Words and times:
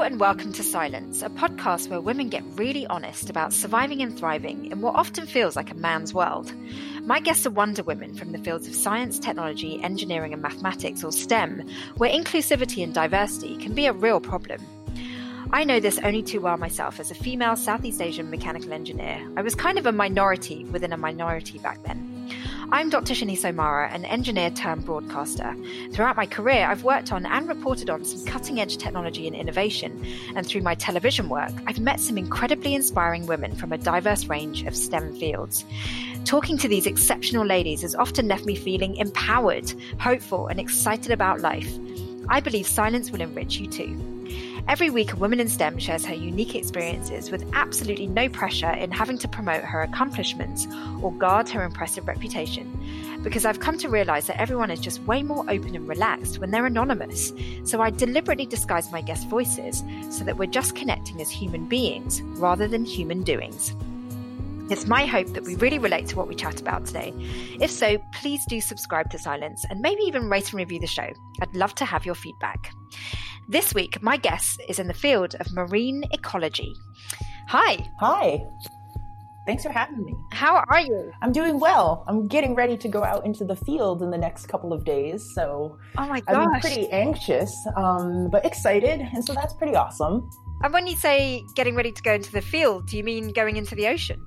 And 0.00 0.18
welcome 0.18 0.52
to 0.54 0.62
Silence, 0.62 1.22
a 1.22 1.28
podcast 1.28 1.88
where 1.88 2.00
women 2.00 2.30
get 2.30 2.42
really 2.56 2.86
honest 2.86 3.28
about 3.28 3.52
surviving 3.52 4.00
and 4.02 4.18
thriving 4.18 4.66
in 4.66 4.80
what 4.80 4.96
often 4.96 5.26
feels 5.26 5.54
like 5.54 5.70
a 5.70 5.74
man's 5.74 6.14
world. 6.14 6.52
My 7.02 7.20
guests 7.20 7.46
are 7.46 7.50
wonder 7.50 7.82
women 7.82 8.14
from 8.14 8.32
the 8.32 8.38
fields 8.38 8.66
of 8.66 8.74
science, 8.74 9.18
technology, 9.18 9.80
engineering, 9.82 10.32
and 10.32 10.42
mathematics, 10.42 11.04
or 11.04 11.12
STEM, 11.12 11.68
where 11.98 12.10
inclusivity 12.10 12.82
and 12.82 12.94
diversity 12.94 13.56
can 13.58 13.74
be 13.74 13.86
a 13.86 13.92
real 13.92 14.20
problem. 14.20 14.60
I 15.52 15.64
know 15.64 15.78
this 15.78 16.00
only 16.02 16.22
too 16.22 16.40
well 16.40 16.56
myself 16.56 16.98
as 16.98 17.10
a 17.10 17.14
female 17.14 17.54
Southeast 17.54 18.00
Asian 18.00 18.30
mechanical 18.30 18.72
engineer. 18.72 19.20
I 19.36 19.42
was 19.42 19.54
kind 19.54 19.78
of 19.78 19.86
a 19.86 19.92
minority 19.92 20.64
within 20.64 20.94
a 20.94 20.96
minority 20.96 21.58
back 21.58 21.84
then. 21.84 22.09
I'm 22.72 22.88
Dr. 22.88 23.14
Shini 23.14 23.36
Somara, 23.36 23.92
an 23.92 24.04
engineer 24.04 24.48
turned 24.48 24.84
broadcaster. 24.84 25.56
Throughout 25.90 26.16
my 26.16 26.24
career, 26.24 26.68
I've 26.68 26.84
worked 26.84 27.10
on 27.10 27.26
and 27.26 27.48
reported 27.48 27.90
on 27.90 28.04
some 28.04 28.24
cutting 28.24 28.60
edge 28.60 28.76
technology 28.76 29.26
and 29.26 29.34
innovation. 29.34 30.06
And 30.36 30.46
through 30.46 30.60
my 30.60 30.76
television 30.76 31.28
work, 31.28 31.50
I've 31.66 31.80
met 31.80 31.98
some 31.98 32.16
incredibly 32.16 32.76
inspiring 32.76 33.26
women 33.26 33.56
from 33.56 33.72
a 33.72 33.78
diverse 33.78 34.26
range 34.26 34.62
of 34.66 34.76
STEM 34.76 35.16
fields. 35.16 35.64
Talking 36.24 36.56
to 36.58 36.68
these 36.68 36.86
exceptional 36.86 37.44
ladies 37.44 37.82
has 37.82 37.96
often 37.96 38.28
left 38.28 38.46
me 38.46 38.54
feeling 38.54 38.94
empowered, 38.96 39.74
hopeful, 39.98 40.46
and 40.46 40.60
excited 40.60 41.10
about 41.10 41.40
life. 41.40 41.76
I 42.28 42.38
believe 42.38 42.68
silence 42.68 43.10
will 43.10 43.20
enrich 43.20 43.58
you 43.58 43.66
too. 43.66 44.19
Every 44.68 44.90
week, 44.90 45.12
a 45.12 45.16
woman 45.16 45.40
in 45.40 45.48
STEM 45.48 45.78
shares 45.78 46.04
her 46.04 46.14
unique 46.14 46.54
experiences 46.54 47.30
with 47.30 47.48
absolutely 47.54 48.06
no 48.06 48.28
pressure 48.28 48.70
in 48.70 48.90
having 48.90 49.18
to 49.18 49.28
promote 49.28 49.62
her 49.62 49.82
accomplishments 49.82 50.66
or 51.02 51.12
guard 51.12 51.48
her 51.48 51.64
impressive 51.64 52.06
reputation. 52.06 52.78
Because 53.22 53.44
I've 53.44 53.60
come 53.60 53.78
to 53.78 53.88
realize 53.88 54.26
that 54.26 54.40
everyone 54.40 54.70
is 54.70 54.80
just 54.80 55.02
way 55.02 55.22
more 55.22 55.44
open 55.48 55.74
and 55.74 55.88
relaxed 55.88 56.38
when 56.38 56.50
they're 56.50 56.66
anonymous. 56.66 57.32
So 57.64 57.80
I 57.80 57.90
deliberately 57.90 58.46
disguise 58.46 58.92
my 58.92 59.00
guest 59.00 59.28
voices 59.28 59.82
so 60.10 60.24
that 60.24 60.36
we're 60.36 60.46
just 60.46 60.76
connecting 60.76 61.20
as 61.20 61.30
human 61.30 61.66
beings 61.66 62.22
rather 62.22 62.68
than 62.68 62.84
human 62.84 63.22
doings. 63.22 63.74
It's 64.70 64.86
my 64.86 65.04
hope 65.04 65.26
that 65.34 65.42
we 65.42 65.56
really 65.56 65.80
relate 65.80 66.06
to 66.08 66.16
what 66.16 66.28
we 66.28 66.36
chat 66.36 66.60
about 66.60 66.86
today. 66.86 67.12
If 67.60 67.72
so, 67.72 67.98
please 68.14 68.44
do 68.46 68.60
subscribe 68.60 69.10
to 69.10 69.18
Silence 69.18 69.64
and 69.68 69.80
maybe 69.80 70.02
even 70.02 70.30
rate 70.30 70.52
and 70.52 70.54
review 70.54 70.78
the 70.78 70.86
show. 70.86 71.08
I'd 71.42 71.56
love 71.56 71.74
to 71.74 71.84
have 71.84 72.06
your 72.06 72.14
feedback. 72.14 72.72
This 73.48 73.74
week, 73.74 74.00
my 74.00 74.16
guest 74.16 74.62
is 74.68 74.78
in 74.78 74.86
the 74.86 74.94
field 74.94 75.34
of 75.40 75.52
marine 75.52 76.04
ecology. 76.12 76.72
Hi. 77.48 77.78
Hi. 77.98 78.46
Thanks 79.44 79.64
for 79.64 79.72
having 79.72 80.04
me. 80.04 80.14
How 80.30 80.62
are 80.68 80.80
you? 80.80 81.10
I'm 81.20 81.32
doing 81.32 81.58
well. 81.58 82.04
I'm 82.06 82.28
getting 82.28 82.54
ready 82.54 82.76
to 82.76 82.86
go 82.86 83.02
out 83.02 83.26
into 83.26 83.44
the 83.44 83.56
field 83.56 84.02
in 84.02 84.10
the 84.12 84.18
next 84.18 84.46
couple 84.46 84.72
of 84.72 84.84
days, 84.84 85.28
so 85.34 85.78
oh 85.98 86.06
my 86.06 86.20
gosh. 86.20 86.46
I'm 86.54 86.60
pretty 86.60 86.88
anxious, 86.90 87.52
um, 87.76 88.28
but 88.30 88.44
excited, 88.44 89.00
and 89.00 89.24
so 89.24 89.32
that's 89.32 89.54
pretty 89.54 89.74
awesome. 89.74 90.30
And 90.62 90.72
when 90.72 90.86
you 90.86 90.94
say 90.94 91.42
getting 91.56 91.74
ready 91.74 91.90
to 91.90 92.02
go 92.02 92.14
into 92.14 92.30
the 92.30 92.42
field, 92.42 92.86
do 92.86 92.96
you 92.96 93.02
mean 93.02 93.32
going 93.32 93.56
into 93.56 93.74
the 93.74 93.88
ocean? 93.88 94.24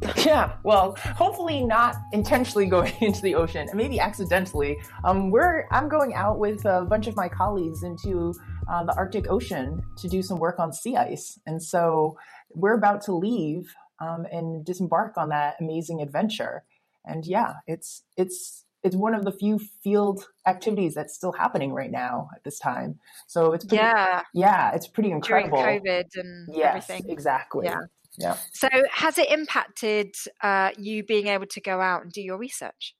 Yeah, 0.24 0.56
well, 0.62 0.96
hopefully 1.16 1.64
not 1.64 1.96
intentionally 2.12 2.66
going 2.66 2.92
into 3.00 3.20
the 3.20 3.34
ocean, 3.34 3.68
and 3.68 3.76
maybe 3.76 4.00
accidentally. 4.00 4.78
Um, 5.04 5.30
we're 5.30 5.66
I'm 5.70 5.88
going 5.88 6.14
out 6.14 6.38
with 6.38 6.64
a 6.64 6.84
bunch 6.84 7.06
of 7.06 7.16
my 7.16 7.28
colleagues 7.28 7.82
into 7.82 8.34
uh, 8.68 8.84
the 8.84 8.94
Arctic 8.96 9.30
Ocean 9.30 9.82
to 9.98 10.08
do 10.08 10.22
some 10.22 10.38
work 10.38 10.58
on 10.58 10.72
sea 10.72 10.96
ice, 10.96 11.38
and 11.46 11.62
so 11.62 12.16
we're 12.50 12.74
about 12.74 13.02
to 13.02 13.12
leave 13.12 13.74
um, 14.00 14.26
and 14.30 14.64
disembark 14.64 15.16
on 15.16 15.28
that 15.30 15.56
amazing 15.60 16.00
adventure. 16.00 16.64
And 17.04 17.26
yeah, 17.26 17.54
it's 17.66 18.02
it's 18.16 18.64
it's 18.82 18.96
one 18.96 19.14
of 19.14 19.24
the 19.24 19.32
few 19.32 19.58
field 19.82 20.24
activities 20.46 20.94
that's 20.94 21.14
still 21.14 21.32
happening 21.32 21.72
right 21.72 21.90
now 21.90 22.30
at 22.34 22.44
this 22.44 22.58
time. 22.58 22.98
So 23.26 23.52
it's 23.52 23.64
pretty, 23.64 23.82
yeah, 23.82 24.22
yeah, 24.32 24.74
it's 24.74 24.86
pretty 24.86 25.10
incredible. 25.10 25.58
During 25.58 25.82
COVID 25.82 26.04
and 26.14 26.48
yes, 26.54 26.88
everything. 26.88 27.10
exactly. 27.10 27.66
Yeah. 27.66 27.80
Yeah. 28.18 28.36
So, 28.52 28.68
has 28.90 29.18
it 29.18 29.30
impacted 29.30 30.14
uh, 30.42 30.70
you 30.76 31.02
being 31.02 31.28
able 31.28 31.46
to 31.46 31.60
go 31.60 31.80
out 31.80 32.02
and 32.02 32.12
do 32.12 32.20
your 32.20 32.36
research? 32.36 32.94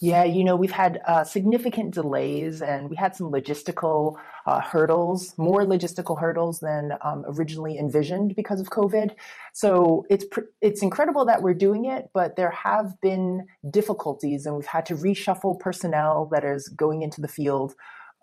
Yeah, 0.00 0.22
you 0.22 0.44
know, 0.44 0.54
we've 0.54 0.70
had 0.70 1.00
uh, 1.06 1.24
significant 1.24 1.92
delays 1.92 2.62
and 2.62 2.88
we 2.88 2.94
had 2.94 3.16
some 3.16 3.32
logistical 3.32 4.16
uh, 4.46 4.60
hurdles, 4.60 5.36
more 5.38 5.62
logistical 5.62 6.20
hurdles 6.20 6.60
than 6.60 6.92
um, 7.02 7.24
originally 7.26 7.76
envisioned 7.76 8.36
because 8.36 8.60
of 8.60 8.70
COVID. 8.70 9.12
So 9.52 10.06
it's 10.08 10.24
pr- 10.24 10.52
it's 10.60 10.82
incredible 10.82 11.24
that 11.24 11.42
we're 11.42 11.54
doing 11.54 11.86
it, 11.86 12.10
but 12.14 12.36
there 12.36 12.50
have 12.50 13.00
been 13.00 13.46
difficulties 13.68 14.46
and 14.46 14.54
we've 14.54 14.66
had 14.66 14.86
to 14.86 14.94
reshuffle 14.94 15.58
personnel 15.58 16.28
that 16.30 16.44
is 16.44 16.68
going 16.68 17.02
into 17.02 17.20
the 17.20 17.28
field. 17.28 17.74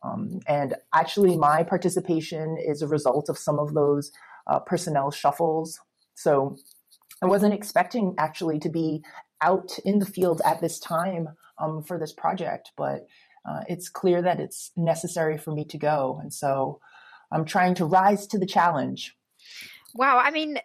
Um, 0.03 0.39
and 0.47 0.75
actually, 0.93 1.35
my 1.35 1.63
participation 1.63 2.57
is 2.57 2.81
a 2.81 2.87
result 2.87 3.27
of 3.27 3.37
some 3.37 3.59
of 3.59 3.73
those 3.73 4.11
uh, 4.47 4.59
personnel 4.59 5.11
shuffles. 5.11 5.79
So 6.15 6.57
I 7.21 7.25
wasn't 7.25 7.53
expecting 7.53 8.15
actually 8.17 8.59
to 8.59 8.69
be 8.69 9.03
out 9.41 9.77
in 9.85 9.99
the 9.99 10.05
field 10.05 10.41
at 10.45 10.61
this 10.61 10.79
time 10.79 11.29
um, 11.57 11.83
for 11.83 11.99
this 11.99 12.13
project, 12.13 12.71
but 12.77 13.07
uh, 13.47 13.61
it's 13.67 13.89
clear 13.89 14.21
that 14.21 14.39
it's 14.39 14.71
necessary 14.75 15.37
for 15.37 15.51
me 15.51 15.65
to 15.65 15.77
go. 15.77 16.19
And 16.21 16.33
so 16.33 16.79
I'm 17.31 17.45
trying 17.45 17.75
to 17.75 17.85
rise 17.85 18.27
to 18.27 18.37
the 18.37 18.45
challenge. 18.45 19.15
Wow. 19.93 20.17
I 20.17 20.31
mean, 20.31 20.57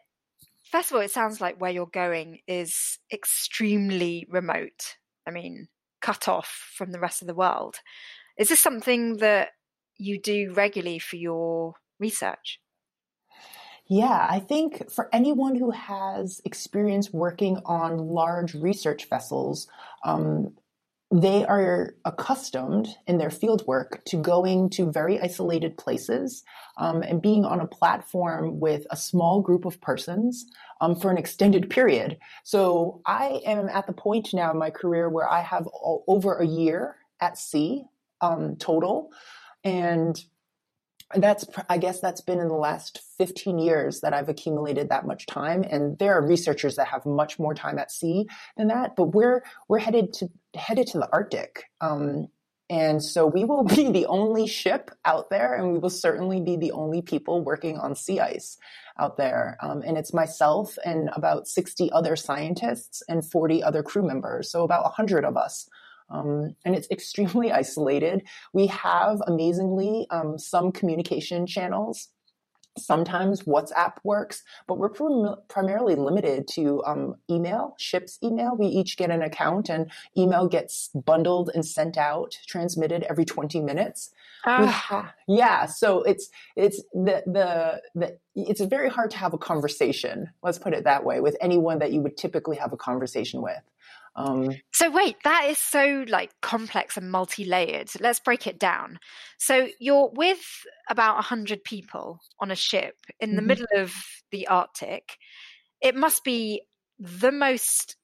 first 0.70 0.90
of 0.90 0.96
all, 0.96 1.02
it 1.02 1.10
sounds 1.10 1.40
like 1.40 1.60
where 1.60 1.70
you're 1.70 1.86
going 1.86 2.40
is 2.46 2.98
extremely 3.12 4.26
remote. 4.30 4.96
I 5.26 5.30
mean, 5.30 5.68
cut 6.00 6.28
off 6.28 6.72
from 6.74 6.92
the 6.92 7.00
rest 7.00 7.22
of 7.22 7.28
the 7.28 7.34
world. 7.34 7.76
Is 8.38 8.48
this 8.48 8.60
something 8.60 9.16
that 9.18 9.50
you 9.96 10.20
do 10.20 10.52
regularly 10.52 10.98
for 10.98 11.16
your 11.16 11.74
research? 11.98 12.60
Yeah, 13.88 14.26
I 14.28 14.40
think 14.40 14.90
for 14.90 15.08
anyone 15.14 15.56
who 15.56 15.70
has 15.70 16.42
experience 16.44 17.10
working 17.12 17.58
on 17.64 17.96
large 17.96 18.54
research 18.54 19.08
vessels, 19.08 19.66
um, 20.04 20.52
they 21.10 21.46
are 21.46 21.94
accustomed 22.04 22.88
in 23.06 23.16
their 23.16 23.30
fieldwork 23.30 24.04
to 24.04 24.18
going 24.18 24.68
to 24.68 24.92
very 24.92 25.18
isolated 25.18 25.78
places 25.78 26.42
um, 26.76 27.02
and 27.02 27.22
being 27.22 27.46
on 27.46 27.60
a 27.60 27.66
platform 27.66 28.60
with 28.60 28.86
a 28.90 28.96
small 28.96 29.40
group 29.40 29.64
of 29.64 29.80
persons 29.80 30.44
um, 30.82 30.94
for 30.94 31.10
an 31.10 31.16
extended 31.16 31.70
period. 31.78 32.18
So 32.44 33.00
I 33.06 33.40
am 33.46 33.70
at 33.70 33.86
the 33.86 33.94
point 33.94 34.34
now 34.34 34.50
in 34.50 34.58
my 34.58 34.68
career 34.68 35.08
where 35.08 35.30
I 35.30 35.40
have 35.40 35.66
all, 35.68 36.04
over 36.06 36.34
a 36.36 36.46
year 36.46 36.96
at 37.20 37.38
sea 37.38 37.84
um, 38.20 38.56
total. 38.56 39.10
And 39.64 40.22
that's 41.14 41.46
i 41.68 41.78
guess 41.78 42.00
that's 42.00 42.20
been 42.20 42.38
in 42.38 42.48
the 42.48 42.54
last 42.54 43.00
15 43.16 43.58
years 43.58 44.00
that 44.00 44.12
i've 44.12 44.28
accumulated 44.28 44.90
that 44.90 45.06
much 45.06 45.26
time 45.26 45.64
and 45.70 45.98
there 45.98 46.14
are 46.14 46.26
researchers 46.26 46.76
that 46.76 46.88
have 46.88 47.06
much 47.06 47.38
more 47.38 47.54
time 47.54 47.78
at 47.78 47.90
sea 47.90 48.26
than 48.56 48.68
that 48.68 48.94
but 48.94 49.14
we're 49.14 49.42
we're 49.68 49.78
headed 49.78 50.12
to 50.12 50.28
headed 50.54 50.86
to 50.88 50.98
the 50.98 51.08
arctic 51.12 51.64
um, 51.80 52.28
and 52.70 53.02
so 53.02 53.26
we 53.26 53.44
will 53.44 53.64
be 53.76 53.90
the 53.90 54.06
only 54.06 54.46
ship 54.46 54.90
out 55.04 55.30
there 55.30 55.54
and 55.54 55.72
we 55.72 55.78
will 55.78 55.90
certainly 55.90 56.40
be 56.40 56.56
the 56.56 56.72
only 56.72 57.00
people 57.00 57.42
working 57.42 57.78
on 57.78 57.94
sea 57.94 58.20
ice 58.20 58.58
out 58.98 59.16
there 59.16 59.56
um, 59.62 59.82
and 59.86 59.96
it's 59.96 60.12
myself 60.12 60.76
and 60.84 61.08
about 61.14 61.48
60 61.48 61.90
other 61.92 62.16
scientists 62.16 63.02
and 63.08 63.24
40 63.24 63.62
other 63.62 63.82
crew 63.82 64.02
members 64.02 64.50
so 64.50 64.62
about 64.62 64.82
100 64.82 65.24
of 65.24 65.38
us 65.38 65.68
um, 66.10 66.54
and 66.64 66.74
it's 66.74 66.88
extremely 66.90 67.52
isolated. 67.52 68.22
We 68.52 68.66
have 68.68 69.20
amazingly 69.26 70.06
um, 70.10 70.38
some 70.38 70.72
communication 70.72 71.46
channels. 71.46 72.08
Sometimes 72.76 73.42
WhatsApp 73.42 73.94
works, 74.04 74.44
but 74.68 74.78
we're 74.78 74.88
prim- 74.88 75.34
primarily 75.48 75.96
limited 75.96 76.46
to 76.52 76.80
um, 76.84 77.16
email, 77.28 77.74
ship's 77.76 78.18
email. 78.22 78.56
We 78.56 78.66
each 78.66 78.96
get 78.96 79.10
an 79.10 79.20
account, 79.20 79.68
and 79.68 79.90
email 80.16 80.46
gets 80.46 80.88
bundled 80.94 81.50
and 81.52 81.66
sent 81.66 81.96
out, 81.96 82.38
transmitted 82.46 83.02
every 83.10 83.24
20 83.24 83.60
minutes. 83.60 84.10
Ha- 84.44 85.12
yeah, 85.26 85.66
so 85.66 86.02
it's 86.02 86.30
it's 86.54 86.82
the, 86.92 87.22
the 87.26 87.82
the 87.94 88.18
it's 88.36 88.60
very 88.60 88.88
hard 88.88 89.10
to 89.10 89.18
have 89.18 89.34
a 89.34 89.38
conversation. 89.38 90.30
Let's 90.42 90.58
put 90.58 90.72
it 90.72 90.84
that 90.84 91.04
way 91.04 91.20
with 91.20 91.36
anyone 91.40 91.80
that 91.80 91.92
you 91.92 92.00
would 92.02 92.16
typically 92.16 92.56
have 92.56 92.72
a 92.72 92.76
conversation 92.76 93.42
with. 93.42 93.60
Um, 94.18 94.50
so 94.72 94.90
wait, 94.90 95.16
that 95.22 95.46
is 95.48 95.58
so 95.58 96.04
like 96.08 96.32
complex 96.42 96.96
and 96.96 97.10
multi-layered. 97.10 97.88
Let's 98.00 98.18
break 98.18 98.48
it 98.48 98.58
down. 98.58 98.98
So 99.38 99.68
you're 99.78 100.10
with 100.12 100.44
about 100.90 101.22
hundred 101.24 101.62
people 101.62 102.18
on 102.40 102.50
a 102.50 102.56
ship 102.56 102.96
in 103.20 103.30
the 103.30 103.36
mm-hmm. 103.36 103.46
middle 103.46 103.66
of 103.76 103.94
the 104.32 104.48
Arctic. 104.48 105.16
It 105.80 105.94
must 105.94 106.24
be 106.24 106.62
the 106.98 107.30
most 107.30 107.96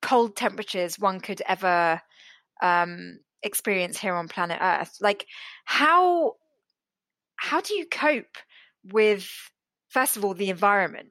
cold 0.00 0.36
temperatures 0.36 0.98
one 0.98 1.20
could 1.20 1.42
ever 1.46 2.00
um, 2.62 3.18
experience 3.42 3.98
here 3.98 4.14
on 4.14 4.28
planet 4.28 4.58
Earth. 4.60 4.96
Like 5.02 5.26
how 5.66 6.34
how 7.36 7.60
do 7.60 7.74
you 7.74 7.86
cope 7.86 8.38
with 8.84 9.28
first 9.88 10.16
of 10.16 10.24
all 10.24 10.32
the 10.32 10.48
environment 10.48 11.08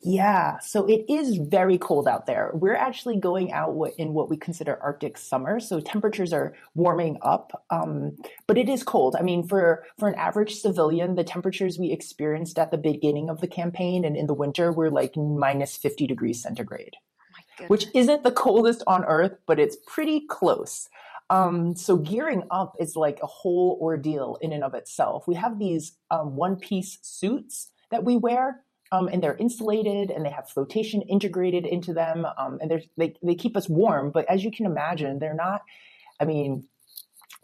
Yeah, 0.00 0.58
so 0.58 0.84
it 0.86 1.06
is 1.08 1.38
very 1.38 1.78
cold 1.78 2.06
out 2.06 2.26
there. 2.26 2.50
We're 2.52 2.76
actually 2.76 3.18
going 3.18 3.50
out 3.50 3.74
in 3.96 4.12
what 4.12 4.28
we 4.28 4.36
consider 4.36 4.78
Arctic 4.82 5.16
summer, 5.16 5.58
so 5.58 5.80
temperatures 5.80 6.34
are 6.34 6.54
warming 6.74 7.16
up, 7.22 7.64
um, 7.70 8.16
but 8.46 8.58
it 8.58 8.68
is 8.68 8.82
cold. 8.82 9.16
I 9.18 9.22
mean, 9.22 9.48
for 9.48 9.84
for 9.98 10.08
an 10.08 10.16
average 10.16 10.56
civilian, 10.56 11.14
the 11.14 11.24
temperatures 11.24 11.78
we 11.78 11.92
experienced 11.92 12.58
at 12.58 12.70
the 12.70 12.76
beginning 12.76 13.30
of 13.30 13.40
the 13.40 13.46
campaign 13.46 14.04
and 14.04 14.16
in 14.16 14.26
the 14.26 14.34
winter 14.34 14.70
were 14.70 14.90
like 14.90 15.16
minus 15.16 15.76
fifty 15.78 16.06
degrees 16.06 16.42
centigrade, 16.42 16.96
oh 17.60 17.64
which 17.68 17.86
isn't 17.94 18.22
the 18.22 18.32
coldest 18.32 18.82
on 18.86 19.04
Earth, 19.06 19.38
but 19.46 19.58
it's 19.58 19.78
pretty 19.86 20.20
close. 20.28 20.90
Um, 21.30 21.74
so 21.74 21.96
gearing 21.96 22.42
up 22.50 22.76
is 22.78 22.96
like 22.96 23.18
a 23.22 23.26
whole 23.26 23.78
ordeal 23.80 24.36
in 24.42 24.52
and 24.52 24.62
of 24.62 24.74
itself. 24.74 25.26
We 25.26 25.36
have 25.36 25.58
these 25.58 25.96
um, 26.10 26.36
one 26.36 26.56
piece 26.56 26.98
suits 27.00 27.70
that 27.90 28.04
we 28.04 28.18
wear 28.18 28.60
um, 28.94 29.08
and 29.08 29.22
they're 29.22 29.36
insulated 29.36 30.10
and 30.10 30.24
they 30.24 30.30
have 30.30 30.48
flotation 30.48 31.02
integrated 31.02 31.66
into 31.66 31.92
them 31.92 32.26
um, 32.38 32.58
and 32.60 32.82
they 32.96 33.14
they 33.22 33.34
keep 33.34 33.56
us 33.56 33.68
warm 33.68 34.10
but 34.10 34.24
as 34.28 34.44
you 34.44 34.50
can 34.50 34.66
imagine 34.66 35.18
they're 35.18 35.34
not 35.34 35.62
i 36.20 36.24
mean 36.24 36.64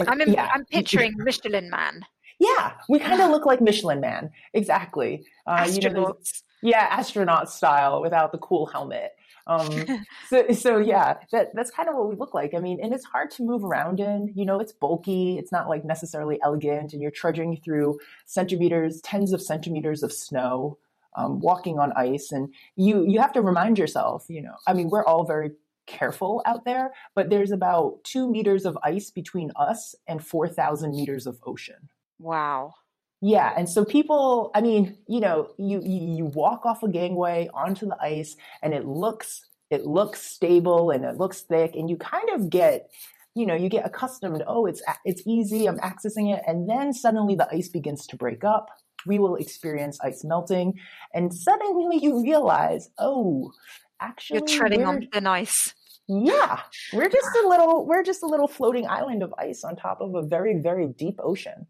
i'm, 0.06 0.20
in, 0.20 0.32
yeah. 0.32 0.50
I'm 0.54 0.64
picturing 0.66 1.14
michelin 1.16 1.70
man 1.70 2.02
yeah 2.38 2.72
we 2.88 2.98
kind 3.08 3.20
of 3.20 3.30
look 3.30 3.46
like 3.46 3.60
michelin 3.60 4.00
man 4.00 4.30
exactly 4.54 5.24
uh, 5.46 5.64
astronauts. 5.64 5.82
You 5.82 5.90
know, 5.90 6.16
yeah 6.62 6.86
astronaut 6.90 7.50
style 7.50 8.00
without 8.00 8.32
the 8.32 8.38
cool 8.38 8.66
helmet 8.66 9.12
um, 9.46 9.86
so, 10.28 10.52
so 10.52 10.78
yeah, 10.78 11.14
that, 11.32 11.48
that's 11.54 11.72
kind 11.72 11.88
of 11.88 11.96
what 11.96 12.08
we 12.08 12.14
look 12.14 12.34
like. 12.34 12.54
I 12.54 12.60
mean, 12.60 12.78
and 12.80 12.92
it's 12.92 13.04
hard 13.04 13.32
to 13.32 13.42
move 13.42 13.64
around 13.64 13.98
in, 13.98 14.32
you 14.36 14.44
know, 14.44 14.60
it's 14.60 14.72
bulky. 14.72 15.38
It's 15.38 15.50
not 15.50 15.68
like 15.68 15.84
necessarily 15.84 16.38
elegant 16.44 16.92
and 16.92 17.02
you're 17.02 17.10
trudging 17.10 17.56
through 17.56 17.98
centimeters, 18.26 19.00
tens 19.00 19.32
of 19.32 19.42
centimeters 19.42 20.04
of 20.04 20.12
snow 20.12 20.78
um, 21.20 21.40
walking 21.40 21.78
on 21.78 21.92
ice, 21.92 22.32
and 22.32 22.52
you 22.76 23.04
you 23.06 23.20
have 23.20 23.32
to 23.34 23.42
remind 23.42 23.78
yourself. 23.78 24.26
You 24.28 24.42
know, 24.42 24.54
I 24.66 24.72
mean, 24.72 24.88
we're 24.88 25.04
all 25.04 25.24
very 25.24 25.50
careful 25.86 26.42
out 26.46 26.64
there, 26.64 26.92
but 27.14 27.30
there's 27.30 27.50
about 27.50 28.02
two 28.04 28.30
meters 28.30 28.64
of 28.64 28.78
ice 28.82 29.10
between 29.10 29.50
us 29.56 29.94
and 30.06 30.24
four 30.24 30.48
thousand 30.48 30.92
meters 30.92 31.26
of 31.26 31.38
ocean. 31.46 31.88
Wow. 32.18 32.74
Yeah, 33.22 33.52
and 33.54 33.68
so 33.68 33.84
people, 33.84 34.50
I 34.54 34.62
mean, 34.62 34.96
you 35.06 35.20
know, 35.20 35.52
you, 35.58 35.82
you 35.84 36.16
you 36.16 36.24
walk 36.24 36.64
off 36.64 36.82
a 36.82 36.88
gangway 36.88 37.50
onto 37.52 37.86
the 37.86 37.96
ice, 38.00 38.36
and 38.62 38.72
it 38.72 38.86
looks 38.86 39.46
it 39.70 39.84
looks 39.86 40.22
stable 40.22 40.90
and 40.90 41.04
it 41.04 41.16
looks 41.16 41.42
thick, 41.42 41.74
and 41.74 41.90
you 41.90 41.96
kind 41.96 42.30
of 42.30 42.48
get 42.50 42.90
you 43.34 43.46
know 43.46 43.54
you 43.54 43.68
get 43.68 43.86
accustomed 43.86 44.42
oh 44.48 44.66
it's 44.66 44.82
it's 45.04 45.22
easy 45.24 45.66
i'm 45.66 45.78
accessing 45.78 46.34
it 46.34 46.42
and 46.48 46.68
then 46.68 46.92
suddenly 46.92 47.36
the 47.36 47.48
ice 47.54 47.68
begins 47.68 48.04
to 48.06 48.16
break 48.16 48.42
up 48.42 48.70
we 49.06 49.18
will 49.18 49.36
experience 49.36 49.98
ice 50.02 50.24
melting. 50.24 50.78
And 51.14 51.32
suddenly 51.32 51.98
you 52.02 52.22
realize, 52.22 52.90
oh, 52.98 53.52
actually, 54.00 54.40
you're 54.40 54.58
treading 54.58 54.84
on 54.84 55.08
thin 55.12 55.26
ice. 55.26 55.74
Yeah, 56.08 56.60
we're 56.92 57.08
just 57.08 57.30
a 57.44 57.48
little, 57.48 57.86
we're 57.88 58.02
just 58.02 58.22
a 58.22 58.26
little 58.26 58.48
floating 58.48 58.86
island 58.88 59.22
of 59.22 59.32
ice 59.38 59.62
on 59.64 59.76
top 59.76 60.00
of 60.00 60.14
a 60.14 60.22
very, 60.22 60.58
very 60.60 60.88
deep 60.88 61.20
ocean. 61.22 61.66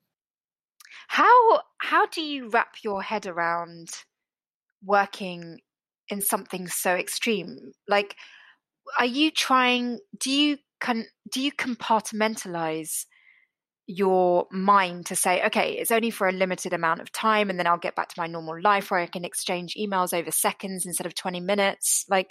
How 1.09 1.63
how 1.79 2.07
do 2.07 2.23
you 2.23 2.49
wrap 2.51 2.77
your 2.85 3.03
head 3.03 3.27
around 3.27 3.91
working 4.85 5.61
in 6.09 6.21
something 6.21 6.69
so 6.69 6.95
extreme? 6.95 7.73
Like, 7.89 8.17
are 8.99 9.07
you 9.07 9.31
trying? 9.31 9.99
Do 10.19 10.31
you 10.31 10.59
can 10.81 11.07
do 11.33 11.41
you 11.41 11.53
compartmentalize 11.53 13.07
your 13.87 14.47
mind 14.53 15.07
to 15.07 15.17
say, 15.17 15.45
okay, 15.47 15.73
it's 15.73 15.91
only 15.91 16.11
for 16.11 16.29
a 16.29 16.33
limited 16.33 16.73
amount 16.73 17.01
of 17.01 17.11
time 17.13 17.51
and 17.51 17.59
then 17.59 17.67
I'll 17.67 17.79
get 17.79 17.97
back 17.97 18.09
to 18.09 18.21
my 18.21 18.27
normal 18.27 18.61
life 18.61 18.91
where 18.91 19.01
I 19.01 19.07
can 19.07 19.25
exchange 19.25 19.75
emails 19.75 20.17
over 20.17 20.31
seconds 20.31 20.87
instead 20.87 21.07
of 21.07 21.15
20 21.15 21.41
minutes. 21.41 22.05
Like, 22.09 22.31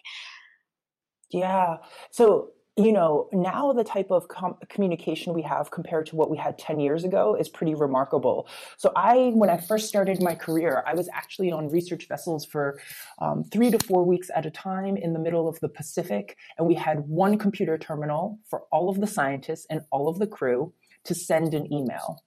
yeah. 1.31 1.77
So, 2.11 2.51
you 2.77 2.93
know, 2.93 3.27
now 3.33 3.73
the 3.73 3.83
type 3.83 4.09
of 4.09 4.29
com- 4.29 4.55
communication 4.69 5.33
we 5.33 5.41
have 5.41 5.69
compared 5.69 6.05
to 6.07 6.15
what 6.15 6.29
we 6.29 6.37
had 6.37 6.57
10 6.57 6.79
years 6.79 7.03
ago 7.03 7.35
is 7.35 7.49
pretty 7.49 7.75
remarkable. 7.75 8.47
So, 8.77 8.93
I, 8.95 9.31
when 9.33 9.49
I 9.49 9.57
first 9.57 9.89
started 9.89 10.23
my 10.23 10.33
career, 10.33 10.83
I 10.87 10.93
was 10.93 11.09
actually 11.13 11.51
on 11.51 11.67
research 11.69 12.07
vessels 12.07 12.45
for 12.45 12.79
um, 13.21 13.43
three 13.43 13.69
to 13.69 13.79
four 13.79 14.05
weeks 14.05 14.29
at 14.33 14.45
a 14.45 14.51
time 14.51 14.95
in 14.95 15.11
the 15.11 15.19
middle 15.19 15.49
of 15.49 15.59
the 15.59 15.69
Pacific. 15.69 16.37
And 16.57 16.67
we 16.67 16.75
had 16.75 16.99
one 16.99 17.37
computer 17.37 17.77
terminal 17.77 18.39
for 18.49 18.61
all 18.71 18.89
of 18.89 19.01
the 19.01 19.07
scientists 19.07 19.67
and 19.69 19.81
all 19.91 20.07
of 20.07 20.17
the 20.17 20.27
crew 20.27 20.73
to 21.09 21.15
send 21.15 21.53
an 21.53 21.71
email. 21.71 22.23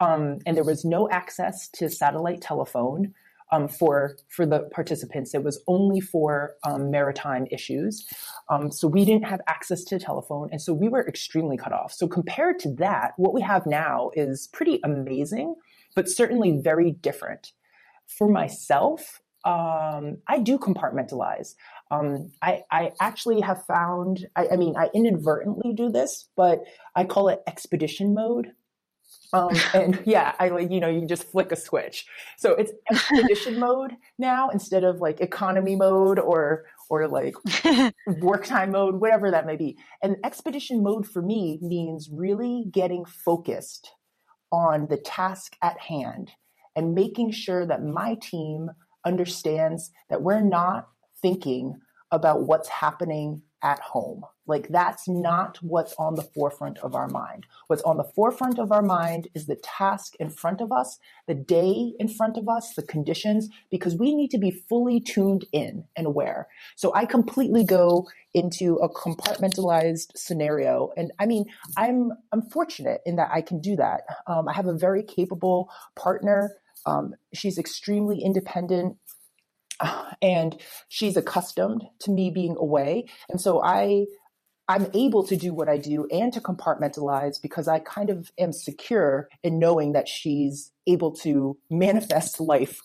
Um, 0.00 0.38
and 0.46 0.56
there 0.56 0.64
was 0.64 0.84
no 0.84 1.08
access 1.10 1.68
to 1.74 1.88
satellite 1.88 2.40
telephone 2.40 3.14
um, 3.52 3.68
for 3.68 4.16
for 4.28 4.44
the 4.46 4.60
participants. 4.72 5.34
It 5.34 5.44
was 5.44 5.62
only 5.66 6.00
for 6.00 6.54
um, 6.64 6.90
maritime 6.90 7.46
issues. 7.50 8.06
Um, 8.50 8.70
so 8.70 8.88
we 8.88 9.04
didn't 9.04 9.26
have 9.26 9.40
access 9.46 9.84
to 9.84 9.98
telephone, 9.98 10.48
and 10.50 10.60
so 10.60 10.72
we 10.72 10.88
were 10.88 11.06
extremely 11.06 11.56
cut 11.56 11.72
off. 11.72 11.92
So 11.92 12.08
compared 12.08 12.58
to 12.60 12.74
that, 12.74 13.12
what 13.16 13.34
we 13.34 13.42
have 13.42 13.66
now 13.66 14.10
is 14.14 14.48
pretty 14.52 14.80
amazing, 14.84 15.54
but 15.94 16.08
certainly 16.08 16.60
very 16.62 16.90
different. 16.90 17.52
For 18.18 18.28
myself, 18.28 19.20
um, 19.44 20.18
I 20.26 20.40
do 20.42 20.58
compartmentalize. 20.58 21.54
Um, 21.90 22.32
I, 22.42 22.62
I, 22.70 22.92
actually 23.00 23.40
have 23.42 23.64
found, 23.66 24.26
I, 24.34 24.48
I, 24.52 24.56
mean, 24.56 24.74
I 24.76 24.88
inadvertently 24.92 25.72
do 25.72 25.88
this, 25.88 26.28
but 26.36 26.64
I 26.96 27.04
call 27.04 27.28
it 27.28 27.42
expedition 27.46 28.12
mode. 28.12 28.52
Um, 29.32 29.56
and 29.74 30.00
yeah, 30.04 30.34
I 30.38 30.48
like, 30.48 30.70
you 30.70 30.80
know, 30.80 30.88
you 30.88 31.06
just 31.06 31.30
flick 31.30 31.52
a 31.52 31.56
switch. 31.56 32.06
So 32.38 32.54
it's 32.54 32.72
expedition 32.90 33.58
mode 33.60 33.92
now 34.18 34.48
instead 34.48 34.82
of 34.82 35.00
like 35.00 35.20
economy 35.20 35.76
mode 35.76 36.18
or, 36.18 36.64
or 36.90 37.06
like 37.06 37.36
work 38.20 38.44
time 38.44 38.72
mode, 38.72 38.96
whatever 38.96 39.30
that 39.30 39.46
may 39.46 39.56
be. 39.56 39.76
And 40.02 40.16
expedition 40.24 40.82
mode 40.82 41.06
for 41.06 41.22
me 41.22 41.58
means 41.62 42.08
really 42.10 42.64
getting 42.70 43.04
focused 43.04 43.92
on 44.50 44.86
the 44.88 44.96
task 44.96 45.56
at 45.62 45.78
hand 45.78 46.32
and 46.74 46.94
making 46.94 47.30
sure 47.30 47.64
that 47.66 47.82
my 47.82 48.16
team 48.20 48.70
understands 49.04 49.90
that 50.10 50.22
we're 50.22 50.40
not 50.40 50.88
thinking 51.22 51.76
about 52.10 52.42
what's 52.42 52.68
happening 52.68 53.42
at 53.62 53.80
home. 53.80 54.22
Like 54.46 54.68
that's 54.68 55.08
not 55.08 55.58
what's 55.60 55.92
on 55.98 56.14
the 56.14 56.22
forefront 56.22 56.78
of 56.78 56.94
our 56.94 57.08
mind. 57.08 57.46
What's 57.66 57.82
on 57.82 57.96
the 57.96 58.04
forefront 58.04 58.60
of 58.60 58.70
our 58.70 58.82
mind 58.82 59.26
is 59.34 59.46
the 59.46 59.56
task 59.56 60.14
in 60.20 60.30
front 60.30 60.60
of 60.60 60.70
us, 60.70 60.98
the 61.26 61.34
day 61.34 61.94
in 61.98 62.06
front 62.06 62.36
of 62.36 62.48
us, 62.48 62.74
the 62.74 62.82
conditions, 62.82 63.48
because 63.70 63.96
we 63.96 64.14
need 64.14 64.30
to 64.30 64.38
be 64.38 64.52
fully 64.52 65.00
tuned 65.00 65.46
in 65.52 65.84
and 65.96 66.06
aware. 66.06 66.46
So 66.76 66.94
I 66.94 67.06
completely 67.06 67.64
go 67.64 68.06
into 68.34 68.76
a 68.76 68.88
compartmentalized 68.88 70.12
scenario. 70.14 70.90
And 70.96 71.10
I 71.18 71.26
mean, 71.26 71.46
I'm, 71.76 72.12
I'm 72.32 72.42
fortunate 72.42 73.00
in 73.04 73.16
that 73.16 73.30
I 73.32 73.40
can 73.40 73.60
do 73.60 73.74
that. 73.76 74.02
Um, 74.28 74.48
I 74.48 74.52
have 74.52 74.66
a 74.66 74.78
very 74.78 75.02
capable 75.02 75.70
partner. 75.96 76.52
Um, 76.84 77.14
she's 77.34 77.58
extremely 77.58 78.20
independent 78.22 78.96
and 80.22 80.56
she's 80.88 81.16
accustomed 81.16 81.84
to 82.00 82.10
me 82.10 82.30
being 82.30 82.56
away. 82.58 83.06
And 83.28 83.40
so 83.40 83.62
i 83.62 84.06
i'm 84.68 84.88
able 84.94 85.22
to 85.24 85.36
do 85.36 85.54
what 85.54 85.68
i 85.68 85.78
do 85.78 86.08
and 86.10 86.32
to 86.32 86.40
compartmentalize 86.40 87.40
because 87.40 87.68
i 87.68 87.78
kind 87.78 88.10
of 88.10 88.32
am 88.36 88.52
secure 88.52 89.28
in 89.44 89.60
knowing 89.60 89.92
that 89.92 90.08
she's 90.08 90.72
able 90.88 91.12
to 91.12 91.56
manifest 91.70 92.40
life 92.54 92.80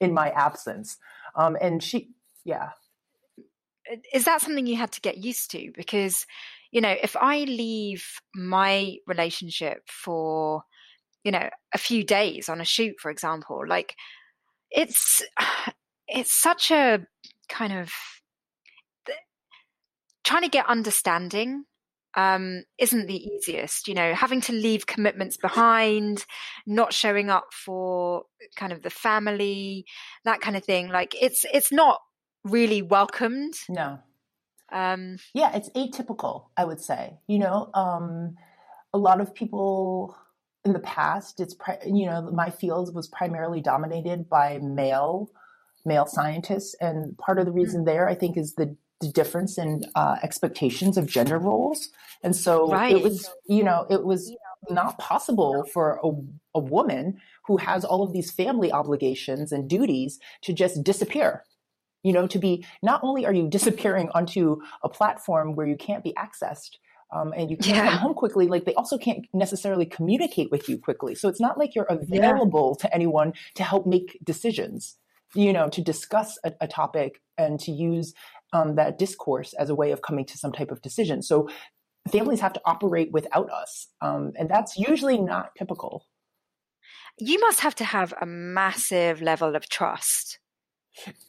in 0.00 0.12
my 0.12 0.30
absence. 0.30 0.98
Um, 1.36 1.56
and 1.60 1.82
she 1.82 2.10
yeah. 2.44 2.70
Is 4.12 4.24
that 4.24 4.40
something 4.40 4.66
you 4.66 4.76
had 4.76 4.92
to 4.92 5.00
get 5.00 5.18
used 5.18 5.50
to? 5.52 5.70
Because 5.74 6.26
you 6.74 6.80
know 6.80 6.94
if 7.02 7.16
i 7.16 7.44
leave 7.44 8.04
my 8.34 8.96
relationship 9.06 9.88
for 9.88 10.62
you 11.22 11.32
know 11.32 11.48
a 11.72 11.78
few 11.78 12.04
days 12.04 12.50
on 12.50 12.60
a 12.60 12.64
shoot 12.64 12.96
for 13.00 13.10
example 13.10 13.62
like 13.66 13.94
it's 14.70 15.22
it's 16.08 16.32
such 16.32 16.70
a 16.70 17.06
kind 17.48 17.72
of 17.72 17.92
trying 20.24 20.42
to 20.42 20.48
get 20.48 20.66
understanding 20.66 21.64
um, 22.16 22.64
isn't 22.78 23.06
the 23.06 23.16
easiest. 23.16 23.88
You 23.88 23.94
know, 23.94 24.14
having 24.14 24.40
to 24.42 24.52
leave 24.52 24.86
commitments 24.86 25.36
behind, 25.36 26.24
not 26.66 26.92
showing 26.92 27.30
up 27.30 27.46
for 27.52 28.24
kind 28.56 28.72
of 28.72 28.82
the 28.82 28.90
family, 28.90 29.84
that 30.24 30.40
kind 30.40 30.56
of 30.56 30.64
thing. 30.64 30.88
Like 30.88 31.14
it's 31.20 31.44
it's 31.52 31.72
not 31.72 32.00
really 32.44 32.82
welcomed. 32.82 33.54
No. 33.68 33.98
Um, 34.72 35.18
yeah, 35.34 35.54
it's 35.54 35.70
atypical. 35.70 36.46
I 36.56 36.64
would 36.64 36.80
say. 36.80 37.18
You 37.26 37.38
know, 37.38 37.70
um, 37.74 38.36
a 38.92 38.98
lot 38.98 39.20
of 39.20 39.34
people 39.34 40.16
in 40.64 40.72
the 40.72 40.80
past, 40.80 41.40
it's 41.40 41.54
you 41.86 42.06
know 42.06 42.22
my 42.32 42.50
field 42.50 42.94
was 42.94 43.08
primarily 43.08 43.60
dominated 43.60 44.28
by 44.28 44.58
male 44.58 45.30
male 45.84 46.06
scientists. 46.06 46.74
And 46.80 47.16
part 47.18 47.38
of 47.38 47.46
the 47.46 47.52
reason 47.52 47.82
mm. 47.82 47.86
there, 47.86 48.08
I 48.08 48.14
think, 48.14 48.36
is 48.36 48.54
the, 48.54 48.76
the 49.00 49.10
difference 49.10 49.58
in 49.58 49.84
uh, 49.94 50.16
expectations 50.22 50.96
of 50.96 51.06
gender 51.06 51.38
roles. 51.38 51.88
And 52.22 52.34
so 52.34 52.70
right. 52.70 52.94
it 52.94 53.02
was, 53.02 53.30
you 53.46 53.62
know, 53.62 53.86
it 53.90 54.04
was 54.04 54.34
not 54.70 54.98
possible 54.98 55.64
for 55.72 56.00
a, 56.02 56.10
a 56.54 56.60
woman 56.60 57.20
who 57.46 57.58
has 57.58 57.84
all 57.84 58.02
of 58.02 58.12
these 58.12 58.30
family 58.30 58.72
obligations 58.72 59.52
and 59.52 59.68
duties 59.68 60.18
to 60.42 60.52
just 60.52 60.82
disappear 60.82 61.44
you 62.04 62.12
know, 62.12 62.26
to 62.28 62.38
be 62.38 62.64
not 62.82 63.00
only 63.02 63.26
are 63.26 63.32
you 63.32 63.48
disappearing 63.48 64.10
onto 64.14 64.60
a 64.84 64.88
platform 64.88 65.56
where 65.56 65.66
you 65.66 65.74
can't 65.74 66.04
be 66.04 66.12
accessed, 66.12 66.76
um, 67.10 67.32
and 67.36 67.50
you 67.50 67.56
can't 67.56 67.76
yeah. 67.76 67.90
come 67.90 67.98
home 67.98 68.14
quickly, 68.14 68.46
like 68.46 68.64
they 68.64 68.74
also 68.74 68.98
can't 68.98 69.26
necessarily 69.32 69.86
communicate 69.86 70.50
with 70.50 70.68
you 70.68 70.78
quickly. 70.78 71.14
So 71.14 71.28
it's 71.28 71.40
not 71.40 71.58
like 71.58 71.74
you're 71.74 71.84
available 71.84 72.76
yeah. 72.78 72.88
to 72.88 72.94
anyone 72.94 73.32
to 73.54 73.64
help 73.64 73.86
make 73.86 74.18
decisions, 74.22 74.96
you 75.34 75.52
know, 75.52 75.68
to 75.68 75.82
discuss 75.82 76.38
a, 76.44 76.52
a 76.60 76.68
topic 76.68 77.20
and 77.36 77.58
to 77.60 77.72
use 77.72 78.14
um, 78.52 78.76
that 78.76 78.98
discourse 78.98 79.52
as 79.54 79.70
a 79.70 79.74
way 79.74 79.90
of 79.90 80.02
coming 80.02 80.24
to 80.26 80.38
some 80.38 80.52
type 80.52 80.70
of 80.70 80.80
decision. 80.82 81.22
So 81.22 81.48
families 82.10 82.40
have 82.40 82.52
to 82.54 82.60
operate 82.64 83.10
without 83.12 83.50
us. 83.50 83.88
Um, 84.00 84.32
and 84.36 84.48
that's 84.48 84.76
usually 84.76 85.18
not 85.18 85.50
typical. 85.58 86.06
You 87.18 87.38
must 87.40 87.60
have 87.60 87.74
to 87.76 87.84
have 87.84 88.12
a 88.20 88.26
massive 88.26 89.22
level 89.22 89.54
of 89.54 89.68
trust 89.68 90.38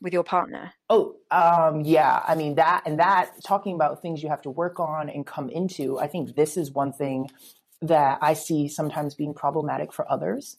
with 0.01 0.13
your 0.13 0.24
partner? 0.24 0.74
Oh, 0.89 1.15
um, 1.31 1.81
yeah. 1.81 2.21
I 2.25 2.35
mean 2.35 2.55
that 2.55 2.83
and 2.85 3.00
that 3.00 3.31
talking 3.43 3.75
about 3.75 4.01
things 4.01 4.21
you 4.21 4.29
have 4.29 4.41
to 4.43 4.50
work 4.50 4.79
on 4.79 5.09
and 5.09 5.25
come 5.25 5.50
into. 5.50 6.00
I 6.00 6.07
think 6.07 6.35
this 6.35 6.57
is 6.57 6.71
one 6.71 6.93
thing 6.93 7.29
that 7.81 8.19
I 8.21 8.33
see 8.33 8.67
sometimes 8.67 9.15
being 9.15 9.33
problematic 9.33 9.91
for 9.93 10.09
others. 10.12 10.57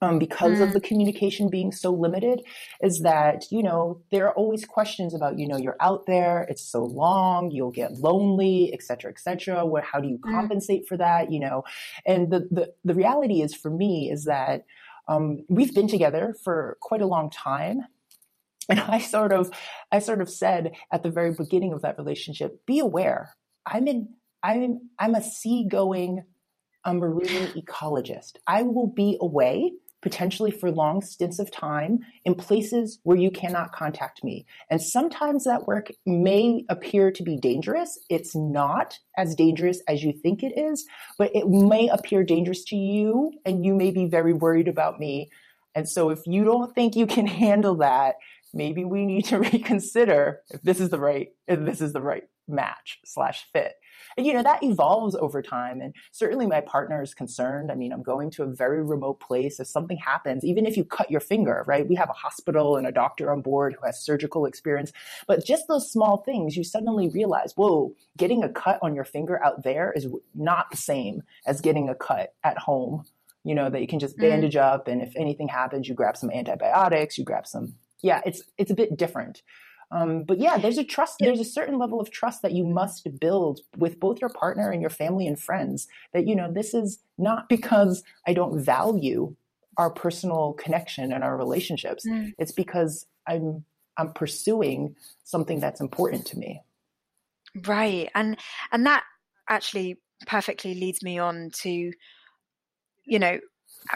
Um, 0.00 0.20
because 0.20 0.58
mm. 0.58 0.62
of 0.62 0.74
the 0.74 0.80
communication 0.80 1.50
being 1.50 1.72
so 1.72 1.90
limited 1.92 2.42
is 2.80 3.00
that 3.00 3.46
you 3.50 3.64
know 3.64 4.00
there 4.12 4.28
are 4.28 4.34
always 4.34 4.64
questions 4.64 5.12
about 5.12 5.40
you 5.40 5.48
know 5.48 5.56
you're 5.56 5.76
out 5.80 6.06
there 6.06 6.46
it's 6.48 6.62
so 6.62 6.84
long 6.84 7.50
you'll 7.50 7.72
get 7.72 7.98
lonely 7.98 8.70
et 8.72 8.80
cetera 8.80 9.10
et 9.10 9.18
cetera 9.18 9.66
where 9.66 9.82
how 9.82 9.98
do 9.98 10.06
you 10.06 10.18
mm. 10.18 10.30
compensate 10.30 10.86
for 10.86 10.96
that 10.96 11.32
you 11.32 11.40
know 11.40 11.64
and 12.06 12.30
the 12.30 12.46
the, 12.52 12.72
the 12.84 12.94
reality 12.94 13.42
is 13.42 13.56
for 13.56 13.70
me 13.70 14.08
is 14.08 14.26
that 14.26 14.66
um, 15.08 15.38
we've 15.48 15.74
been 15.74 15.88
together 15.88 16.32
for 16.44 16.76
quite 16.80 17.02
a 17.02 17.06
long 17.06 17.28
time 17.28 17.80
and 18.68 18.80
I 18.80 18.98
sort 18.98 19.32
of, 19.32 19.50
I 19.90 19.98
sort 19.98 20.20
of 20.20 20.28
said 20.28 20.72
at 20.92 21.02
the 21.02 21.10
very 21.10 21.32
beginning 21.32 21.72
of 21.72 21.82
that 21.82 21.96
relationship, 21.98 22.64
be 22.66 22.78
aware. 22.78 23.34
I'm 23.66 23.88
in, 23.88 24.10
I'm, 24.42 24.90
I'm 24.98 25.14
a 25.14 25.22
seagoing, 25.22 26.24
a 26.84 26.94
marine 26.94 27.48
ecologist. 27.56 28.34
I 28.46 28.62
will 28.62 28.86
be 28.86 29.16
away 29.20 29.72
potentially 30.02 30.50
for 30.50 30.70
long 30.70 31.02
stints 31.02 31.38
of 31.38 31.50
time 31.50 32.00
in 32.24 32.34
places 32.34 33.00
where 33.02 33.16
you 33.16 33.30
cannot 33.30 33.72
contact 33.72 34.22
me. 34.22 34.46
And 34.70 34.80
sometimes 34.80 35.44
that 35.44 35.66
work 35.66 35.90
may 36.06 36.64
appear 36.68 37.10
to 37.10 37.22
be 37.22 37.36
dangerous. 37.36 37.98
It's 38.08 38.34
not 38.34 38.98
as 39.16 39.34
dangerous 39.34 39.80
as 39.88 40.04
you 40.04 40.12
think 40.12 40.42
it 40.42 40.58
is, 40.58 40.86
but 41.18 41.34
it 41.34 41.48
may 41.48 41.88
appear 41.88 42.22
dangerous 42.22 42.64
to 42.64 42.76
you 42.76 43.32
and 43.44 43.64
you 43.64 43.74
may 43.74 43.90
be 43.90 44.06
very 44.06 44.32
worried 44.32 44.68
about 44.68 45.00
me. 45.00 45.30
And 45.74 45.88
so 45.88 46.10
if 46.10 46.20
you 46.26 46.44
don't 46.44 46.74
think 46.74 46.96
you 46.96 47.06
can 47.06 47.26
handle 47.44 47.76
that, 47.76 48.16
maybe 48.54 48.84
we 48.84 49.04
need 49.04 49.24
to 49.26 49.38
reconsider 49.52 50.40
if 50.50 50.62
this 50.62 50.80
is 50.80 50.90
the 50.90 50.98
right 50.98 51.28
if 51.46 51.60
this 51.60 51.80
is 51.80 51.92
the 51.92 52.00
right 52.00 52.24
match 52.46 52.98
slash 53.04 53.46
fit 53.52 53.74
and 54.18 54.26
you 54.26 54.34
know 54.34 54.42
that 54.42 54.62
evolves 54.62 55.14
over 55.14 55.40
time 55.40 55.80
and 55.80 55.94
certainly 56.12 56.46
my 56.46 56.60
partner 56.60 57.02
is 57.02 57.14
concerned 57.14 57.72
i 57.72 57.74
mean 57.74 57.92
i'm 57.92 58.02
going 58.02 58.30
to 58.30 58.42
a 58.42 58.46
very 58.46 58.82
remote 58.82 59.20
place 59.20 59.58
if 59.58 59.66
something 59.66 59.96
happens 59.96 60.44
even 60.44 60.66
if 60.66 60.76
you 60.76 60.84
cut 60.84 61.10
your 61.10 61.20
finger 61.20 61.64
right 61.66 61.88
we 61.88 61.94
have 61.94 62.10
a 62.10 62.14
hospital 62.14 62.76
and 62.76 62.86
a 62.86 62.92
doctor 62.92 63.32
on 63.32 63.40
board 63.40 63.74
who 63.74 63.86
has 63.86 64.04
surgical 64.04 64.44
experience 64.44 64.92
but 65.26 65.44
just 65.44 65.66
those 65.68 65.90
small 65.90 66.18
things 66.18 66.56
you 66.56 66.64
suddenly 66.64 67.08
realize 67.08 67.54
whoa 67.56 67.94
getting 68.18 68.42
a 68.42 68.48
cut 68.48 68.78
on 68.82 68.94
your 68.94 69.04
finger 69.04 69.42
out 69.42 69.62
there 69.62 69.92
is 69.96 70.06
not 70.34 70.70
the 70.70 70.76
same 70.76 71.22
as 71.46 71.60
getting 71.60 71.88
a 71.88 71.94
cut 71.94 72.34
at 72.44 72.58
home 72.58 73.04
you 73.44 73.54
know 73.54 73.70
that 73.70 73.80
you 73.80 73.86
can 73.86 74.00
just 74.00 74.18
mm. 74.18 74.22
bandage 74.22 74.54
mm. 74.54 74.60
up 74.60 74.88
and 74.88 75.00
if 75.00 75.14
anything 75.16 75.48
happens 75.48 75.88
you 75.88 75.94
grab 75.94 76.16
some 76.16 76.30
antibiotics 76.30 77.16
you 77.16 77.24
grab 77.24 77.46
some 77.46 77.74
yeah, 78.02 78.20
it's 78.24 78.42
it's 78.56 78.70
a 78.70 78.74
bit 78.74 78.96
different. 78.96 79.42
Um, 79.90 80.24
but 80.24 80.38
yeah, 80.38 80.58
there's 80.58 80.78
a 80.78 80.84
trust. 80.84 81.16
There's 81.18 81.40
a 81.40 81.44
certain 81.44 81.78
level 81.78 82.00
of 82.00 82.10
trust 82.10 82.42
that 82.42 82.52
you 82.52 82.64
must 82.64 83.08
build 83.18 83.60
with 83.76 83.98
both 83.98 84.20
your 84.20 84.30
partner 84.30 84.70
and 84.70 84.80
your 84.82 84.90
family 84.90 85.26
and 85.26 85.40
friends. 85.40 85.88
That 86.12 86.26
you 86.26 86.36
know, 86.36 86.52
this 86.52 86.74
is 86.74 86.98
not 87.16 87.48
because 87.48 88.02
I 88.26 88.34
don't 88.34 88.60
value 88.60 89.34
our 89.78 89.90
personal 89.90 90.54
connection 90.54 91.12
and 91.12 91.24
our 91.24 91.36
relationships. 91.36 92.04
Mm. 92.06 92.34
It's 92.38 92.52
because 92.52 93.06
I'm 93.26 93.64
I'm 93.96 94.12
pursuing 94.12 94.96
something 95.24 95.60
that's 95.60 95.80
important 95.80 96.26
to 96.26 96.38
me. 96.38 96.62
Right, 97.66 98.10
and 98.14 98.36
and 98.70 98.84
that 98.86 99.04
actually 99.48 99.98
perfectly 100.26 100.74
leads 100.74 101.02
me 101.02 101.18
on 101.18 101.50
to, 101.62 101.92
you 103.04 103.18
know, 103.18 103.38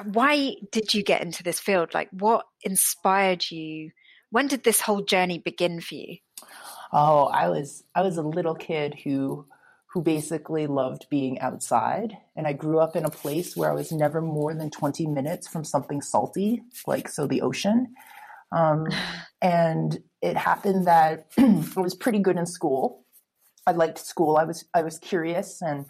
why 0.05 0.55
did 0.71 0.95
you 0.95 1.03
get 1.03 1.23
into 1.23 1.43
this 1.43 1.61
field? 1.61 1.93
Like, 1.93 2.09
what 2.13 2.47
inspired 2.63 3.45
you? 3.51 3.91
When 4.33 4.47
did 4.47 4.65
this 4.65 4.81
whole 4.81 5.03
journey 5.03 5.39
begin 5.39 5.83
for 5.83 5.95
you? 5.95 6.17
Oh, 6.91 7.27
I 7.27 7.51
was 7.51 7.85
I 7.95 8.01
was 8.01 8.17
a 8.17 8.23
little 8.23 8.55
kid 8.55 8.97
who 9.05 9.47
who 9.93 10.01
basically 10.01 10.67
loved 10.67 11.07
being 11.11 11.39
outside, 11.41 12.17
and 12.35 12.47
I 12.47 12.55
grew 12.55 12.79
up 12.79 12.97
in 12.97 13.05
a 13.05 13.11
place 13.11 13.55
where 13.55 13.71
I 13.71 13.75
was 13.75 13.93
never 13.93 14.23
more 14.23 14.55
than 14.55 14.71
twenty 14.71 15.07
minutes 15.07 15.47
from 15.47 15.65
something 15.65 16.01
salty, 16.01 16.63
like 16.87 17.11
so 17.11 17.27
the 17.27 17.43
ocean. 17.43 17.95
Um, 18.53 18.87
and 19.43 19.99
it 20.23 20.39
happened 20.39 20.87
that 20.87 21.27
I 21.39 21.81
was 21.81 21.95
pretty 21.95 22.19
good 22.19 22.39
in 22.39 22.47
school. 22.47 23.05
I 23.67 23.73
liked 23.73 23.99
school. 23.99 24.39
I 24.39 24.45
was 24.45 24.65
I 24.73 24.81
was 24.81 24.99
curious 24.99 25.61
and 25.61 25.85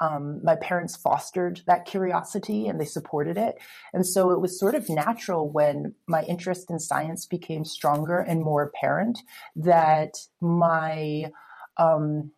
um, 0.00 0.40
my 0.42 0.56
parents 0.56 0.96
fostered 0.96 1.62
that 1.66 1.84
curiosity 1.84 2.66
and 2.66 2.80
they 2.80 2.84
supported 2.84 3.36
it. 3.36 3.58
And 3.92 4.06
so 4.06 4.30
it 4.30 4.40
was 4.40 4.58
sort 4.58 4.74
of 4.74 4.88
natural 4.88 5.48
when 5.48 5.94
my 6.06 6.22
interest 6.24 6.70
in 6.70 6.78
science 6.78 7.26
became 7.26 7.64
stronger 7.64 8.18
and 8.18 8.42
more 8.42 8.62
apparent 8.62 9.20
that 9.56 10.18
my, 10.40 11.30
um, 11.76 12.32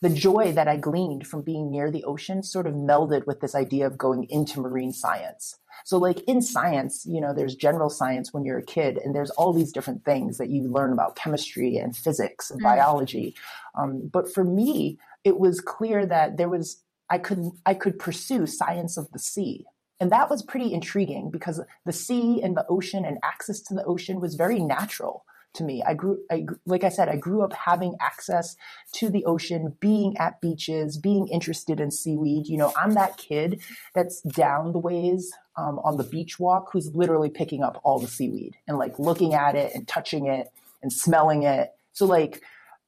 the 0.00 0.10
joy 0.10 0.52
that 0.52 0.68
I 0.68 0.76
gleaned 0.76 1.26
from 1.26 1.42
being 1.42 1.70
near 1.70 1.90
the 1.90 2.04
ocean 2.04 2.42
sort 2.42 2.66
of 2.66 2.74
melded 2.74 3.26
with 3.26 3.40
this 3.40 3.54
idea 3.54 3.86
of 3.86 3.98
going 3.98 4.26
into 4.30 4.60
marine 4.60 4.92
science. 4.92 5.58
So, 5.84 5.98
like 5.98 6.20
in 6.28 6.42
science, 6.42 7.04
you 7.06 7.20
know, 7.20 7.34
there's 7.34 7.54
general 7.54 7.90
science 7.90 8.32
when 8.32 8.44
you're 8.44 8.58
a 8.58 8.64
kid, 8.64 8.98
and 8.98 9.14
there's 9.14 9.30
all 9.30 9.52
these 9.52 9.72
different 9.72 10.04
things 10.04 10.38
that 10.38 10.50
you 10.50 10.62
learn 10.64 10.92
about 10.92 11.16
chemistry 11.16 11.76
and 11.76 11.96
physics 11.96 12.50
and 12.50 12.60
mm. 12.60 12.64
biology. 12.64 13.34
Um, 13.74 14.08
but 14.12 14.32
for 14.32 14.44
me, 14.44 14.98
it 15.24 15.38
was 15.38 15.60
clear 15.60 16.06
that 16.06 16.36
there 16.36 16.48
was 16.48 16.82
I 17.10 17.18
could 17.18 17.50
I 17.66 17.74
could 17.74 17.98
pursue 17.98 18.46
science 18.46 18.96
of 18.96 19.10
the 19.12 19.18
sea. 19.18 19.64
And 20.00 20.10
that 20.10 20.28
was 20.28 20.42
pretty 20.42 20.72
intriguing 20.72 21.30
because 21.30 21.60
the 21.86 21.92
sea 21.92 22.40
and 22.42 22.56
the 22.56 22.66
ocean 22.68 23.04
and 23.04 23.18
access 23.22 23.60
to 23.62 23.74
the 23.74 23.84
ocean 23.84 24.20
was 24.20 24.34
very 24.34 24.58
natural 24.58 25.24
to 25.54 25.64
me. 25.64 25.82
I 25.86 25.94
grew, 25.94 26.18
I, 26.30 26.46
like 26.66 26.84
I 26.84 26.88
said, 26.88 27.08
I 27.08 27.16
grew 27.16 27.42
up 27.42 27.52
having 27.52 27.94
access 28.00 28.56
to 28.94 29.10
the 29.10 29.24
ocean, 29.24 29.76
being 29.80 30.16
at 30.18 30.40
beaches, 30.40 30.96
being 30.96 31.28
interested 31.28 31.80
in 31.80 31.90
seaweed. 31.90 32.48
You 32.48 32.56
know, 32.56 32.72
I'm 32.76 32.94
that 32.94 33.16
kid 33.16 33.60
that's 33.94 34.22
down 34.22 34.72
the 34.72 34.78
ways 34.78 35.32
um, 35.56 35.78
on 35.84 35.98
the 35.98 36.04
beach 36.04 36.40
walk 36.40 36.70
who's 36.72 36.94
literally 36.94 37.30
picking 37.30 37.62
up 37.62 37.80
all 37.84 37.98
the 37.98 38.08
seaweed 38.08 38.56
and 38.66 38.78
like 38.78 38.98
looking 38.98 39.34
at 39.34 39.54
it 39.54 39.74
and 39.74 39.86
touching 39.86 40.26
it 40.26 40.48
and 40.82 40.92
smelling 40.92 41.42
it. 41.42 41.72
So 41.92 42.06
like, 42.06 42.42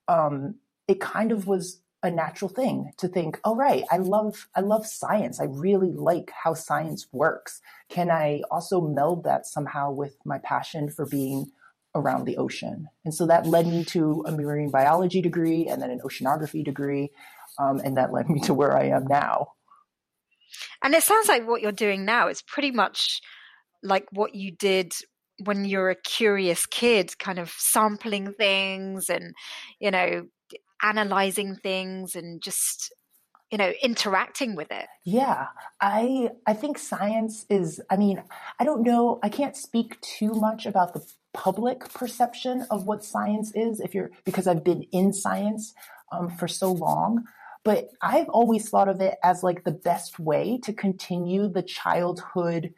um, 0.08 0.56
it 0.88 1.00
kind 1.00 1.32
of 1.32 1.46
was 1.46 1.80
a 2.04 2.10
natural 2.10 2.50
thing 2.50 2.92
to 2.98 3.08
think, 3.08 3.40
oh 3.44 3.56
right, 3.56 3.82
I 3.90 3.96
love 3.96 4.46
I 4.54 4.60
love 4.60 4.86
science. 4.86 5.40
I 5.40 5.44
really 5.44 5.90
like 5.90 6.30
how 6.30 6.54
science 6.54 7.06
works. 7.10 7.60
Can 7.88 8.10
I 8.10 8.42
also 8.50 8.80
meld 8.80 9.24
that 9.24 9.46
somehow 9.46 9.90
with 9.90 10.16
my 10.24 10.38
passion 10.38 10.90
for 10.90 11.06
being 11.06 11.50
around 11.94 12.26
the 12.26 12.36
ocean? 12.36 12.88
And 13.04 13.14
so 13.14 13.26
that 13.26 13.46
led 13.46 13.66
me 13.66 13.84
to 13.86 14.22
a 14.26 14.32
marine 14.32 14.70
biology 14.70 15.22
degree 15.22 15.66
and 15.66 15.80
then 15.80 15.90
an 15.90 16.00
oceanography 16.04 16.62
degree, 16.62 17.10
um, 17.58 17.80
and 17.82 17.96
that 17.96 18.12
led 18.12 18.28
me 18.28 18.40
to 18.40 18.54
where 18.54 18.76
I 18.76 18.88
am 18.88 19.06
now. 19.06 19.52
And 20.82 20.94
it 20.94 21.02
sounds 21.02 21.28
like 21.28 21.48
what 21.48 21.62
you're 21.62 21.72
doing 21.72 22.04
now 22.04 22.28
is 22.28 22.42
pretty 22.42 22.70
much 22.70 23.20
like 23.82 24.06
what 24.12 24.34
you 24.34 24.52
did 24.52 24.92
when 25.42 25.64
you're 25.64 25.90
a 25.90 25.96
curious 25.96 26.66
kid, 26.66 27.18
kind 27.18 27.38
of 27.38 27.50
sampling 27.50 28.34
things 28.34 29.08
and, 29.08 29.34
you 29.80 29.90
know, 29.90 30.26
analyzing 30.84 31.56
things 31.56 32.14
and 32.14 32.42
just 32.42 32.92
you 33.50 33.58
know 33.58 33.72
interacting 33.82 34.54
with 34.54 34.70
it 34.70 34.86
yeah 35.04 35.46
i 35.80 36.30
i 36.46 36.52
think 36.52 36.78
science 36.78 37.46
is 37.48 37.80
i 37.90 37.96
mean 37.96 38.22
i 38.60 38.64
don't 38.64 38.82
know 38.82 39.18
i 39.22 39.28
can't 39.28 39.56
speak 39.56 40.00
too 40.00 40.32
much 40.34 40.66
about 40.66 40.92
the 40.92 41.04
public 41.32 41.80
perception 41.92 42.66
of 42.70 42.86
what 42.86 43.04
science 43.04 43.50
is 43.54 43.80
if 43.80 43.94
you're 43.94 44.10
because 44.24 44.46
i've 44.46 44.62
been 44.62 44.82
in 44.92 45.12
science 45.12 45.74
um, 46.12 46.28
for 46.28 46.46
so 46.46 46.70
long 46.70 47.24
but 47.64 47.88
i've 48.02 48.28
always 48.28 48.68
thought 48.68 48.88
of 48.88 49.00
it 49.00 49.16
as 49.22 49.42
like 49.42 49.64
the 49.64 49.72
best 49.72 50.18
way 50.18 50.58
to 50.62 50.72
continue 50.72 51.48
the 51.48 51.62
childhood 51.62 52.72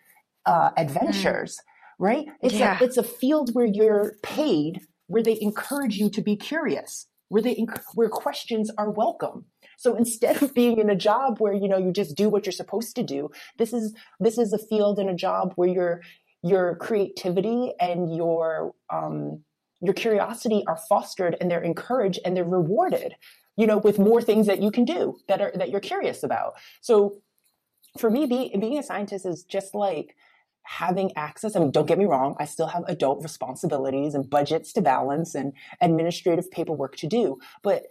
uh, 0.46 0.70
adventures 0.76 1.56
mm. 1.56 1.62
right 1.98 2.26
it's 2.40 2.54
yeah. 2.54 2.78
a, 2.80 2.84
it's 2.84 2.96
a 2.96 3.02
field 3.02 3.50
where 3.52 3.66
you're 3.66 4.14
paid 4.22 4.80
where 5.08 5.22
they 5.22 5.38
encourage 5.40 5.96
you 5.96 6.08
to 6.10 6.22
be 6.22 6.36
curious 6.36 7.06
where 7.28 7.42
they 7.42 7.66
where 7.94 8.08
questions 8.08 8.70
are 8.78 8.90
welcome. 8.90 9.46
So 9.78 9.94
instead 9.94 10.42
of 10.42 10.54
being 10.54 10.78
in 10.78 10.88
a 10.88 10.96
job 10.96 11.38
where 11.38 11.52
you 11.52 11.68
know 11.68 11.78
you 11.78 11.92
just 11.92 12.16
do 12.16 12.28
what 12.28 12.46
you're 12.46 12.52
supposed 12.52 12.96
to 12.96 13.02
do, 13.02 13.30
this 13.58 13.72
is 13.72 13.94
this 14.20 14.38
is 14.38 14.52
a 14.52 14.58
field 14.58 14.98
and 14.98 15.10
a 15.10 15.14
job 15.14 15.52
where 15.56 15.68
your 15.68 16.02
your 16.42 16.76
creativity 16.76 17.72
and 17.80 18.14
your 18.14 18.74
um, 18.90 19.42
your 19.80 19.94
curiosity 19.94 20.62
are 20.66 20.78
fostered 20.88 21.36
and 21.40 21.50
they're 21.50 21.62
encouraged 21.62 22.20
and 22.24 22.36
they're 22.36 22.44
rewarded 22.44 23.14
you 23.56 23.66
know 23.66 23.78
with 23.78 23.98
more 23.98 24.22
things 24.22 24.46
that 24.46 24.62
you 24.62 24.70
can 24.70 24.84
do 24.84 25.18
that 25.28 25.40
are 25.40 25.52
that 25.54 25.70
you're 25.70 25.80
curious 25.80 26.22
about 26.22 26.54
so 26.80 27.16
for 27.98 28.10
me 28.10 28.26
be, 28.26 28.54
being 28.58 28.78
a 28.78 28.82
scientist 28.82 29.26
is 29.26 29.44
just 29.44 29.74
like 29.74 30.16
having 30.66 31.10
access 31.16 31.54
i 31.56 31.60
mean 31.60 31.70
don't 31.70 31.86
get 31.86 31.98
me 31.98 32.04
wrong 32.04 32.34
i 32.38 32.44
still 32.44 32.66
have 32.66 32.84
adult 32.88 33.22
responsibilities 33.22 34.14
and 34.14 34.28
budgets 34.28 34.72
to 34.72 34.82
balance 34.82 35.34
and 35.34 35.52
administrative 35.80 36.50
paperwork 36.50 36.96
to 36.96 37.06
do 37.06 37.38
but 37.62 37.84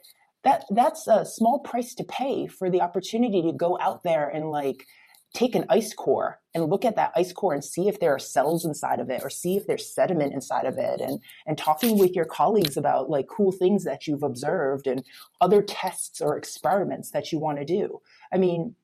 that 0.43 0.65
that's 0.69 1.07
a 1.07 1.25
small 1.25 1.59
price 1.59 1.93
to 1.95 2.03
pay 2.03 2.47
for 2.47 2.69
the 2.69 2.81
opportunity 2.81 3.41
to 3.41 3.51
go 3.51 3.77
out 3.81 4.03
there 4.03 4.29
and 4.29 4.51
like 4.51 4.85
take 5.33 5.53
an 5.53 5.65
ice 5.69 5.93
core 5.93 6.39
and 6.53 6.69
look 6.69 6.85
at 6.85 6.95
that 6.95 7.11
ice 7.15 7.33
core 7.33 7.53
and 7.53 7.63
see 7.63 7.89
if 7.89 7.99
there 7.99 8.13
are 8.15 8.19
cells 8.19 8.63
inside 8.63 8.99
of 8.99 9.09
it 9.09 9.21
or 9.21 9.29
see 9.29 9.57
if 9.57 9.67
there's 9.67 9.93
sediment 9.93 10.33
inside 10.33 10.65
of 10.65 10.77
it 10.77 11.01
and 11.01 11.19
and 11.45 11.57
talking 11.57 11.97
with 11.99 12.15
your 12.15 12.25
colleagues 12.25 12.77
about 12.77 13.09
like 13.09 13.27
cool 13.27 13.51
things 13.51 13.83
that 13.83 14.07
you've 14.07 14.23
observed 14.23 14.87
and 14.87 15.03
other 15.41 15.61
tests 15.61 16.21
or 16.21 16.37
experiments 16.37 17.11
that 17.11 17.31
you 17.31 17.39
want 17.39 17.57
to 17.57 17.65
do. 17.65 18.01
I 18.31 18.37
mean 18.37 18.75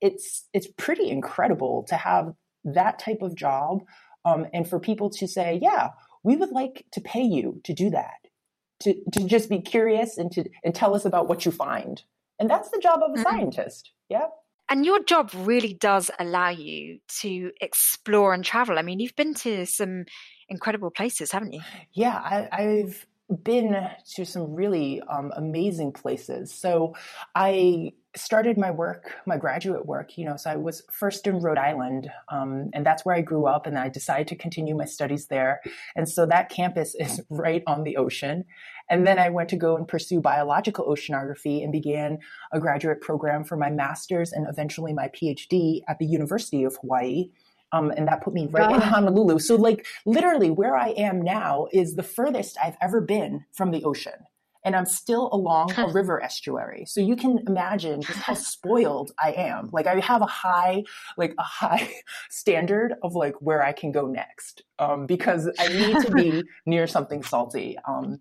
it's 0.00 0.46
it's 0.52 0.68
pretty 0.76 1.10
incredible 1.10 1.84
to 1.88 1.96
have 1.96 2.34
that 2.64 2.98
type 2.98 3.22
of 3.22 3.34
job 3.34 3.82
um, 4.24 4.46
and 4.52 4.68
for 4.68 4.78
people 4.78 5.10
to 5.10 5.26
say 5.26 5.58
yeah 5.62 5.90
we 6.22 6.36
would 6.36 6.50
like 6.50 6.84
to 6.92 7.00
pay 7.00 7.22
you 7.22 7.60
to 7.64 7.72
do 7.72 7.90
that 7.90 8.18
to, 8.80 8.94
to 9.12 9.24
just 9.24 9.48
be 9.48 9.60
curious 9.60 10.18
and 10.18 10.30
to 10.32 10.44
and 10.64 10.74
tell 10.74 10.94
us 10.94 11.04
about 11.04 11.28
what 11.28 11.44
you 11.44 11.52
find 11.52 12.02
and 12.38 12.48
that's 12.48 12.70
the 12.70 12.78
job 12.78 13.00
of 13.02 13.10
a 13.10 13.14
mm-hmm. 13.14 13.22
scientist 13.22 13.92
yeah 14.08 14.26
and 14.68 14.84
your 14.84 15.02
job 15.02 15.30
really 15.34 15.72
does 15.72 16.10
allow 16.18 16.50
you 16.50 16.98
to 17.20 17.52
explore 17.60 18.34
and 18.34 18.44
travel. 18.44 18.78
I 18.78 18.82
mean, 18.82 19.00
you've 19.00 19.16
been 19.16 19.34
to 19.34 19.64
some 19.64 20.04
incredible 20.48 20.90
places, 20.90 21.32
haven't 21.32 21.54
you? 21.54 21.60
Yeah, 21.92 22.16
I, 22.52 22.62
have 22.62 23.06
been 23.42 23.76
to 24.14 24.24
some 24.26 24.54
really 24.54 25.00
um, 25.02 25.32
amazing 25.34 25.92
places. 25.92 26.52
So 26.52 26.94
I 27.34 27.92
started 28.16 28.56
my 28.56 28.70
work, 28.70 29.14
my 29.26 29.36
graduate 29.36 29.86
work, 29.86 30.16
you 30.16 30.24
know, 30.24 30.36
so 30.36 30.50
I 30.50 30.56
was 30.56 30.82
first 30.90 31.26
in 31.26 31.40
Rhode 31.40 31.58
Island, 31.58 32.10
um, 32.30 32.70
and 32.72 32.84
that's 32.84 33.04
where 33.04 33.14
I 33.14 33.20
grew 33.20 33.46
up, 33.46 33.66
and 33.66 33.78
I 33.78 33.88
decided 33.88 34.28
to 34.28 34.36
continue 34.36 34.76
my 34.76 34.86
studies 34.86 35.26
there. 35.26 35.60
And 35.94 36.08
so 36.08 36.26
that 36.26 36.48
campus 36.48 36.94
is 36.94 37.20
right 37.30 37.62
on 37.66 37.84
the 37.84 37.96
ocean. 37.96 38.44
And 38.90 39.06
then 39.06 39.18
I 39.18 39.28
went 39.28 39.50
to 39.50 39.56
go 39.56 39.76
and 39.76 39.86
pursue 39.86 40.20
biological 40.20 40.86
oceanography 40.86 41.62
and 41.62 41.70
began 41.70 42.18
a 42.52 42.58
graduate 42.58 43.02
program 43.02 43.44
for 43.44 43.56
my 43.56 43.70
master's 43.70 44.32
and 44.32 44.46
eventually 44.48 44.94
my 44.94 45.08
PhD 45.08 45.82
at 45.88 45.98
the 45.98 46.06
University 46.06 46.64
of 46.64 46.76
Hawaii. 46.80 47.30
Um, 47.70 47.90
and 47.90 48.08
that 48.08 48.22
put 48.22 48.32
me 48.32 48.46
right 48.50 48.74
in 48.74 48.80
Honolulu. 48.80 49.40
So, 49.40 49.56
like, 49.56 49.86
literally, 50.06 50.50
where 50.50 50.74
I 50.74 50.88
am 50.90 51.20
now 51.20 51.68
is 51.70 51.96
the 51.96 52.02
furthest 52.02 52.56
I've 52.64 52.78
ever 52.80 53.02
been 53.02 53.44
from 53.52 53.72
the 53.72 53.84
ocean. 53.84 54.14
And 54.64 54.74
I'm 54.74 54.86
still 54.86 55.30
along 55.32 55.72
a 55.76 55.88
river 55.88 56.22
estuary. 56.22 56.84
So 56.86 57.00
you 57.00 57.16
can 57.16 57.38
imagine 57.46 58.02
just 58.02 58.18
how 58.18 58.34
spoiled 58.34 59.12
I 59.22 59.32
am. 59.32 59.70
Like 59.72 59.86
I 59.86 60.00
have 60.00 60.20
a 60.20 60.26
high, 60.26 60.84
like 61.16 61.34
a 61.38 61.42
high 61.42 61.90
standard 62.30 62.94
of 63.02 63.14
like 63.14 63.34
where 63.40 63.62
I 63.62 63.72
can 63.72 63.92
go 63.92 64.06
next. 64.06 64.62
Um, 64.78 65.06
because 65.06 65.48
I 65.58 65.68
need 65.68 66.04
to 66.04 66.10
be 66.12 66.44
near 66.66 66.86
something 66.86 67.22
salty. 67.22 67.76
Um, 67.86 68.20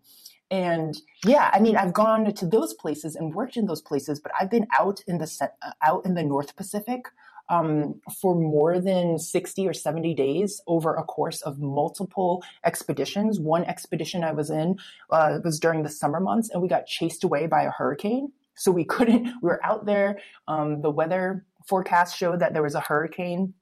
and 0.50 1.02
yeah 1.26 1.50
i 1.54 1.60
mean 1.60 1.76
i've 1.76 1.94
gone 1.94 2.34
to 2.34 2.46
those 2.46 2.74
places 2.76 3.16
and 3.16 3.34
worked 3.34 3.58
in 3.58 3.66
those 3.66 3.82
places 3.82 4.20
but 4.20 4.32
i've 4.40 4.50
been 4.50 4.66
out 4.80 5.02
in 5.08 5.18
the 5.18 5.52
out 5.86 6.06
in 6.06 6.14
the 6.14 6.24
north 6.24 6.56
pacific 6.56 7.08
um, 7.50 8.02
for 8.22 8.36
more 8.36 8.80
than 8.80 9.18
60 9.18 9.68
or 9.68 9.74
70 9.74 10.14
days 10.14 10.62
over 10.68 10.94
a 10.96 11.04
course 11.04 11.42
of 11.42 11.60
multiple 11.60 12.44
expeditions 12.66 13.40
one 13.40 13.64
expedition 13.66 14.24
i 14.24 14.32
was 14.32 14.50
in 14.50 14.78
uh, 15.12 15.40
was 15.44 15.60
during 15.60 15.84
the 15.84 15.90
summer 15.90 16.20
months 16.20 16.50
and 16.50 16.62
we 16.62 16.68
got 16.68 16.86
chased 16.86 17.24
away 17.24 17.48
by 17.48 17.64
a 17.64 17.72
hurricane 17.72 18.32
so 18.56 18.72
we 18.72 18.84
couldn't 18.96 19.26
we 19.42 19.50
were 19.50 19.66
out 19.66 19.86
there 19.86 20.20
um, 20.48 20.82
the 20.82 20.92
weather 20.92 21.46
forecast 21.68 22.18
showed 22.18 22.40
that 22.40 22.54
there 22.54 22.64
was 22.64 22.76
a 22.76 22.82
hurricane 22.82 23.54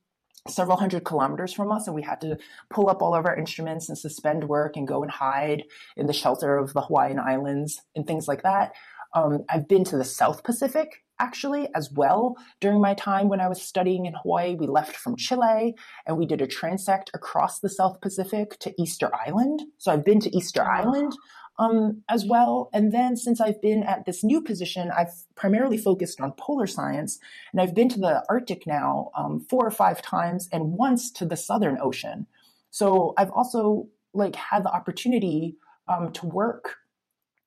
several 0.47 0.77
hundred 0.77 1.03
kilometers 1.03 1.53
from 1.53 1.71
us 1.71 1.87
and 1.87 1.95
we 1.95 2.03
had 2.03 2.21
to 2.21 2.37
pull 2.69 2.89
up 2.89 3.01
all 3.01 3.15
of 3.15 3.25
our 3.25 3.35
instruments 3.35 3.89
and 3.89 3.97
suspend 3.97 4.43
work 4.43 4.77
and 4.77 4.87
go 4.87 5.01
and 5.01 5.11
hide 5.11 5.63
in 5.97 6.05
the 6.05 6.13
shelter 6.13 6.57
of 6.57 6.73
the 6.73 6.81
Hawaiian 6.81 7.19
Islands 7.19 7.81
and 7.95 8.05
things 8.05 8.27
like 8.27 8.43
that. 8.43 8.73
Um, 9.13 9.45
I've 9.49 9.67
been 9.67 9.83
to 9.85 9.97
the 9.97 10.03
South 10.03 10.43
Pacific 10.43 11.04
actually 11.19 11.67
as 11.75 11.91
well 11.91 12.35
during 12.59 12.81
my 12.81 12.93
time 12.93 13.29
when 13.29 13.41
I 13.41 13.47
was 13.47 13.61
studying 13.61 14.05
in 14.05 14.13
Hawaii. 14.13 14.55
We 14.55 14.67
left 14.67 14.95
from 14.95 15.15
Chile 15.15 15.75
and 16.05 16.17
we 16.17 16.25
did 16.25 16.41
a 16.41 16.47
transect 16.47 17.07
across 17.13 17.59
the 17.59 17.69
South 17.69 18.01
Pacific 18.01 18.57
to 18.59 18.73
Easter 18.81 19.09
Island. 19.15 19.61
So 19.77 19.91
I've 19.91 20.05
been 20.05 20.19
to 20.21 20.35
Easter 20.35 20.63
Island 20.63 21.13
um, 21.57 22.03
as 22.09 22.25
well. 22.25 22.69
And 22.73 22.91
then 22.91 23.15
since 23.15 23.39
I've 23.39 23.61
been 23.61 23.83
at 23.83 24.05
this 24.05 24.23
new 24.23 24.41
position, 24.41 24.91
I've 24.91 25.13
primarily 25.35 25.77
focused 25.77 26.19
on 26.19 26.33
polar 26.33 26.67
science, 26.67 27.19
and 27.51 27.61
I've 27.61 27.73
been 27.73 27.89
to 27.89 27.99
the 27.99 28.23
Arctic 28.29 28.67
now 28.67 29.11
um, 29.15 29.45
four 29.49 29.65
or 29.65 29.71
five 29.71 30.01
times, 30.01 30.49
and 30.51 30.73
once 30.73 31.11
to 31.13 31.25
the 31.25 31.37
Southern 31.37 31.77
Ocean. 31.81 32.27
So 32.71 33.13
I've 33.17 33.31
also 33.31 33.87
like 34.13 34.35
had 34.35 34.63
the 34.63 34.71
opportunity 34.71 35.55
um, 35.87 36.11
to 36.13 36.25
work 36.25 36.77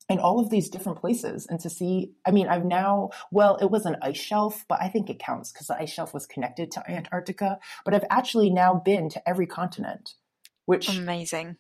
in 0.09 0.19
all 0.19 0.41
of 0.41 0.51
these 0.51 0.69
different 0.69 0.99
places 0.99 1.47
and 1.47 1.61
to 1.61 1.71
see 1.71 2.13
i 2.27 2.31
mean 2.31 2.49
i've 2.49 2.65
now 2.65 3.11
well 3.31 3.57
it 3.57 3.71
was 3.71 3.87
an 3.87 3.97
ice 4.03 4.17
shelf 4.17 4.65
but 4.69 4.81
i 4.81 4.89
think 4.89 5.09
it 5.09 5.19
counts 5.19 5.53
because 5.53 5.67
the 5.67 5.77
ice 5.77 5.91
shelf 5.91 6.13
was 6.15 6.27
connected 6.27 6.71
to 6.71 6.91
antarctica 6.91 7.59
but 7.85 7.95
i've 7.95 8.05
actually 8.11 8.51
now 8.51 8.75
been 8.75 9.09
to 9.09 9.29
every 9.29 9.47
continent 9.47 10.15
which 10.67 10.89
amazing 10.89 11.57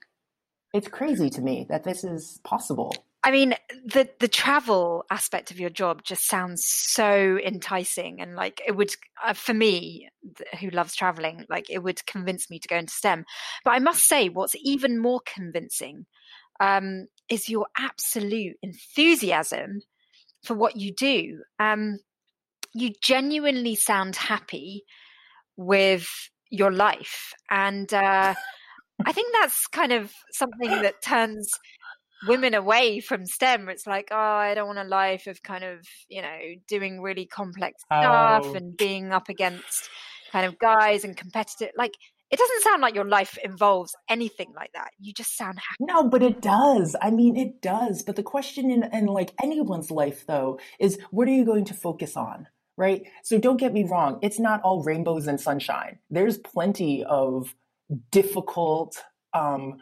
it's 0.74 0.88
crazy 0.88 1.30
to 1.30 1.40
me 1.40 1.66
that 1.68 1.84
this 1.84 2.04
is 2.04 2.40
possible. 2.44 2.94
I 3.24 3.30
mean, 3.30 3.54
the 3.84 4.08
the 4.20 4.28
travel 4.28 5.04
aspect 5.10 5.50
of 5.50 5.58
your 5.58 5.70
job 5.70 6.02
just 6.02 6.26
sounds 6.28 6.64
so 6.64 7.38
enticing, 7.44 8.20
and 8.20 8.36
like 8.36 8.60
it 8.66 8.76
would 8.76 8.90
uh, 9.24 9.32
for 9.32 9.54
me, 9.54 10.08
who 10.60 10.70
loves 10.70 10.94
traveling, 10.94 11.44
like 11.48 11.68
it 11.68 11.82
would 11.82 12.04
convince 12.06 12.48
me 12.48 12.58
to 12.58 12.68
go 12.68 12.76
into 12.76 12.92
STEM. 12.92 13.24
But 13.64 13.72
I 13.72 13.78
must 13.80 14.06
say, 14.06 14.28
what's 14.28 14.54
even 14.62 14.98
more 14.98 15.20
convincing 15.26 16.06
um, 16.60 17.06
is 17.28 17.48
your 17.48 17.66
absolute 17.76 18.56
enthusiasm 18.62 19.80
for 20.44 20.54
what 20.54 20.76
you 20.76 20.92
do. 20.94 21.42
Um, 21.58 21.98
you 22.74 22.92
genuinely 23.02 23.74
sound 23.74 24.16
happy 24.16 24.84
with 25.56 26.08
your 26.50 26.70
life, 26.70 27.32
and 27.50 27.92
uh, 27.92 28.34
I 29.06 29.12
think 29.12 29.32
that's 29.40 29.66
kind 29.66 29.92
of 29.92 30.12
something 30.32 30.70
that 30.82 31.02
turns 31.02 31.50
women 32.26 32.54
away 32.54 33.00
from 33.00 33.26
STEM. 33.26 33.68
It's 33.68 33.86
like, 33.86 34.08
oh, 34.10 34.16
I 34.16 34.54
don't 34.54 34.66
want 34.66 34.78
a 34.78 34.84
life 34.84 35.26
of 35.26 35.42
kind 35.42 35.64
of, 35.64 35.86
you 36.08 36.22
know, 36.22 36.38
doing 36.66 37.00
really 37.00 37.26
complex 37.26 37.82
stuff 37.82 38.46
oh. 38.46 38.54
and 38.54 38.76
being 38.76 39.12
up 39.12 39.28
against 39.28 39.88
kind 40.32 40.46
of 40.46 40.58
guys 40.58 41.04
and 41.04 41.16
competitive. 41.16 41.70
Like, 41.76 41.94
it 42.30 42.38
doesn't 42.38 42.62
sound 42.62 42.82
like 42.82 42.94
your 42.94 43.04
life 43.04 43.38
involves 43.42 43.96
anything 44.08 44.52
like 44.54 44.72
that. 44.74 44.90
You 44.98 45.12
just 45.12 45.36
sound 45.36 45.58
happy. 45.58 45.92
No, 45.92 46.08
but 46.08 46.22
it 46.22 46.42
does. 46.42 46.94
I 47.00 47.10
mean, 47.10 47.36
it 47.36 47.62
does. 47.62 48.02
But 48.02 48.16
the 48.16 48.22
question 48.22 48.70
in, 48.70 48.84
in 48.92 49.06
like 49.06 49.32
anyone's 49.42 49.90
life, 49.90 50.26
though, 50.26 50.58
is 50.78 50.98
what 51.10 51.26
are 51.28 51.32
you 51.32 51.44
going 51.44 51.64
to 51.66 51.74
focus 51.74 52.16
on? 52.16 52.48
Right. 52.76 53.06
So 53.24 53.38
don't 53.38 53.56
get 53.56 53.72
me 53.72 53.84
wrong. 53.84 54.18
It's 54.22 54.38
not 54.38 54.62
all 54.62 54.84
rainbows 54.84 55.26
and 55.26 55.40
sunshine. 55.40 55.98
There's 56.10 56.38
plenty 56.38 57.02
of 57.02 57.54
difficult, 58.10 59.02
um, 59.34 59.78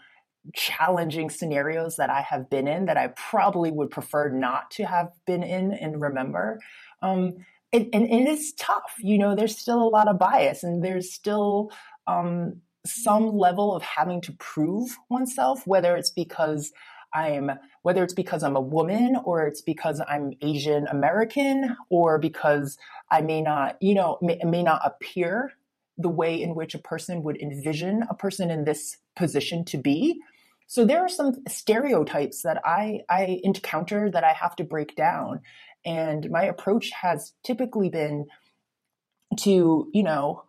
challenging 0.55 1.29
scenarios 1.29 1.97
that 1.97 2.11
I 2.11 2.21
have 2.21 2.49
been 2.49 2.69
in 2.69 2.87
that 2.87 2.97
I 2.97 3.09
probably 3.09 3.71
would 3.71 3.91
prefer 3.91 4.31
not 4.31 4.71
to 4.73 4.85
have 4.85 5.11
been 5.27 5.43
in 5.43 5.73
and 5.73 6.01
remember. 6.01 6.61
Um, 7.03 7.35
and, 7.73 7.89
and, 7.93 8.07
it 8.07 8.29
is 8.29 8.53
tough. 8.55 8.95
You 9.01 9.19
know, 9.19 9.35
there's 9.35 9.59
still 9.59 9.83
a 9.83 9.89
lot 9.89 10.09
of 10.09 10.19
bias 10.19 10.63
and 10.63 10.85
there's 10.85 11.13
still 11.13 11.73
um, 12.07 12.61
some 12.85 13.37
level 13.37 13.75
of 13.75 13.83
having 13.83 14.21
to 14.23 14.33
prove 14.33 14.97
oneself, 15.11 15.67
whether 15.67 15.97
it's 15.97 16.11
because 16.11 16.73
I'm 17.15 17.51
whether 17.83 18.03
it's 18.03 18.15
because 18.15 18.43
I'm 18.43 18.57
a 18.57 18.61
woman 18.61 19.17
or 19.25 19.47
it's 19.47 19.63
because 19.63 20.03
I'm 20.07 20.33
Asian 20.43 20.87
American 20.89 21.77
or 21.89 22.19
because 22.19 22.77
I 23.11 23.21
may 23.23 23.41
not, 23.41 23.81
you 23.81 23.95
know, 23.95 24.19
may, 24.21 24.41
may 24.45 24.63
not 24.63 24.83
appear 24.85 25.53
the 25.97 26.09
way 26.09 26.41
in 26.41 26.55
which 26.55 26.75
a 26.75 26.79
person 26.79 27.23
would 27.23 27.41
envision 27.41 28.05
a 28.11 28.15
person 28.15 28.51
in 28.51 28.65
this 28.65 28.99
position 29.15 29.65
to 29.67 29.79
be. 29.79 30.21
So 30.67 30.85
there 30.85 31.01
are 31.01 31.09
some 31.09 31.35
stereotypes 31.49 32.43
that 32.43 32.61
I, 32.65 33.03
I 33.09 33.41
encounter 33.45 34.11
that 34.11 34.25
I 34.25 34.33
have 34.33 34.57
to 34.57 34.65
break 34.65 34.97
down. 34.97 35.41
And 35.85 36.29
my 36.31 36.43
approach 36.43 36.91
has 36.91 37.33
typically 37.45 37.89
been 37.89 38.27
to, 39.39 39.89
you 39.93 40.03
know, 40.03 40.43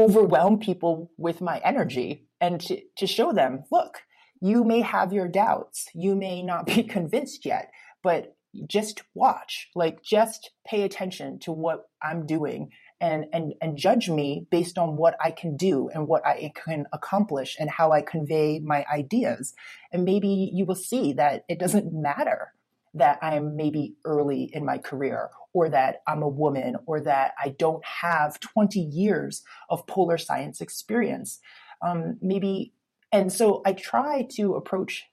overwhelm 0.00 0.58
people 0.58 1.10
with 1.16 1.40
my 1.40 1.58
energy 1.64 2.26
and 2.40 2.60
to, 2.62 2.80
to 2.96 3.06
show 3.06 3.32
them, 3.32 3.64
look, 3.70 4.02
you 4.40 4.64
may 4.64 4.80
have 4.80 5.12
your 5.12 5.28
doubts. 5.28 5.88
You 5.94 6.14
may 6.14 6.42
not 6.42 6.66
be 6.66 6.82
convinced 6.96 7.44
yet, 7.44 7.70
but 8.02 8.34
just 8.66 9.02
watch, 9.14 9.68
like 9.76 10.02
just 10.02 10.50
pay 10.66 10.82
attention 10.82 11.38
to 11.40 11.52
what 11.52 11.84
I'm 12.02 12.26
doing 12.26 12.70
and, 13.00 13.26
and, 13.32 13.54
and 13.60 13.76
judge 13.76 14.08
me 14.10 14.46
based 14.50 14.76
on 14.76 14.96
what 14.96 15.14
I 15.22 15.30
can 15.30 15.56
do 15.56 15.88
and 15.92 16.08
what 16.08 16.26
I 16.26 16.52
can 16.54 16.86
accomplish 16.92 17.56
and 17.60 17.70
how 17.70 17.92
I 17.92 18.02
convey 18.02 18.58
my 18.58 18.84
ideas. 18.92 19.54
And 19.92 20.04
maybe 20.04 20.50
you 20.52 20.64
will 20.64 20.74
see 20.74 21.12
that 21.12 21.44
it 21.48 21.58
doesn't 21.58 21.92
matter 21.92 22.52
that 22.94 23.18
I'm 23.22 23.56
maybe 23.56 23.94
early 24.04 24.50
in 24.52 24.64
my 24.64 24.78
career 24.78 25.30
or 25.52 25.68
that 25.68 26.02
I'm 26.06 26.22
a 26.22 26.28
woman 26.28 26.76
or 26.86 27.00
that 27.00 27.32
I 27.42 27.50
don't 27.50 27.84
have 27.84 28.40
20 28.40 28.80
years 28.80 29.42
of 29.68 29.86
polar 29.86 30.18
science 30.18 30.60
experience. 30.60 31.40
Um, 31.82 32.18
maybe, 32.20 32.72
and 33.12 33.32
so 33.32 33.62
I 33.64 33.72
try 33.72 34.26
to 34.36 34.54
approach 34.54 35.04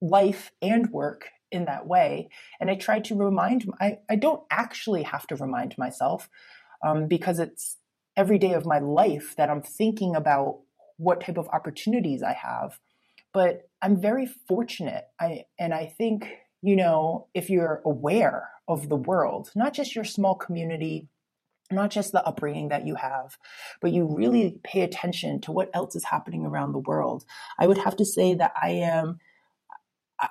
life 0.00 0.52
and 0.60 0.90
work 0.90 1.28
in 1.50 1.66
that 1.66 1.86
way. 1.86 2.28
And 2.60 2.70
I 2.70 2.74
try 2.74 3.00
to 3.00 3.14
remind, 3.14 3.70
I, 3.80 3.98
I 4.10 4.16
don't 4.16 4.42
actually 4.50 5.02
have 5.02 5.26
to 5.28 5.36
remind 5.36 5.76
myself 5.78 6.28
um, 6.84 7.06
because 7.06 7.38
it's 7.38 7.76
every 8.16 8.38
day 8.38 8.54
of 8.54 8.66
my 8.66 8.78
life 8.78 9.34
that 9.36 9.50
I'm 9.50 9.62
thinking 9.62 10.16
about 10.16 10.60
what 10.96 11.20
type 11.20 11.38
of 11.38 11.48
opportunities 11.48 12.22
I 12.22 12.32
have. 12.32 12.78
But 13.32 13.68
I'm 13.80 14.00
very 14.00 14.26
fortunate. 14.26 15.04
I, 15.20 15.44
and 15.58 15.72
I 15.72 15.86
think 15.86 16.28
you 16.62 16.76
know, 16.76 17.26
if 17.34 17.50
you're 17.50 17.82
aware 17.84 18.48
of 18.68 18.88
the 18.88 18.96
world, 18.96 19.50
not 19.54 19.74
just 19.74 19.94
your 19.94 20.04
small 20.04 20.34
community, 20.34 21.08
not 21.70 21.90
just 21.90 22.12
the 22.12 22.24
upbringing 22.24 22.68
that 22.68 22.86
you 22.86 22.94
have, 22.94 23.36
but 23.80 23.92
you 23.92 24.06
really 24.06 24.60
pay 24.62 24.82
attention 24.82 25.40
to 25.40 25.52
what 25.52 25.70
else 25.74 25.96
is 25.96 26.04
happening 26.04 26.46
around 26.46 26.72
the 26.72 26.78
world. 26.78 27.24
I 27.58 27.66
would 27.66 27.78
have 27.78 27.96
to 27.96 28.04
say 28.04 28.34
that 28.34 28.52
I 28.60 28.70
am, 28.70 29.18
I, 30.20 30.28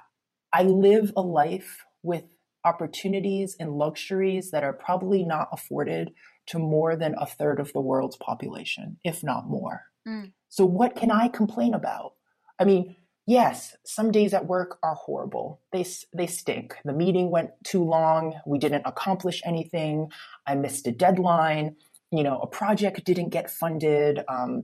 I 0.53 0.63
live 0.63 1.11
a 1.15 1.21
life 1.21 1.83
with 2.03 2.23
opportunities 2.63 3.55
and 3.59 3.71
luxuries 3.71 4.51
that 4.51 4.63
are 4.63 4.73
probably 4.73 5.23
not 5.23 5.49
afforded 5.51 6.11
to 6.47 6.59
more 6.59 6.95
than 6.95 7.15
a 7.17 7.25
third 7.25 7.59
of 7.59 7.73
the 7.73 7.81
world's 7.81 8.17
population, 8.17 8.97
if 9.03 9.23
not 9.23 9.47
more. 9.47 9.83
Mm. 10.07 10.31
So, 10.49 10.65
what 10.65 10.95
can 10.95 11.11
I 11.11 11.27
complain 11.27 11.73
about? 11.73 12.13
I 12.59 12.65
mean, 12.65 12.95
yes, 13.27 13.75
some 13.85 14.11
days 14.11 14.33
at 14.33 14.45
work 14.45 14.77
are 14.83 14.95
horrible. 14.95 15.61
They 15.71 15.85
they 16.13 16.27
stink. 16.27 16.75
The 16.85 16.93
meeting 16.93 17.31
went 17.31 17.51
too 17.63 17.83
long. 17.83 18.35
We 18.45 18.59
didn't 18.59 18.83
accomplish 18.85 19.41
anything. 19.45 20.11
I 20.45 20.55
missed 20.55 20.87
a 20.87 20.91
deadline. 20.91 21.75
You 22.13 22.23
know, 22.23 22.39
a 22.39 22.47
project 22.47 23.05
didn't 23.05 23.29
get 23.29 23.49
funded. 23.49 24.21
Um, 24.27 24.63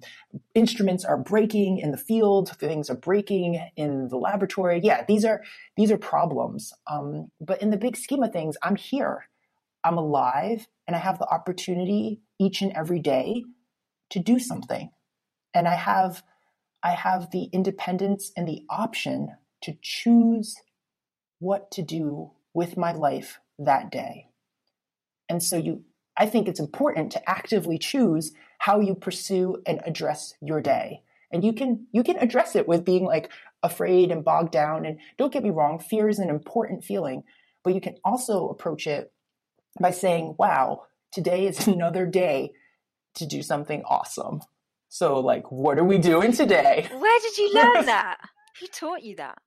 instruments 0.53 1.05
are 1.05 1.17
breaking 1.17 1.77
in 1.77 1.91
the 1.91 1.97
field. 1.97 2.49
Things 2.57 2.89
are 2.89 2.97
breaking 2.97 3.61
in 3.77 4.09
the 4.09 4.17
laboratory. 4.17 4.81
Yeah, 4.83 5.05
these 5.07 5.23
are 5.23 5.41
these 5.77 5.91
are 5.91 5.97
problems. 5.97 6.73
Um, 6.87 7.31
but 7.39 7.61
in 7.61 7.69
the 7.69 7.77
big 7.77 7.95
scheme 7.95 8.23
of 8.23 8.33
things, 8.33 8.57
I'm 8.63 8.75
here. 8.75 9.29
I'm 9.83 9.97
alive, 9.97 10.67
and 10.87 10.95
I 10.95 10.99
have 10.99 11.19
the 11.19 11.27
opportunity 11.27 12.19
each 12.39 12.61
and 12.61 12.73
every 12.73 12.99
day 12.99 13.45
to 14.09 14.19
do 14.19 14.39
something. 14.39 14.89
And 15.53 15.67
I 15.67 15.75
have 15.75 16.23
I 16.83 16.91
have 16.91 17.31
the 17.31 17.45
independence 17.45 18.31
and 18.35 18.47
the 18.47 18.63
option 18.69 19.35
to 19.63 19.77
choose 19.81 20.55
what 21.39 21.71
to 21.71 21.81
do 21.81 22.31
with 22.53 22.77
my 22.77 22.91
life 22.91 23.39
that 23.59 23.91
day. 23.91 24.27
And 25.29 25.41
so 25.41 25.57
you 25.57 25.83
I 26.19 26.25
think 26.25 26.47
it's 26.47 26.59
important 26.59 27.11
to 27.11 27.29
actively 27.29 27.77
choose 27.77 28.31
how 28.57 28.79
you 28.79 28.95
pursue 28.95 29.61
and 29.67 29.79
address 29.85 30.33
your 30.41 30.61
day. 30.61 31.03
And 31.31 31.43
you 31.43 31.53
can 31.53 31.87
you 31.91 32.03
can 32.03 32.17
address 32.17 32.55
it 32.55 32.67
with 32.67 32.85
being 32.85 33.05
like 33.05 33.29
afraid 33.61 34.11
and 34.11 34.23
bogged 34.23 34.51
down 34.51 34.85
and 34.85 34.99
don't 35.17 35.33
get 35.33 35.43
me 35.43 35.49
wrong, 35.49 35.79
fear 35.79 36.09
is 36.09 36.19
an 36.19 36.29
important 36.29 36.83
feeling, 36.83 37.23
but 37.63 37.75
you 37.75 37.81
can 37.81 37.97
also 38.03 38.47
approach 38.49 38.87
it 38.87 39.11
by 39.79 39.91
saying, 39.91 40.35
"Wow, 40.39 40.83
today 41.11 41.45
is 41.45 41.67
another 41.67 42.05
day 42.05 42.53
to 43.15 43.25
do 43.25 43.41
something 43.41 43.83
awesome." 43.83 44.41
So, 44.89 45.19
like, 45.19 45.51
what 45.51 45.77
are 45.77 45.83
we 45.83 45.97
doing 45.97 46.31
today? 46.31 46.87
Where 46.97 47.19
did 47.19 47.37
you 47.37 47.53
learn 47.53 47.85
that? 47.85 48.17
Who 48.59 48.67
taught 48.67 49.03
you 49.03 49.15
that? 49.17 49.37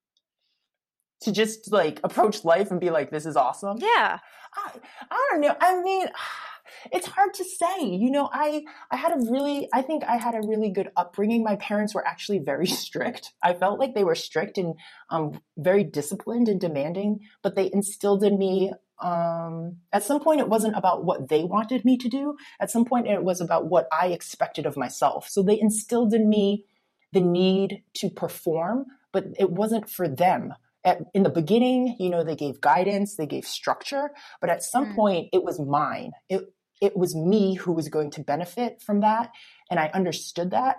To 1.22 1.33
just 1.33 1.70
like 1.72 2.00
approach 2.03 2.44
life 2.44 2.70
and 2.70 2.81
be 2.81 2.90
like, 2.90 3.11
this 3.11 3.26
is 3.26 3.37
awesome. 3.37 3.79
Yeah. 3.79 4.18
I, 4.57 4.72
I 5.11 5.29
don't 5.31 5.40
know. 5.40 5.55
I 5.61 5.81
mean, 5.83 6.07
it's 6.92 7.07
hard 7.07 7.35
to 7.35 7.44
say. 7.44 7.85
You 7.85 8.11
know, 8.11 8.29
I 8.33 8.62
I 8.90 8.96
had 8.96 9.12
a 9.12 9.31
really 9.31 9.68
I 9.72 9.83
think 9.83 10.05
I 10.05 10.16
had 10.16 10.35
a 10.35 10.46
really 10.46 10.70
good 10.70 10.90
upbringing. 10.96 11.42
My 11.42 11.57
parents 11.57 11.94
were 11.94 12.07
actually 12.07 12.38
very 12.38 12.66
strict. 12.85 13.33
I 13.42 13.55
felt 13.55 13.79
like 13.79 13.94
they 13.94 14.05
were 14.05 14.14
strict 14.14 14.59
and 14.59 14.74
um, 15.11 15.40
very 15.57 15.85
disciplined 15.85 16.48
and 16.48 16.61
demanding, 16.61 17.20
but 17.42 17.55
they 17.55 17.70
instilled 17.72 18.24
in 18.24 18.38
me 18.38 18.72
um, 19.00 19.76
at 19.92 20.02
some 20.02 20.20
point 20.20 20.40
it 20.40 20.48
wasn't 20.48 20.76
about 20.76 21.04
what 21.04 21.28
they 21.28 21.44
wanted 21.44 21.84
me 21.84 21.96
to 21.98 22.08
do. 22.08 22.36
At 22.60 22.70
some 22.70 22.84
point 22.84 23.06
it 23.06 23.22
was 23.22 23.40
about 23.40 23.66
what 23.66 23.88
I 23.92 24.08
expected 24.08 24.66
of 24.66 24.76
myself. 24.76 25.28
So 25.28 25.42
they 25.42 25.60
instilled 25.60 26.14
in 26.14 26.28
me 26.28 26.64
the 27.12 27.20
need 27.20 27.82
to 27.94 28.10
perform, 28.10 28.86
but 29.12 29.24
it 29.38 29.50
wasn't 29.50 29.88
for 29.88 30.08
them. 30.08 30.54
At, 30.84 31.00
in 31.12 31.24
the 31.24 31.30
beginning, 31.30 31.96
you 31.98 32.08
know, 32.08 32.24
they 32.24 32.36
gave 32.36 32.60
guidance, 32.60 33.16
they 33.16 33.26
gave 33.26 33.44
structure, 33.44 34.10
but 34.40 34.48
at 34.48 34.62
some 34.62 34.86
mm. 34.86 34.94
point 34.96 35.28
it 35.32 35.42
was 35.42 35.60
mine. 35.60 36.12
It, 36.28 36.42
it 36.80 36.96
was 36.96 37.14
me 37.14 37.54
who 37.54 37.72
was 37.72 37.88
going 37.88 38.10
to 38.12 38.22
benefit 38.22 38.80
from 38.80 39.00
that. 39.00 39.30
And 39.70 39.78
I 39.78 39.90
understood 39.92 40.52
that. 40.52 40.76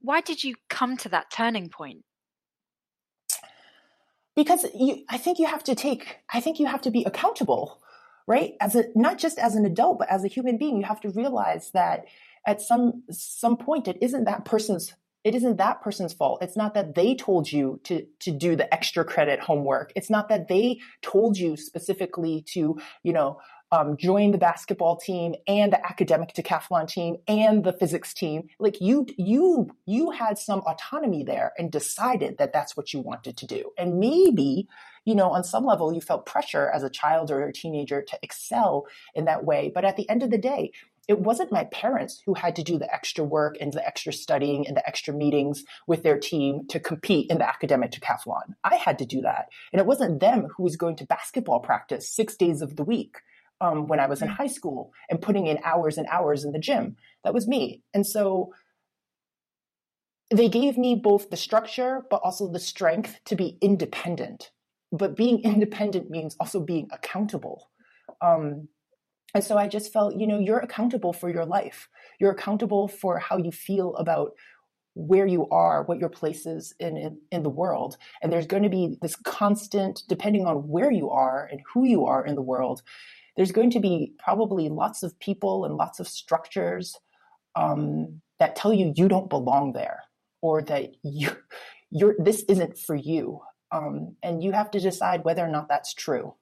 Why 0.00 0.20
did 0.20 0.42
you 0.42 0.54
come 0.70 0.96
to 0.98 1.08
that 1.10 1.30
turning 1.30 1.68
point? 1.68 2.04
Because 4.36 4.66
you, 4.74 5.04
I 5.08 5.18
think 5.18 5.38
you 5.38 5.46
have 5.46 5.64
to 5.64 5.74
take, 5.74 6.18
I 6.32 6.40
think 6.40 6.60
you 6.60 6.66
have 6.66 6.82
to 6.82 6.90
be 6.90 7.02
accountable, 7.04 7.82
right? 8.26 8.54
As 8.60 8.76
a, 8.76 8.84
not 8.94 9.18
just 9.18 9.38
as 9.38 9.56
an 9.56 9.64
adult, 9.64 9.98
but 9.98 10.10
as 10.10 10.22
a 10.24 10.28
human 10.28 10.58
being, 10.58 10.76
you 10.76 10.84
have 10.84 11.00
to 11.00 11.10
realize 11.10 11.70
that 11.72 12.04
at 12.46 12.60
some, 12.60 13.02
some 13.10 13.56
point, 13.56 13.88
it 13.88 13.98
isn't 14.00 14.24
that 14.24 14.44
person's 14.44 14.94
it 15.24 15.34
isn't 15.34 15.56
that 15.56 15.82
person's 15.82 16.12
fault. 16.12 16.40
It's 16.40 16.56
not 16.56 16.74
that 16.74 16.94
they 16.94 17.16
told 17.16 17.50
you 17.50 17.80
to, 17.82 18.06
to 18.20 18.30
do 18.30 18.54
the 18.54 18.72
extra 18.72 19.04
credit 19.04 19.40
homework. 19.40 19.92
It's 19.96 20.08
not 20.08 20.28
that 20.28 20.46
they 20.46 20.78
told 21.02 21.36
you 21.36 21.56
specifically 21.56 22.44
to, 22.52 22.78
you 23.02 23.12
know, 23.12 23.40
um, 23.72 23.96
join 23.96 24.30
the 24.30 24.38
basketball 24.38 24.96
team 24.96 25.34
and 25.46 25.72
the 25.72 25.84
academic 25.84 26.34
decathlon 26.34 26.88
team 26.88 27.16
and 27.26 27.64
the 27.64 27.72
physics 27.72 28.14
team. 28.14 28.48
Like 28.58 28.80
you, 28.80 29.06
you, 29.16 29.70
you 29.86 30.10
had 30.10 30.38
some 30.38 30.60
autonomy 30.60 31.24
there 31.24 31.52
and 31.58 31.70
decided 31.70 32.38
that 32.38 32.52
that's 32.52 32.76
what 32.76 32.92
you 32.92 33.00
wanted 33.00 33.36
to 33.38 33.46
do. 33.46 33.72
And 33.76 33.98
maybe, 33.98 34.68
you 35.04 35.14
know, 35.14 35.30
on 35.30 35.44
some 35.44 35.64
level 35.64 35.92
you 35.92 36.00
felt 36.00 36.26
pressure 36.26 36.70
as 36.70 36.82
a 36.82 36.90
child 36.90 37.30
or 37.30 37.44
a 37.44 37.52
teenager 37.52 38.02
to 38.02 38.18
excel 38.22 38.86
in 39.14 39.24
that 39.24 39.44
way. 39.44 39.70
But 39.74 39.84
at 39.84 39.96
the 39.96 40.08
end 40.08 40.22
of 40.22 40.30
the 40.30 40.38
day, 40.38 40.72
it 41.08 41.20
wasn't 41.20 41.52
my 41.52 41.64
parents 41.64 42.20
who 42.26 42.34
had 42.34 42.56
to 42.56 42.64
do 42.64 42.78
the 42.78 42.92
extra 42.92 43.22
work 43.22 43.56
and 43.60 43.72
the 43.72 43.86
extra 43.86 44.12
studying 44.12 44.66
and 44.66 44.76
the 44.76 44.86
extra 44.86 45.14
meetings 45.14 45.62
with 45.86 46.02
their 46.02 46.18
team 46.18 46.66
to 46.68 46.80
compete 46.80 47.30
in 47.30 47.38
the 47.38 47.48
academic 47.48 47.92
decathlon. 47.92 48.54
I 48.64 48.74
had 48.74 48.98
to 48.98 49.06
do 49.06 49.20
that. 49.20 49.46
And 49.72 49.78
it 49.78 49.86
wasn't 49.86 50.18
them 50.18 50.48
who 50.56 50.64
was 50.64 50.76
going 50.76 50.96
to 50.96 51.06
basketball 51.06 51.60
practice 51.60 52.08
six 52.08 52.36
days 52.36 52.60
of 52.60 52.74
the 52.74 52.82
week 52.82 53.18
um, 53.60 53.86
when 53.86 54.00
I 54.00 54.06
was 54.06 54.22
in 54.22 54.28
high 54.28 54.46
school 54.46 54.92
and 55.08 55.20
putting 55.20 55.46
in 55.46 55.58
hours 55.64 55.98
and 55.98 56.06
hours 56.08 56.44
in 56.44 56.52
the 56.52 56.58
gym. 56.58 56.96
That 57.24 57.34
was 57.34 57.48
me. 57.48 57.82
And 57.94 58.06
so 58.06 58.52
they 60.30 60.48
gave 60.48 60.76
me 60.76 60.94
both 60.94 61.30
the 61.30 61.36
structure, 61.36 62.02
but 62.10 62.20
also 62.22 62.50
the 62.50 62.58
strength 62.58 63.20
to 63.26 63.36
be 63.36 63.58
independent. 63.60 64.50
But 64.92 65.16
being 65.16 65.40
independent 65.44 66.10
means 66.10 66.36
also 66.40 66.60
being 66.60 66.88
accountable. 66.92 67.70
Um, 68.20 68.68
and 69.34 69.44
so 69.44 69.58
I 69.58 69.68
just 69.68 69.92
felt, 69.92 70.16
you 70.16 70.26
know, 70.26 70.38
you're 70.38 70.58
accountable 70.58 71.12
for 71.12 71.28
your 71.28 71.44
life. 71.44 71.88
You're 72.18 72.30
accountable 72.30 72.88
for 72.88 73.18
how 73.18 73.36
you 73.36 73.52
feel 73.52 73.94
about 73.96 74.32
where 74.94 75.26
you 75.26 75.46
are, 75.50 75.82
what 75.82 75.98
your 75.98 76.08
place 76.08 76.46
is 76.46 76.74
in, 76.80 76.96
in, 76.96 77.18
in, 77.30 77.42
the 77.42 77.50
world. 77.50 77.98
And 78.22 78.32
there's 78.32 78.46
going 78.46 78.62
to 78.62 78.70
be 78.70 78.96
this 79.02 79.14
constant, 79.14 80.04
depending 80.08 80.46
on 80.46 80.68
where 80.68 80.90
you 80.90 81.10
are 81.10 81.46
and 81.52 81.60
who 81.74 81.84
you 81.84 82.06
are 82.06 82.24
in 82.24 82.34
the 82.34 82.40
world, 82.40 82.82
there's 83.36 83.52
going 83.52 83.70
to 83.70 83.80
be 83.80 84.12
probably 84.18 84.68
lots 84.68 85.02
of 85.02 85.18
people 85.18 85.64
and 85.64 85.76
lots 85.76 86.00
of 86.00 86.08
structures 86.08 86.96
um, 87.54 88.20
that 88.38 88.56
tell 88.56 88.72
you 88.72 88.92
you 88.96 89.08
don't 89.08 89.30
belong 89.30 89.72
there 89.72 90.02
or 90.40 90.62
that 90.62 90.92
you 91.02 91.30
you're 91.90 92.16
this 92.18 92.42
isn't 92.48 92.78
for 92.78 92.94
you. 92.96 93.40
Um, 93.72 94.16
and 94.22 94.44
you 94.44 94.52
have 94.52 94.70
to 94.72 94.80
decide 94.80 95.24
whether 95.24 95.44
or 95.44 95.48
not 95.48 95.68
that's 95.68 95.92
true. 95.92 96.34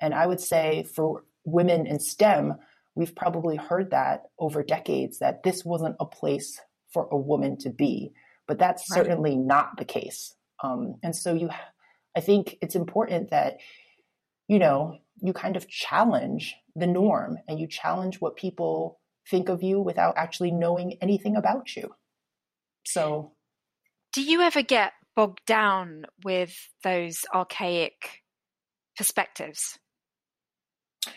And 0.00 0.14
i 0.14 0.26
would 0.26 0.40
say 0.40 0.84
for 0.94 1.24
women 1.44 1.86
in 1.86 1.98
stem 2.00 2.54
we've 2.94 3.14
probably 3.14 3.56
heard 3.56 3.90
that 3.90 4.24
over 4.38 4.62
decades 4.62 5.18
that 5.18 5.42
this 5.42 5.64
wasn't 5.64 5.96
a 6.00 6.06
place 6.06 6.60
for 6.92 7.08
a 7.10 7.16
woman 7.16 7.56
to 7.58 7.70
be 7.70 8.12
but 8.46 8.58
that's 8.58 8.84
right. 8.90 8.98
certainly 8.98 9.36
not 9.36 9.76
the 9.76 9.84
case. 9.84 10.34
Um, 10.62 10.96
and 11.02 11.14
so 11.14 11.34
you 11.34 11.50
i 12.16 12.20
think 12.20 12.56
it's 12.60 12.74
important 12.74 13.30
that 13.30 13.58
you 14.48 14.58
know 14.58 14.98
you 15.22 15.32
kind 15.32 15.56
of 15.56 15.68
challenge 15.68 16.54
the 16.74 16.86
norm 16.86 17.38
and 17.48 17.58
you 17.58 17.66
challenge 17.66 18.20
what 18.20 18.36
people 18.36 19.00
think 19.28 19.48
of 19.48 19.62
you 19.62 19.80
without 19.80 20.14
actually 20.16 20.50
knowing 20.50 20.98
anything 21.00 21.36
about 21.36 21.74
you. 21.74 21.94
So, 22.84 23.32
do 24.12 24.22
you 24.22 24.42
ever 24.42 24.62
get 24.62 24.92
bogged 25.14 25.44
down 25.46 26.04
with 26.24 26.54
those 26.84 27.24
archaic 27.34 28.22
perspectives? 28.96 29.78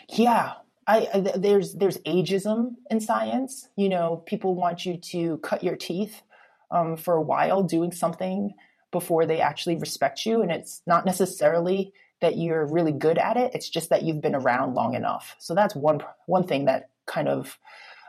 Yeah, 0.08 0.54
I, 0.86 1.08
I, 1.14 1.20
there's 1.36 1.74
there's 1.74 1.98
ageism 1.98 2.74
in 2.90 3.00
science. 3.00 3.68
You 3.76 3.88
know, 3.88 4.22
people 4.26 4.54
want 4.54 4.84
you 4.84 4.96
to 4.96 5.38
cut 5.38 5.62
your 5.62 5.76
teeth 5.76 6.22
um, 6.70 6.96
for 6.96 7.14
a 7.14 7.22
while 7.22 7.62
doing 7.62 7.92
something 7.92 8.54
before 8.90 9.24
they 9.24 9.40
actually 9.40 9.76
respect 9.76 10.26
you, 10.26 10.42
and 10.42 10.50
it's 10.50 10.82
not 10.86 11.06
necessarily 11.06 11.92
that 12.20 12.36
you're 12.36 12.66
really 12.66 12.92
good 12.92 13.18
at 13.18 13.36
it. 13.36 13.52
It's 13.54 13.68
just 13.68 13.90
that 13.90 14.02
you've 14.02 14.20
been 14.20 14.34
around 14.34 14.74
long 14.74 14.94
enough. 14.94 15.36
So 15.38 15.54
that's 15.54 15.74
one 15.74 16.02
one 16.26 16.46
thing 16.46 16.66
that 16.66 16.90
kind 17.06 17.28
of 17.28 17.58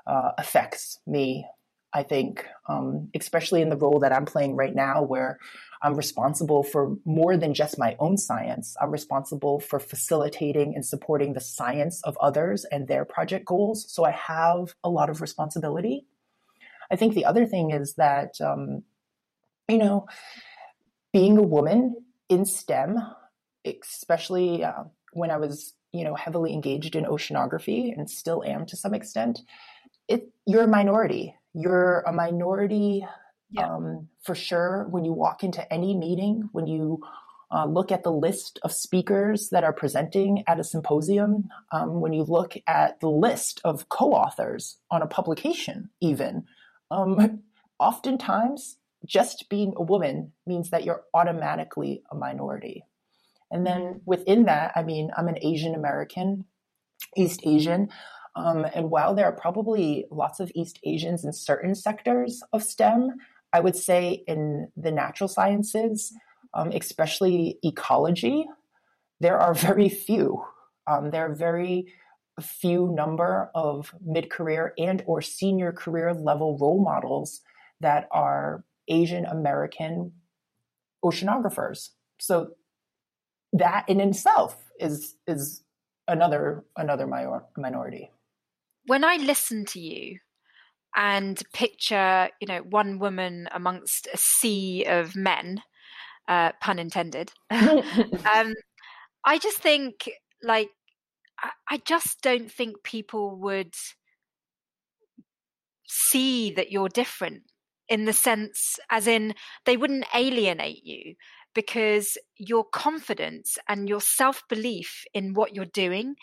uh, 0.06 0.32
affects 0.38 1.00
me. 1.06 1.46
I 1.94 2.04
think, 2.04 2.46
um, 2.70 3.10
especially 3.14 3.62
in 3.62 3.68
the 3.68 3.76
role 3.76 4.00
that 4.00 4.14
I'm 4.14 4.26
playing 4.26 4.56
right 4.56 4.74
now, 4.74 5.04
where 5.04 5.40
I'm 5.82 5.96
responsible 5.96 6.64
for 6.64 6.96
more 7.04 7.36
than 7.36 7.54
just 7.54 7.78
my 7.78 7.98
own 8.00 8.18
science. 8.18 8.78
I'm 8.82 8.92
responsible 8.92 9.60
for 9.60 9.78
facilitating 9.78 10.74
and 10.74 10.86
supporting 10.86 11.34
the 11.34 11.42
science 11.42 12.02
of 12.04 12.18
others 12.22 12.66
and 12.72 12.88
their 12.88 13.04
project 13.04 13.46
goals. 13.46 13.92
So 13.92 14.06
I 14.06 14.12
have 14.12 14.74
a 14.86 14.90
lot 14.90 15.10
of 15.10 15.20
responsibility. 15.20 16.06
I 16.90 16.96
think 16.96 17.14
the 17.14 17.26
other 17.26 17.46
thing 17.46 17.72
is 17.72 17.96
that, 17.96 18.40
um, 18.40 18.84
you 19.68 19.80
know, 19.80 20.08
being 21.12 21.38
a 21.38 21.44
woman 21.44 21.98
in 22.30 22.46
STEM, 22.46 23.00
especially 23.66 24.64
uh, 24.64 24.84
when 25.14 25.32
I 25.32 25.38
was, 25.38 25.74
you 25.92 26.04
know, 26.04 26.16
heavily 26.16 26.54
engaged 26.54 26.96
in 26.96 27.06
oceanography 27.06 27.92
and 27.96 28.10
still 28.10 28.44
am 28.44 28.66
to 28.68 28.76
some 28.76 28.94
extent, 28.94 29.40
it, 30.08 30.30
you're 30.46 30.64
a 30.64 30.68
minority. 30.68 31.36
You're 31.54 32.02
a 32.02 32.14
minority 32.14 33.06
yeah. 33.52 33.68
Um, 33.68 34.08
for 34.24 34.34
sure, 34.34 34.88
when 34.90 35.04
you 35.04 35.12
walk 35.12 35.44
into 35.44 35.72
any 35.72 35.96
meeting, 35.96 36.50
when 36.54 36.68
you 36.68 37.02
uh, 37.54 37.66
look 37.66 37.92
at 37.92 38.04
the 38.04 38.12
list 38.12 38.60
of 38.64 38.72
speakers 38.72 39.50
that 39.50 39.66
are 39.66 39.74
presenting 39.74 40.44
at 40.48 40.60
a 40.60 40.64
symposium, 40.64 41.50
um, 41.74 42.00
when 42.00 42.14
you 42.14 42.24
look 42.24 42.56
at 42.66 43.00
the 43.02 43.10
list 43.10 43.60
of 43.66 43.90
co 43.90 44.12
authors 44.14 44.78
on 44.90 45.02
a 45.02 45.08
publication, 45.08 45.90
even, 46.00 46.46
um, 46.92 47.42
oftentimes 47.80 48.78
just 49.06 49.50
being 49.50 49.74
a 49.76 49.84
woman 49.84 50.32
means 50.48 50.70
that 50.70 50.86
you're 50.86 51.04
automatically 51.14 52.04
a 52.10 52.16
minority. 52.16 52.86
And 53.52 53.66
then 53.66 54.02
within 54.06 54.46
that, 54.46 54.72
I 54.76 54.84
mean, 54.84 55.12
I'm 55.18 55.28
an 55.28 55.38
Asian 55.42 55.76
American, 55.76 56.46
East 57.18 57.42
Asian. 57.44 57.90
Um, 58.36 58.66
and 58.74 58.90
while 58.90 59.14
there 59.14 59.26
are 59.26 59.36
probably 59.36 60.06
lots 60.10 60.40
of 60.40 60.52
East 60.56 60.80
Asians 60.86 61.26
in 61.26 61.34
certain 61.34 61.76
sectors 61.76 62.42
of 62.54 62.64
STEM, 62.64 63.18
I 63.54 63.60
would 63.60 63.76
say 63.76 64.24
in 64.28 64.70
the 64.78 64.92
natural 64.92 65.28
sciences, 65.28 66.14
um, 66.54 66.72
especially 66.72 67.60
ecology, 67.64 68.46
there 69.20 69.38
are 69.38 69.54
very 69.54 69.90
few. 69.90 70.44
Um, 70.88 71.12
there 71.12 71.26
are 71.26 71.36
very 71.36 71.94
few 72.40 72.92
number 72.96 73.52
of 73.54 73.94
mid-career 74.04 74.74
and 74.78 75.04
or 75.06 75.22
senior 75.22 75.72
career 75.72 76.14
level 76.14 76.58
role 76.58 76.82
models 76.82 77.42
that 77.82 78.08
are 78.12 78.64
Asian 78.88 79.26
American 79.26 80.14
oceanographers. 81.04 81.90
So 82.20 82.52
that 83.54 83.88
in 83.88 84.00
itself 84.00 84.58
is 84.80 85.16
is 85.28 85.64
another 86.08 86.64
another 86.78 87.08
minor, 87.08 87.44
minority. 87.58 88.12
When 88.88 89.04
I 89.04 89.18
listen 89.18 89.66
to 89.66 89.80
you, 89.80 90.20
and 90.96 91.42
picture, 91.54 92.30
you 92.40 92.48
know, 92.48 92.60
one 92.60 93.00
woman 93.00 93.48
amongst 93.52 94.08
a 94.14 94.18
sea 94.18 94.86
of 94.86 95.16
men, 95.16 95.62
uh, 96.28 96.52
pun 96.62 96.80
intended. 96.80 97.32
um, 97.52 98.54
I 99.24 99.38
just 99.40 99.60
think, 99.60 100.10
like, 100.44 100.70
I, 101.40 101.50
I 101.70 101.78
just 101.86 102.22
don't 102.22 102.52
think 102.52 102.84
people 102.84 103.38
would 103.38 103.74
see 105.88 106.52
that 106.52 106.72
you're 106.72 106.90
different 106.90 107.44
in 107.88 108.06
the 108.06 108.14
sense, 108.14 108.80
as 108.90 109.08
in, 109.08 109.34
they 109.66 109.78
wouldn't 109.78 110.06
alienate 110.16 110.86
you 110.86 111.16
because 111.54 112.18
your 112.38 112.64
confidence 112.64 113.58
and 113.68 113.90
your 113.90 114.02
self 114.02 114.44
belief 114.50 115.04
in 115.14 115.34
what 115.34 115.56
you're 115.56 115.66
doing 115.66 116.16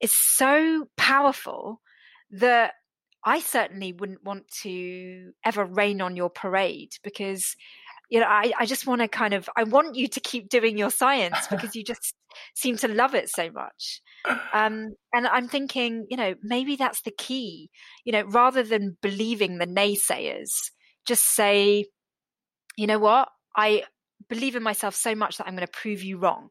is 0.00 0.12
so 0.12 0.86
powerful 0.96 1.80
that 2.30 2.72
I 3.24 3.40
certainly 3.40 3.92
wouldn't 3.92 4.22
want 4.22 4.48
to 4.62 5.32
ever 5.44 5.64
rain 5.64 6.02
on 6.02 6.14
your 6.14 6.28
parade 6.28 6.92
because, 7.02 7.56
you 8.10 8.20
know, 8.20 8.26
I, 8.26 8.52
I 8.58 8.66
just 8.66 8.86
want 8.86 9.00
to 9.00 9.08
kind 9.08 9.32
of, 9.32 9.48
I 9.56 9.64
want 9.64 9.96
you 9.96 10.08
to 10.08 10.20
keep 10.20 10.50
doing 10.50 10.76
your 10.76 10.90
science 10.90 11.46
because 11.50 11.74
you 11.74 11.82
just 11.82 12.14
seem 12.54 12.76
to 12.78 12.88
love 12.88 13.14
it 13.14 13.30
so 13.30 13.50
much. 13.50 14.02
Um, 14.52 14.94
and 15.14 15.26
I'm 15.26 15.48
thinking, 15.48 16.06
you 16.10 16.16
know, 16.16 16.34
maybe 16.42 16.76
that's 16.76 17.02
the 17.02 17.12
key, 17.16 17.70
you 18.04 18.12
know, 18.12 18.24
rather 18.24 18.62
than 18.62 18.98
believing 19.00 19.58
the 19.58 19.66
naysayers, 19.66 20.50
just 21.06 21.24
say, 21.34 21.86
you 22.76 22.86
know 22.86 22.98
what, 22.98 23.28
I 23.56 23.84
believe 24.28 24.56
in 24.56 24.62
myself 24.62 24.94
so 24.94 25.14
much 25.14 25.38
that 25.38 25.46
I'm 25.46 25.54
going 25.54 25.66
to 25.66 25.72
prove 25.72 26.02
you 26.02 26.18
wrong. 26.18 26.50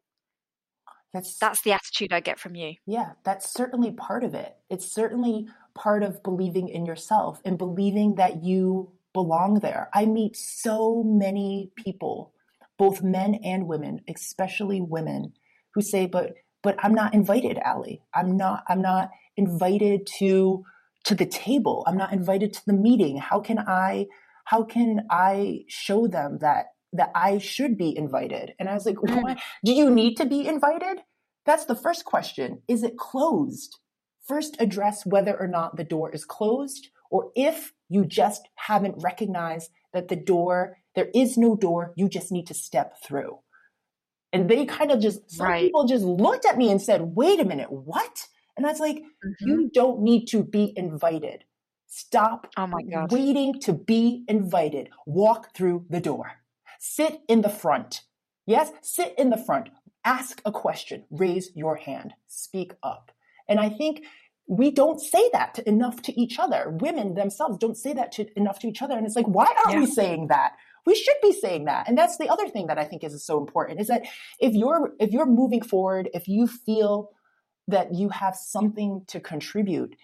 That's 1.13 1.37
that's 1.37 1.61
the 1.61 1.73
attitude 1.73 2.11
I 2.11 2.21
get 2.21 2.39
from 2.39 2.55
you. 2.55 2.73
Yeah, 2.87 3.11
that's 3.23 3.53
certainly 3.53 3.91
part 3.91 4.23
of 4.23 4.33
it. 4.33 4.55
It's 4.69 4.91
certainly 4.91 5.47
part 5.75 6.01
of 6.01 6.23
believing 6.23 6.69
in 6.69 6.85
yourself 6.85 7.39
and 7.45 7.57
believing 7.57 8.15
that 8.15 8.43
you 8.43 8.91
belong 9.13 9.59
there. 9.59 9.89
I 9.93 10.05
meet 10.07 10.35
so 10.35 11.03
many 11.03 11.71
people, 11.75 12.33
both 12.79 13.03
men 13.03 13.35
and 13.43 13.67
women, 13.67 14.01
especially 14.09 14.81
women, 14.81 15.33
who 15.75 15.81
say, 15.81 16.07
"But 16.07 16.33
but 16.63 16.77
I'm 16.79 16.95
not 16.95 17.13
invited, 17.13 17.59
Allie. 17.59 18.01
I'm 18.15 18.35
not 18.35 18.63
I'm 18.67 18.81
not 18.81 19.11
invited 19.37 20.07
to 20.17 20.65
to 21.03 21.13
the 21.13 21.27
table. 21.27 21.83
I'm 21.85 21.97
not 21.97 22.13
invited 22.13 22.53
to 22.53 22.65
the 22.65 22.73
meeting. 22.73 23.17
How 23.17 23.39
can 23.39 23.59
I 23.59 24.07
how 24.45 24.63
can 24.63 25.05
I 25.11 25.65
show 25.67 26.07
them 26.07 26.39
that 26.39 26.67
that 26.93 27.11
I 27.15 27.37
should 27.37 27.77
be 27.77 27.95
invited?" 27.97 28.53
And 28.59 28.69
I 28.69 28.73
was 28.73 28.85
like, 28.85 28.95
mm. 28.95 29.39
"Do 29.65 29.73
you 29.73 29.89
need 29.89 30.15
to 30.15 30.25
be 30.25 30.47
invited?" 30.47 31.01
That's 31.45 31.65
the 31.65 31.75
first 31.75 32.05
question. 32.05 32.61
Is 32.69 32.83
it 32.83 32.97
closed? 32.97 33.79
first 34.23 34.55
address 34.59 35.05
whether 35.05 35.37
or 35.39 35.47
not 35.47 35.75
the 35.75 35.83
door 35.83 36.11
is 36.11 36.25
closed 36.25 36.89
or 37.11 37.31
if 37.35 37.73
you 37.89 38.05
just 38.05 38.47
haven't 38.55 38.95
recognized 39.03 39.69
that 39.93 40.07
the 40.07 40.15
door, 40.15 40.77
there 40.95 41.09
is 41.13 41.37
no 41.37 41.55
door, 41.55 41.93
you 41.95 42.09
just 42.09 42.31
need 42.31 42.47
to 42.47 42.53
step 42.53 42.95
through. 43.03 43.37
And 44.31 44.49
they 44.49 44.65
kind 44.65 44.91
of 44.91 44.99
just, 44.99 45.29
some 45.29 45.45
right. 45.45 45.65
people 45.65 45.85
just 45.85 46.03
looked 46.03 46.45
at 46.45 46.57
me 46.57 46.71
and 46.71 46.81
said, 46.81 47.01
wait 47.01 47.39
a 47.39 47.45
minute, 47.45 47.71
what? 47.71 48.27
And 48.57 48.65
I 48.65 48.71
was 48.71 48.79
like, 48.79 48.97
mm-hmm. 48.97 49.47
you 49.47 49.69
don't 49.71 50.01
need 50.01 50.25
to 50.27 50.43
be 50.43 50.73
invited. 50.75 51.43
Stop 51.85 52.47
oh 52.57 52.65
my 52.65 52.81
God. 52.81 53.11
waiting 53.11 53.59
to 53.61 53.73
be 53.73 54.23
invited. 54.27 54.89
Walk 55.05 55.55
through 55.55 55.85
the 55.89 55.99
door. 55.99 56.31
Sit 56.85 57.21
in 57.29 57.43
the 57.43 57.49
front. 57.49 58.01
Yes, 58.45 58.69
sit 58.81 59.15
in 59.17 59.29
the 59.29 59.37
front. 59.37 59.69
Ask 60.03 60.41
a 60.43 60.51
question. 60.51 61.05
Raise 61.09 61.49
your 61.55 61.77
hand. 61.77 62.13
Speak 62.27 62.73
up. 62.83 63.13
And 63.47 63.57
I 63.57 63.69
think 63.69 64.03
we 64.47 64.69
don't 64.69 64.99
say 64.99 65.29
that 65.31 65.53
to 65.53 65.69
enough 65.69 66.01
to 66.01 66.19
each 66.19 66.39
other. 66.39 66.75
Women 66.81 67.13
themselves 67.13 67.57
don't 67.57 67.77
say 67.77 67.93
that 67.93 68.11
to 68.11 68.27
enough 68.37 68.59
to 68.59 68.67
each 68.67 68.81
other. 68.81 68.97
And 68.97 69.05
it's 69.05 69.15
like, 69.15 69.29
why 69.29 69.45
aren't 69.45 69.75
yeah. 69.75 69.79
we 69.79 69.85
saying 69.85 70.27
that? 70.27 70.57
We 70.85 70.93
should 70.93 71.15
be 71.21 71.31
saying 71.31 71.63
that. 71.65 71.87
And 71.87 71.97
that's 71.97 72.17
the 72.17 72.27
other 72.27 72.49
thing 72.49 72.67
that 72.67 72.77
I 72.77 72.83
think 72.83 73.05
is 73.05 73.23
so 73.23 73.37
important 73.37 73.79
is 73.79 73.87
that 73.87 74.03
if 74.41 74.53
you're, 74.53 74.91
if 74.99 75.11
you're 75.11 75.25
moving 75.25 75.61
forward, 75.61 76.09
if 76.13 76.27
you 76.27 76.47
feel 76.47 77.11
that 77.69 77.95
you 77.95 78.09
have 78.09 78.35
something 78.35 79.05
to 79.07 79.21
contribute, 79.21 79.95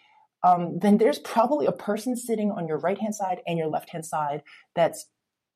um, 0.47 0.79
then 0.79 0.97
there's 0.97 1.19
probably 1.19 1.65
a 1.65 1.73
person 1.73 2.15
sitting 2.15 2.51
on 2.51 2.69
your 2.69 2.77
right 2.77 2.97
hand 2.97 3.15
side 3.15 3.41
and 3.45 3.57
your 3.57 3.67
left 3.67 3.89
hand 3.89 4.05
side 4.05 4.43
that's 4.75 5.07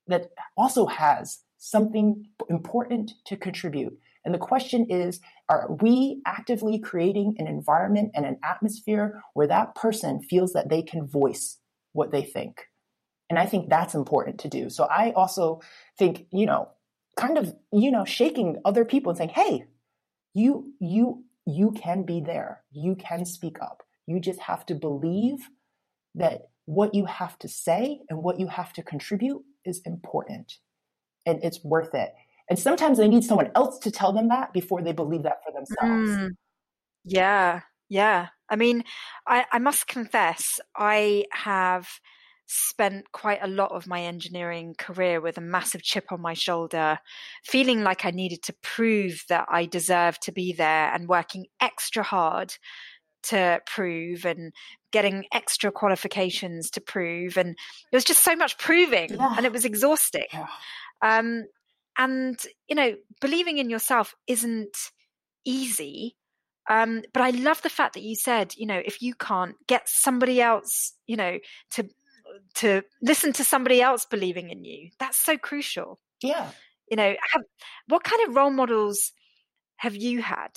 that 0.08 0.32
also 0.58 0.86
has 0.86 1.40
something 1.58 2.28
important 2.50 3.14
to 3.26 3.38
contribute. 3.38 3.98
And 4.26 4.34
the 4.34 4.40
question 4.40 4.88
is, 4.90 5.20
are 5.50 5.68
we 5.82 6.22
actively 6.26 6.80
creating 6.80 7.36
an 7.38 7.48
environment 7.48 8.12
and 8.16 8.26
an 8.26 8.38
atmosphere 8.44 9.22
where 9.34 9.48
that 9.48 9.76
person 9.76 10.22
feels 10.22 10.54
that 10.54 10.70
they 10.70 10.82
can 10.82 11.08
voice 11.08 11.60
what 11.94 12.12
they 12.12 12.24
think? 12.24 12.68
And 13.30 13.40
I 13.40 13.46
think 13.46 13.70
that's 13.70 13.96
important 13.96 14.40
to 14.42 14.50
do. 14.50 14.70
So 14.70 14.86
I 14.86 15.12
also 15.12 15.62
think, 15.98 16.28
you 16.32 16.46
know, 16.46 16.70
kind 17.18 17.38
of, 17.38 17.54
you 17.72 17.92
know, 17.92 18.06
shaking 18.06 18.58
other 18.66 18.86
people 18.86 19.10
and 19.10 19.18
saying, 19.18 19.30
hey, 19.30 19.66
you, 20.34 20.74
you, 20.80 21.24
you 21.46 21.72
can 21.72 22.04
be 22.04 22.22
there. 22.22 22.64
You 22.72 22.96
can 22.96 23.26
speak 23.26 23.62
up. 23.62 23.84
You 24.08 24.20
just 24.20 24.40
have 24.42 24.66
to 24.68 24.76
believe 24.76 25.50
that 26.16 26.50
what 26.66 26.94
you 26.94 27.06
have 27.06 27.38
to 27.40 27.48
say 27.48 28.02
and 28.10 28.24
what 28.24 28.40
you 28.40 28.48
have 28.48 28.74
to 28.74 28.84
contribute 28.84 29.44
is 29.66 29.82
important 29.86 30.58
and 31.26 31.44
it's 31.44 31.64
worth 31.64 31.94
it. 31.94 32.14
And 32.50 32.60
sometimes 32.60 32.98
they 32.98 33.08
need 33.08 33.24
someone 33.24 33.52
else 33.56 33.80
to 33.80 33.92
tell 33.92 34.12
them 34.12 34.28
that 34.30 34.54
before 34.54 34.82
they 34.82 34.92
believe 34.92 35.24
that 35.24 35.44
for 35.46 35.52
themselves. 35.54 36.10
Mm, 36.12 36.30
yeah, 37.06 37.62
yeah. 37.90 38.28
I 38.50 38.56
mean, 38.56 38.84
I, 39.26 39.46
I 39.52 39.60
must 39.60 39.88
confess, 39.88 40.60
I 40.76 41.26
have 41.32 41.88
spent 42.46 43.12
quite 43.12 43.40
a 43.42 43.48
lot 43.48 43.72
of 43.72 43.88
my 43.88 44.02
engineering 44.02 44.76
career 44.78 45.22
with 45.22 45.38
a 45.38 45.42
massive 45.42 45.82
chip 45.82 46.12
on 46.12 46.22
my 46.22 46.34
shoulder, 46.34 47.00
feeling 47.44 47.84
like 47.84 48.06
I 48.06 48.12
needed 48.12 48.44
to 48.44 48.56
prove 48.62 49.24
that 49.30 49.46
I 49.50 49.66
deserved 49.66 50.22
to 50.24 50.32
be 50.32 50.54
there 50.54 50.94
and 50.94 51.08
working 51.08 51.46
extra 51.62 52.04
hard 52.04 52.56
to 53.24 53.62
prove 53.66 54.26
and 54.26 54.54
getting 54.92 55.26
extra 55.34 55.72
qualifications 55.72 56.70
to 56.70 56.82
prove 56.82 57.38
and 57.38 57.50
it 57.50 57.96
was 57.96 58.04
just 58.04 58.24
so 58.24 58.36
much 58.36 58.58
proving 58.58 59.14
yeah. 59.14 59.34
and 59.38 59.46
it 59.46 59.52
was 59.52 59.66
exhausting 59.66 60.26
yeah. 60.32 60.48
um, 61.02 61.46
and 61.98 62.40
you 62.68 62.76
know 62.76 62.96
believing 63.22 63.58
in 63.58 63.70
yourself 63.70 64.16
isn't 64.28 64.78
easy 65.46 66.16
um, 66.70 67.02
but 67.14 67.22
i 67.22 67.32
love 67.32 67.62
the 67.62 67.70
fact 67.70 67.94
that 67.94 68.04
you 68.04 68.16
said 68.16 68.54
you 68.56 68.66
know 68.66 68.82
if 68.86 69.02
you 69.02 69.14
can't 69.16 69.56
get 69.68 69.88
somebody 69.88 70.42
else 70.42 70.94
you 71.08 71.16
know 71.16 71.38
to 71.72 71.88
to 72.56 72.82
listen 73.02 73.34
to 73.34 73.44
somebody 73.44 73.82
else 73.82 74.06
believing 74.06 74.50
in 74.50 74.64
you 74.64 74.90
that's 75.00 75.18
so 75.18 75.38
crucial 75.38 76.00
yeah 76.22 76.50
you 76.90 76.98
know 76.98 77.16
have, 77.32 77.44
what 77.88 78.04
kind 78.04 78.28
of 78.28 78.36
role 78.36 78.52
models 78.52 79.12
have 79.78 79.96
you 79.96 80.22
had 80.22 80.52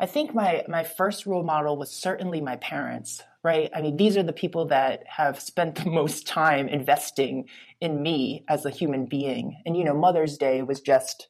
I 0.00 0.06
think 0.06 0.34
my 0.34 0.64
my 0.68 0.84
first 0.84 1.26
role 1.26 1.44
model 1.44 1.76
was 1.76 1.90
certainly 1.90 2.40
my 2.40 2.56
parents, 2.56 3.22
right? 3.42 3.70
I 3.74 3.82
mean, 3.82 3.96
these 3.96 4.16
are 4.16 4.22
the 4.22 4.32
people 4.32 4.66
that 4.66 5.04
have 5.06 5.40
spent 5.40 5.76
the 5.76 5.90
most 5.90 6.26
time 6.26 6.68
investing 6.68 7.48
in 7.80 8.02
me 8.02 8.44
as 8.48 8.64
a 8.64 8.70
human 8.70 9.06
being. 9.06 9.60
And 9.64 9.76
you 9.76 9.84
know, 9.84 9.94
Mother's 9.94 10.36
Day 10.36 10.62
was 10.62 10.80
just 10.80 11.28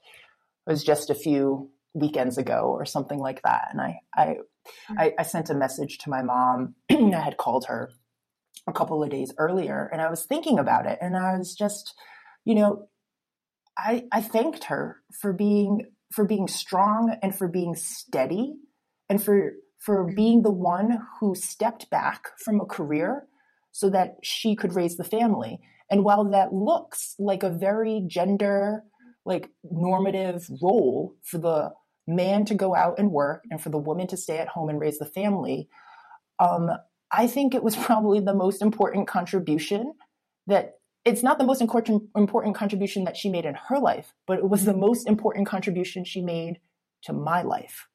was 0.67 0.83
just 0.83 1.11
a 1.11 1.15
few 1.15 1.71
weekends 1.93 2.39
ago 2.39 2.71
or 2.71 2.85
something 2.85 3.19
like 3.19 3.43
that. 3.43 3.69
And 3.71 3.81
I 3.81 4.01
I 4.15 4.27
mm. 4.27 4.99
I, 4.99 5.15
I 5.19 5.23
sent 5.23 5.51
a 5.51 5.55
message 5.55 5.99
to 5.99 6.11
my 6.11 6.23
mom. 6.23 6.75
I 6.91 7.21
had 7.21 7.37
called 7.37 7.67
her 7.67 7.91
a 8.67 8.73
couple 8.73 9.03
of 9.03 9.11
days 9.11 9.33
earlier 9.37 9.91
and 9.93 10.01
I 10.01 10.09
was 10.09 10.25
thinking 10.25 10.59
about 10.59 10.87
it 10.87 10.99
and 11.03 11.17
I 11.17 11.37
was 11.37 11.55
just, 11.55 11.95
you 12.45 12.55
know, 12.55 12.89
I 13.77 14.05
I 14.13 14.23
thanked 14.23 14.65
her 14.65 15.03
for 15.21 15.33
being 15.33 15.87
for 16.15 16.25
being 16.25 16.49
strong 16.49 17.17
and 17.23 17.35
for 17.35 17.49
being 17.49 17.75
steady 17.75 18.55
and 19.09 19.23
for 19.23 19.53
for 19.79 20.11
being 20.15 20.43
the 20.43 20.51
one 20.51 20.99
who 21.21 21.35
stepped 21.35 21.91
back 21.91 22.29
from 22.39 22.61
a 22.61 22.65
career 22.65 23.27
so 23.71 23.91
that 23.91 24.17
she 24.23 24.57
could 24.57 24.75
raise 24.75 24.97
the 24.97 25.05
family. 25.05 25.61
And 25.91 26.05
while 26.05 26.25
that 26.31 26.55
looks 26.55 27.15
like 27.19 27.43
a 27.43 27.51
very 27.51 28.03
gender 28.07 28.85
like 29.27 29.51
normative 29.63 30.47
role 30.63 31.15
for 31.23 31.39
the 31.39 31.71
man 32.07 32.45
to 32.47 32.55
go 32.55 32.75
out 32.75 32.99
and 32.99 33.11
work 33.11 33.43
and 33.51 33.61
for 33.61 33.71
the 33.71 33.79
woman 33.79 34.07
to 34.07 34.17
stay 34.17 34.39
at 34.39 34.49
home 34.49 34.69
and 34.69 34.81
raise 34.81 34.99
the 34.99 35.07
family, 35.07 35.69
um, 36.39 36.71
I 37.11 37.27
think 37.27 37.55
it 37.55 37.63
was 37.63 37.77
probably 37.89 38.21
the 38.21 38.35
most 38.35 38.63
important 38.63 39.07
contribution 39.07 39.93
that 40.47 40.75
it's 41.05 41.23
not 41.23 41.39
the 41.39 41.45
most 41.45 41.61
important, 41.61 42.57
contribution 42.57 43.05
that 43.05 43.17
she 43.17 43.29
made 43.29 43.45
in 43.45 43.55
her 43.69 43.79
life, 43.79 44.15
but 44.27 44.39
it 44.39 44.49
was 44.49 44.65
the 44.65 44.77
most 44.77 45.07
important 45.07 45.47
contribution 45.47 46.05
she 46.05 46.23
made 46.23 46.61
to 47.03 47.13
my 47.13 47.43
life. 47.43 47.87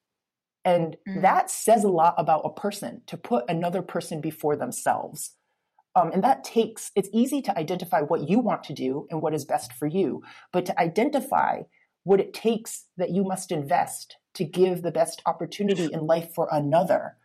And 0.63 0.97
mm. 1.07 1.21
that 1.21 1.49
says 1.49 1.83
a 1.83 1.89
lot 1.89 2.13
about 2.17 2.41
a 2.45 2.53
person 2.53 3.01
to 3.07 3.17
put 3.17 3.45
another 3.49 3.81
person 3.81 4.21
before 4.21 4.55
themselves. 4.55 5.35
Um, 5.95 6.11
and 6.11 6.23
that 6.23 6.43
takes, 6.43 6.91
it's 6.95 7.09
easy 7.11 7.41
to 7.41 7.57
identify 7.57 8.01
what 8.01 8.29
you 8.29 8.39
want 8.39 8.63
to 8.65 8.73
do 8.73 9.07
and 9.09 9.21
what 9.21 9.33
is 9.33 9.43
best 9.43 9.73
for 9.73 9.87
you, 9.87 10.21
but 10.53 10.65
to 10.67 10.79
identify 10.79 11.61
what 12.03 12.19
it 12.19 12.33
takes 12.33 12.85
that 12.97 13.09
you 13.09 13.23
must 13.23 13.51
invest 13.51 14.17
to 14.35 14.43
give 14.43 14.83
the 14.83 14.91
best 14.91 15.21
opportunity 15.25 15.89
in 15.91 16.05
life 16.05 16.29
for 16.35 16.47
another, 16.51 17.17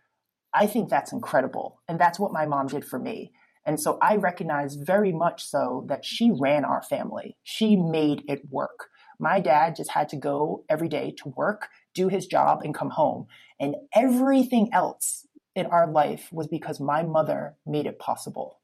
I 0.55 0.66
think 0.66 0.88
that's 0.88 1.12
incredible. 1.12 1.83
And 1.88 1.99
that's 1.99 2.18
what 2.18 2.33
my 2.33 2.47
mom 2.47 2.68
did 2.68 2.85
for 2.85 2.99
me. 2.99 3.33
And 3.66 3.81
so 3.81 3.98
I 4.03 4.16
recognize 4.16 4.74
very 4.74 5.12
much 5.12 5.44
so 5.44 5.85
that 5.88 6.05
she 6.05 6.31
ran 6.31 6.64
our 6.64 6.83
family. 6.83 7.37
She 7.42 7.77
made 7.77 8.22
it 8.29 8.42
work. 8.50 8.88
My 9.18 9.40
dad 9.40 9.77
just 9.77 9.90
had 9.90 10.09
to 10.11 10.16
go 10.16 10.64
every 10.68 10.88
day 10.88 11.14
to 11.18 11.29
work, 11.31 11.68
do 11.94 12.09
his 12.09 12.27
job, 12.27 12.61
and 12.62 12.74
come 12.74 12.90
home. 12.90 13.27
And 13.59 13.77
everything 13.94 14.70
else 14.72 15.27
in 15.55 15.66
our 15.66 15.90
life 15.90 16.29
was 16.33 16.48
because 16.48 16.81
my 16.81 17.03
mother 17.03 17.55
made 17.64 17.87
it 17.87 17.98
possible. 17.98 18.61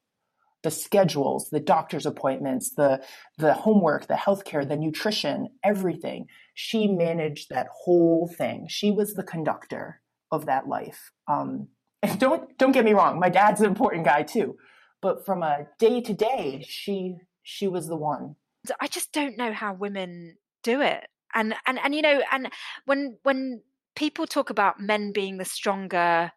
The 0.63 0.71
schedules, 0.71 1.49
the 1.49 1.61
doctor's 1.61 2.05
appointments, 2.05 2.75
the, 2.75 3.03
the 3.39 3.55
homework, 3.55 4.09
the 4.09 4.15
healthcare, 4.15 4.69
the 4.69 4.77
nutrition, 4.77 5.49
everything. 5.65 6.27
She 6.53 6.87
managed 6.87 7.49
that 7.49 7.69
whole 7.73 8.29
thing. 8.37 8.67
She 8.69 8.91
was 8.91 9.15
the 9.15 9.23
conductor 9.23 10.03
of 10.31 10.47
that 10.47 10.69
life. 10.69 11.13
Um, 11.27 11.69
and 12.03 12.19
don't 12.19 12.59
don't 12.59 12.73
get 12.73 12.85
me 12.85 12.93
wrong, 12.93 13.19
my 13.19 13.31
dad's 13.31 13.61
an 13.61 13.67
important 13.67 14.05
guy 14.05 14.23
too 14.23 14.57
but 15.01 15.25
from 15.25 15.43
a 15.43 15.67
day 15.79 16.01
to 16.01 16.13
day, 16.13 16.65
she 16.69 17.17
she 17.43 17.69
was 17.69 17.89
the 17.89 17.97
one. 17.97 18.37
I 18.81 18.87
just 18.87 19.13
don't 19.13 19.39
know 19.39 19.53
how 19.53 19.73
women 19.73 20.37
do 20.63 20.81
it. 20.81 21.07
And 21.35 21.55
and 21.67 21.79
and 21.79 21.95
you 21.95 22.03
know, 22.03 22.23
and 22.31 22.51
when 22.87 23.19
when 23.23 23.63
people 23.95 24.27
talk 24.27 24.51
about 24.51 24.81
men 24.81 25.13
being 25.13 25.39
the 25.39 25.45
stronger 25.45 26.33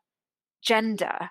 gender, 0.62 1.30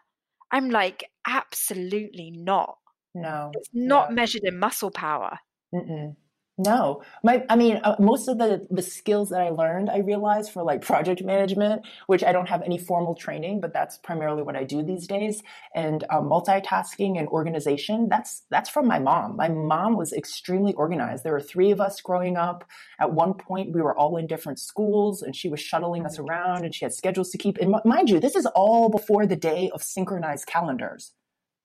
I'm 0.50 0.70
like, 0.70 1.10
absolutely 1.26 2.30
not. 2.30 2.78
No, 3.14 3.52
it's 3.54 3.68
not 3.72 4.10
no. 4.10 4.16
measured 4.16 4.42
in 4.44 4.58
muscle 4.58 4.90
power. 4.90 5.38
Mm-mm. 5.74 6.16
No, 6.58 7.02
my, 7.24 7.46
I 7.48 7.56
mean, 7.56 7.80
uh, 7.82 7.96
most 7.98 8.28
of 8.28 8.36
the, 8.36 8.66
the 8.70 8.82
skills 8.82 9.30
that 9.30 9.40
I 9.40 9.48
learned, 9.48 9.88
I 9.88 9.98
realized 9.98 10.52
for 10.52 10.62
like 10.62 10.82
project 10.82 11.24
management, 11.24 11.86
which 12.08 12.22
I 12.22 12.30
don't 12.30 12.48
have 12.48 12.60
any 12.60 12.76
formal 12.76 13.14
training, 13.14 13.62
but 13.62 13.72
that's 13.72 13.96
primarily 13.96 14.42
what 14.42 14.54
I 14.54 14.64
do 14.64 14.82
these 14.82 15.06
days. 15.06 15.42
And 15.74 16.04
um, 16.10 16.28
multitasking 16.28 17.18
and 17.18 17.26
organization, 17.28 18.06
that's, 18.10 18.42
that's 18.50 18.68
from 18.68 18.86
my 18.86 18.98
mom. 18.98 19.36
My 19.36 19.48
mom 19.48 19.96
was 19.96 20.12
extremely 20.12 20.74
organized. 20.74 21.24
There 21.24 21.32
were 21.32 21.40
three 21.40 21.70
of 21.70 21.80
us 21.80 22.02
growing 22.02 22.36
up. 22.36 22.68
At 23.00 23.14
one 23.14 23.32
point, 23.32 23.72
we 23.72 23.80
were 23.80 23.96
all 23.96 24.18
in 24.18 24.26
different 24.26 24.58
schools 24.58 25.22
and 25.22 25.34
she 25.34 25.48
was 25.48 25.60
shuttling 25.60 26.04
us 26.04 26.18
around 26.18 26.66
and 26.66 26.74
she 26.74 26.84
had 26.84 26.92
schedules 26.92 27.30
to 27.30 27.38
keep. 27.38 27.56
And 27.56 27.74
mind 27.86 28.10
you, 28.10 28.20
this 28.20 28.36
is 28.36 28.44
all 28.44 28.90
before 28.90 29.24
the 29.24 29.36
day 29.36 29.70
of 29.72 29.82
synchronized 29.82 30.46
calendars. 30.46 31.12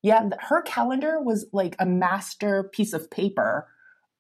Yeah, 0.02 0.30
her 0.40 0.62
calendar 0.62 1.20
was 1.20 1.46
like 1.52 1.76
a 1.78 1.86
master 1.86 2.64
piece 2.64 2.94
of 2.94 3.12
paper 3.12 3.68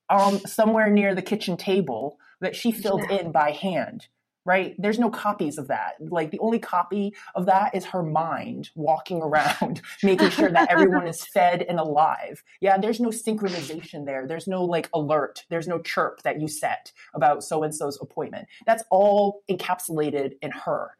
um, 0.09 0.39
somewhere 0.39 0.89
near 0.89 1.15
the 1.15 1.21
kitchen 1.21 1.57
table 1.57 2.19
that 2.41 2.55
she 2.55 2.71
filled 2.71 3.03
yeah. 3.09 3.19
in 3.19 3.31
by 3.31 3.51
hand 3.51 4.07
right? 4.47 4.75
There's 4.79 4.97
no 4.97 5.09
copies 5.09 5.57
of 5.57 5.67
that. 5.67 5.95
Like 5.99 6.31
the 6.31 6.39
only 6.39 6.57
copy 6.57 7.13
of 7.35 7.45
that 7.47 7.75
is 7.75 7.83
her 7.87 8.01
mind 8.01 8.69
walking 8.75 9.21
around, 9.21 9.81
making 10.03 10.29
sure 10.29 10.49
that 10.49 10.71
everyone 10.71 11.05
is 11.05 11.21
fed 11.33 11.63
and 11.63 11.77
alive. 11.77 12.41
Yeah, 12.61 12.77
there's 12.77 13.01
no 13.01 13.09
synchronization 13.09 14.05
there. 14.05 14.25
There's 14.25 14.47
no 14.47 14.63
like 14.63 14.89
alert. 14.93 15.43
There's 15.49 15.67
no 15.67 15.79
chirp 15.79 16.21
that 16.23 16.39
you 16.39 16.47
set 16.47 16.93
about 17.13 17.43
so 17.43 17.61
and 17.63 17.75
so's 17.75 17.99
appointment. 18.01 18.47
That's 18.65 18.85
all 18.89 19.43
encapsulated 19.51 20.37
in 20.41 20.51
her. 20.51 20.91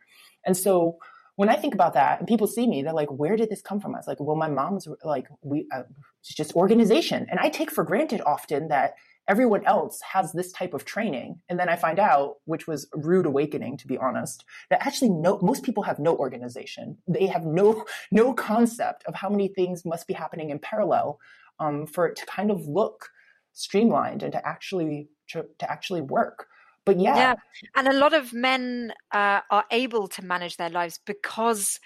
And 0.45 0.55
so 0.55 0.97
when 1.37 1.49
I 1.49 1.55
think 1.55 1.75
about 1.75 1.93
that 1.93 2.17
and 2.19 2.27
people 2.27 2.47
see 2.47 2.67
me, 2.67 2.81
they're 2.81 2.93
like, 2.93 3.11
where 3.11 3.37
did 3.37 3.49
this 3.49 3.61
come 3.61 3.79
from? 3.79 3.93
I 3.93 3.99
was 3.99 4.07
like, 4.07 4.19
well, 4.19 4.35
my 4.35 4.49
mom's 4.49 4.87
like, 5.03 5.27
we, 5.43 5.67
uh, 5.73 5.83
it's 6.19 6.33
just 6.33 6.55
organization. 6.55 7.27
And 7.29 7.39
I 7.39 7.49
take 7.49 7.69
for 7.69 7.83
granted 7.83 8.21
often 8.25 8.69
that 8.69 8.95
everyone 9.27 9.63
else 9.65 10.01
has 10.01 10.33
this 10.33 10.51
type 10.51 10.73
of 10.73 10.83
training. 10.83 11.39
And 11.47 11.59
then 11.59 11.69
I 11.69 11.75
find 11.75 11.99
out, 11.99 12.37
which 12.45 12.65
was 12.65 12.87
rude 12.91 13.27
awakening, 13.27 13.77
to 13.77 13.87
be 13.87 13.99
honest, 13.99 14.45
that 14.71 14.83
actually 14.85 15.09
no, 15.09 15.37
most 15.43 15.61
people 15.61 15.83
have 15.83 15.99
no 15.99 16.17
organization. 16.17 16.97
They 17.07 17.27
have 17.27 17.45
no, 17.45 17.85
no 18.11 18.33
concept 18.33 19.03
of 19.05 19.13
how 19.13 19.29
many 19.29 19.47
things 19.47 19.85
must 19.85 20.07
be 20.07 20.15
happening 20.15 20.49
in 20.49 20.57
parallel 20.57 21.19
um, 21.59 21.85
for 21.85 22.07
it 22.07 22.15
to 22.15 22.25
kind 22.25 22.49
of 22.49 22.67
look 22.67 23.09
streamlined 23.53 24.23
and 24.23 24.31
to 24.33 24.47
actually, 24.47 25.09
to, 25.29 25.45
to 25.59 25.71
actually 25.71 26.01
work. 26.01 26.47
But 26.87 26.99
yeah. 27.01 27.15
yeah. 27.17 27.35
And 27.75 27.87
a 27.89 27.93
lot 27.93 28.13
of 28.13 28.33
men 28.33 28.93
uh, 29.11 29.41
are 29.51 29.65
able 29.71 30.07
to 30.07 30.23
manage 30.23 30.55
their 30.55 30.69
lives 30.69 30.99
because 31.05 31.81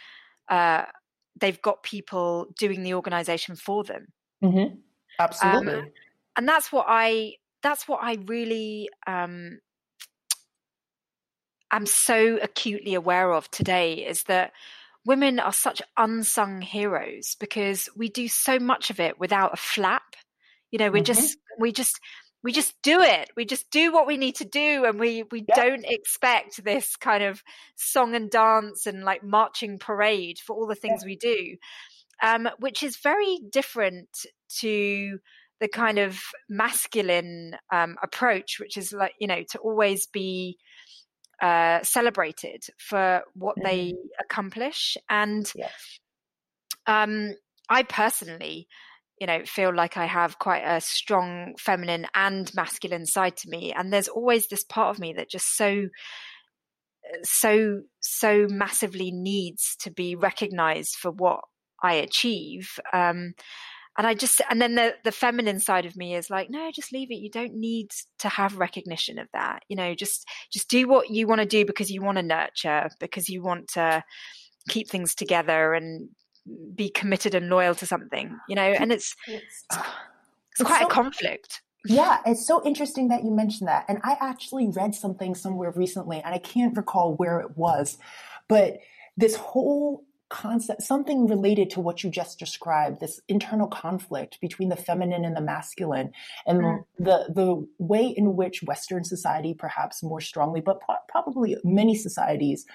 uh, 0.48 0.84
they've 1.40 1.62
got 1.62 1.82
people 1.82 2.54
doing 2.58 2.84
the 2.84 2.94
organization 2.94 3.56
for 3.56 3.84
them. 3.84 4.06
Mm-hmm. 4.44 4.76
Absolutely. 5.20 5.74
Um, 5.74 5.92
and 6.38 6.48
that's 6.48 6.72
what 6.72 6.86
I, 6.88 7.34
that's 7.64 7.88
what 7.88 8.00
I 8.04 8.20
really 8.26 8.90
um, 9.08 9.60
am 11.72 11.88
so 11.88 12.38
acutely 12.42 12.94
aware 12.94 13.34
of 13.34 13.50
today 13.50 14.06
is 14.06 14.24
that 14.24 14.52
women 15.04 15.40
are 15.40 15.52
such 15.52 15.82
unsung 15.98 16.62
heroes 16.62 17.36
because 17.40 17.90
we 17.98 18.08
do 18.08 18.28
so 18.28 18.60
much 18.60 18.92
of 18.92 19.00
it 19.00 19.20
without 19.20 19.54
a 19.54 19.58
flap. 19.58 20.16
You 20.70 20.78
know, 20.78 20.92
we 20.92 21.00
mm-hmm. 21.00 21.06
just, 21.06 21.38
we 21.60 21.72
just, 21.72 22.00
we 22.44 22.52
just 22.52 22.74
do 22.82 23.02
it 23.02 23.30
we 23.36 23.46
just 23.46 23.70
do 23.70 23.92
what 23.92 24.08
we 24.08 24.18
need 24.18 24.36
to 24.36 24.46
do 24.46 24.86
and 24.86 25.00
we 25.00 25.24
we 25.32 25.46
yeah. 25.48 25.56
don't 25.56 25.86
expect 25.86 26.64
this 26.64 26.96
kind 26.96 27.24
of 27.24 27.42
song 27.76 28.16
and 28.16 28.30
dance 28.30 28.86
and 28.86 29.04
like 29.04 29.24
marching 29.24 29.80
parade 29.80 30.38
for 30.39 30.56
all 30.56 30.68
the 30.68 30.76
things 30.76 31.02
yeah. 31.04 31.08
we 31.08 31.16
do 31.16 31.58
um, 32.24 32.48
which 32.60 32.84
is 32.84 32.98
very 32.98 33.39
different 33.52 34.10
to 34.60 35.18
the 35.60 35.68
kind 35.68 36.00
of 36.00 36.20
masculine 36.50 37.56
um, 37.72 37.96
approach 38.02 38.60
which 38.60 38.78
is 38.78 38.92
like 38.92 39.14
you 39.20 39.28
know 39.28 39.44
to 39.52 39.60
always 39.60 40.08
be 40.08 40.58
uh, 41.42 41.82
celebrated 41.84 42.64
for 42.78 43.24
what 43.34 43.56
mm-hmm. 43.58 43.68
they 43.68 43.94
accomplish 44.20 44.98
and 45.10 45.52
yeah. 45.56 45.70
um, 46.88 47.34
i 47.70 47.84
personally 47.84 48.68
you 49.22 49.28
know 49.28 49.41
feel 49.45 49.74
like 49.74 49.95
i 49.95 50.05
have 50.05 50.39
quite 50.39 50.63
a 50.65 50.82
strong 50.82 51.53
feminine 51.57 52.05
and 52.13 52.53
masculine 52.53 53.05
side 53.05 53.38
to 53.38 53.49
me 53.49 53.72
and 53.72 53.93
there's 53.93 54.09
always 54.09 54.47
this 54.47 54.65
part 54.65 54.93
of 54.93 54.99
me 54.99 55.13
that 55.13 55.30
just 55.30 55.55
so 55.55 55.88
so 57.24 57.82
so 57.99 58.47
massively 58.49 59.11
needs 59.11 59.76
to 59.82 59.91
be 59.91 60.15
recognized 60.15 60.95
for 60.95 61.11
what 61.11 61.41
I 61.82 61.93
achieve. 61.95 62.80
Um, 62.93 63.34
and 63.97 64.07
I 64.07 64.13
just 64.13 64.41
and 64.49 64.61
then 64.61 64.76
the 64.76 64.95
the 65.03 65.11
feminine 65.11 65.59
side 65.59 65.86
of 65.86 65.97
me 65.97 66.15
is 66.15 66.30
like, 66.30 66.49
no, 66.49 66.72
just 66.74 66.93
leave 66.93 67.11
it. 67.11 67.19
You 67.19 67.30
don't 67.30 67.55
need 67.55 67.91
to 68.19 68.30
have 68.30 68.57
recognition 68.57 69.19
of 69.19 69.28
that. 69.34 69.63
You 69.67 69.76
know, 69.76 69.93
just 69.93 70.26
just 70.51 70.69
do 70.69 70.88
what 70.88 71.09
you 71.09 71.28
want 71.28 71.41
to 71.41 71.45
do 71.45 71.65
because 71.65 71.91
you 71.91 72.01
want 72.01 72.17
to 72.17 72.24
nurture, 72.24 72.89
because 72.99 73.28
you 73.28 73.43
want 73.43 73.67
to 73.74 74.03
keep 74.69 74.89
things 74.89 75.13
together 75.13 75.74
and 75.74 76.09
be 76.76 76.89
committed 76.89 77.36
and 77.36 77.50
loyal 77.50 77.76
to 77.76 77.86
something. 77.86 78.38
You 78.48 78.56
know, 78.56 78.64
and 78.64 78.92
it's 78.92 79.16
it's, 79.28 79.66
it's, 79.72 79.80
it's 80.60 80.64
quite 80.64 80.82
so, 80.82 80.88
a 80.88 80.89
conflict. 80.89 81.62
Yeah, 81.86 82.20
it's 82.26 82.46
so 82.46 82.64
interesting 82.66 83.08
that 83.08 83.24
you 83.24 83.32
mentioned 83.32 83.68
that. 83.68 83.86
And 83.88 84.00
I 84.04 84.16
actually 84.20 84.68
read 84.68 84.94
something 84.94 85.34
somewhere 85.34 85.72
recently, 85.76 86.22
and 86.22 86.34
I 86.34 86.38
can't 86.38 86.78
recall 86.78 87.16
where 87.16 87.39
it 87.39 87.58
was, 87.58 87.98
but 88.48 88.78
this 89.18 89.36
whole 89.36 90.04
concept, 90.30 90.82
something 90.82 91.28
related 91.28 91.70
to 91.70 91.82
what 91.82 92.04
you 92.04 92.10
just 92.10 92.39
described, 92.39 93.00
this 93.00 93.20
internal 93.28 93.68
conflict 93.68 94.39
between 94.42 94.70
the 94.70 94.76
feminine 94.76 95.26
and 95.26 95.36
the 95.36 95.42
masculine, 95.42 96.12
and 96.48 96.62
mm. 96.62 96.84
the 96.98 97.26
the 97.30 97.68
way 97.80 98.06
in 98.06 98.36
which 98.36 98.64
Western 98.64 99.04
society, 99.04 99.54
perhaps 99.54 100.02
more 100.02 100.22
strongly, 100.22 100.62
but 100.62 100.80
probably 101.10 101.58
many 101.64 101.96
societies, 101.96 102.66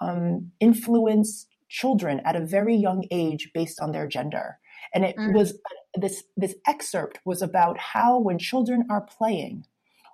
um, 0.00 0.50
influence 0.60 1.46
children 1.74 2.20
at 2.24 2.36
a 2.36 2.46
very 2.46 2.76
young 2.76 3.04
age 3.10 3.50
based 3.52 3.80
on 3.80 3.90
their 3.90 4.06
gender. 4.06 4.58
And 4.94 5.04
it 5.04 5.16
mm. 5.16 5.34
was 5.34 5.58
this 5.94 6.22
this 6.36 6.54
excerpt 6.66 7.18
was 7.24 7.42
about 7.42 7.78
how 7.78 8.18
when 8.18 8.38
children 8.38 8.86
are 8.90 9.00
playing, 9.18 9.64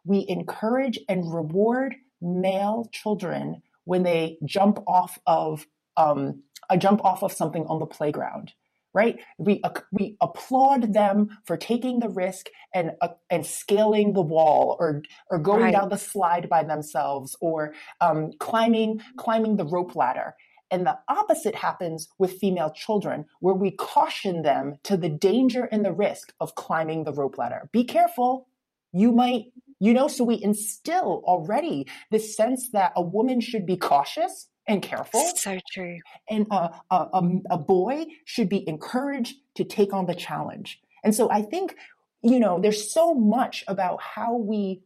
we 0.05 0.25
encourage 0.29 0.99
and 1.09 1.33
reward 1.33 1.97
male 2.23 2.89
children 2.93 3.63
when 3.85 4.03
they 4.03 4.39
jump 4.45 4.79
off 4.87 5.19
of 5.27 5.67
um, 5.97 6.43
a 6.71 6.79
jump 6.79 7.05
off 7.05 7.23
of 7.23 7.33
something 7.33 7.67
on 7.67 7.79
the 7.79 7.87
playground 7.87 8.53
right 8.93 9.19
we 9.39 9.61
uh, 9.63 9.71
we 9.93 10.17
applaud 10.21 10.93
them 10.93 11.29
for 11.45 11.57
taking 11.57 12.01
the 12.01 12.09
risk 12.09 12.47
and 12.75 12.93
uh, 13.01 13.09
and 13.31 13.47
scaling 13.47 14.13
the 14.13 14.23
wall 14.23 14.77
or 14.81 15.03
or 15.31 15.39
going 15.39 15.63
right. 15.63 15.73
down 15.73 15.89
the 15.89 15.99
slide 15.99 16.49
by 16.49 16.63
themselves 16.63 17.37
or 17.41 17.75
um, 18.01 18.31
climbing 18.39 19.01
climbing 19.17 19.57
the 19.57 19.65
rope 19.65 19.95
ladder 19.95 20.35
and 20.71 20.87
the 20.87 20.99
opposite 21.09 21.55
happens 21.55 22.09
with 22.19 22.39
female 22.39 22.71
children 22.71 23.27
where 23.41 23.55
we 23.55 23.71
caution 23.71 24.43
them 24.43 24.79
to 24.85 24.97
the 24.97 25.09
danger 25.09 25.65
and 25.65 25.85
the 25.85 25.93
risk 25.93 26.33
of 26.41 26.55
climbing 26.55 27.05
the 27.05 27.13
rope 27.13 27.39
ladder 27.39 27.69
be 27.73 27.85
careful 27.85 28.49
you 28.93 29.13
might 29.13 29.47
you 29.79 29.95
know 29.95 30.09
so 30.09 30.25
we 30.25 30.43
instill 30.43 31.23
already 31.25 31.87
this 32.11 32.37
sense 32.37 32.71
that 32.73 32.93
a 32.97 33.03
woman 33.03 33.41
should 33.41 33.67
be 33.67 33.77
cautious 33.77 34.49
and 34.71 34.83
careful. 34.83 35.21
So 35.37 35.59
true. 35.73 35.99
And 36.29 36.47
a, 36.51 36.71
a, 36.91 37.21
a, 37.51 37.59
boy 37.59 38.07
should 38.25 38.49
be 38.49 38.67
encouraged 38.69 39.37
to 39.57 39.65
take 39.65 39.93
on 39.93 40.07
the 40.07 40.15
challenge. 40.15 40.81
And 41.03 41.15
so 41.15 41.31
I 41.31 41.43
think, 41.43 41.75
you 42.23 42.39
know, 42.39 42.61
there's 42.61 42.93
so 42.93 43.13
much 43.13 43.65
about 43.67 44.01
how 44.01 44.37
we 44.37 44.83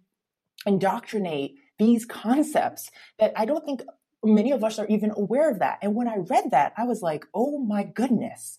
indoctrinate 0.64 1.56
these 1.78 2.06
concepts 2.06 2.90
that 3.18 3.32
I 3.36 3.44
don't 3.44 3.64
think 3.64 3.82
many 4.24 4.52
of 4.52 4.64
us 4.64 4.78
are 4.78 4.86
even 4.86 5.12
aware 5.16 5.50
of 5.50 5.58
that. 5.60 5.78
And 5.82 5.94
when 5.94 6.08
I 6.08 6.16
read 6.16 6.50
that, 6.50 6.72
I 6.76 6.84
was 6.84 7.02
like, 7.02 7.26
oh 7.34 7.58
my 7.58 7.84
goodness, 7.84 8.58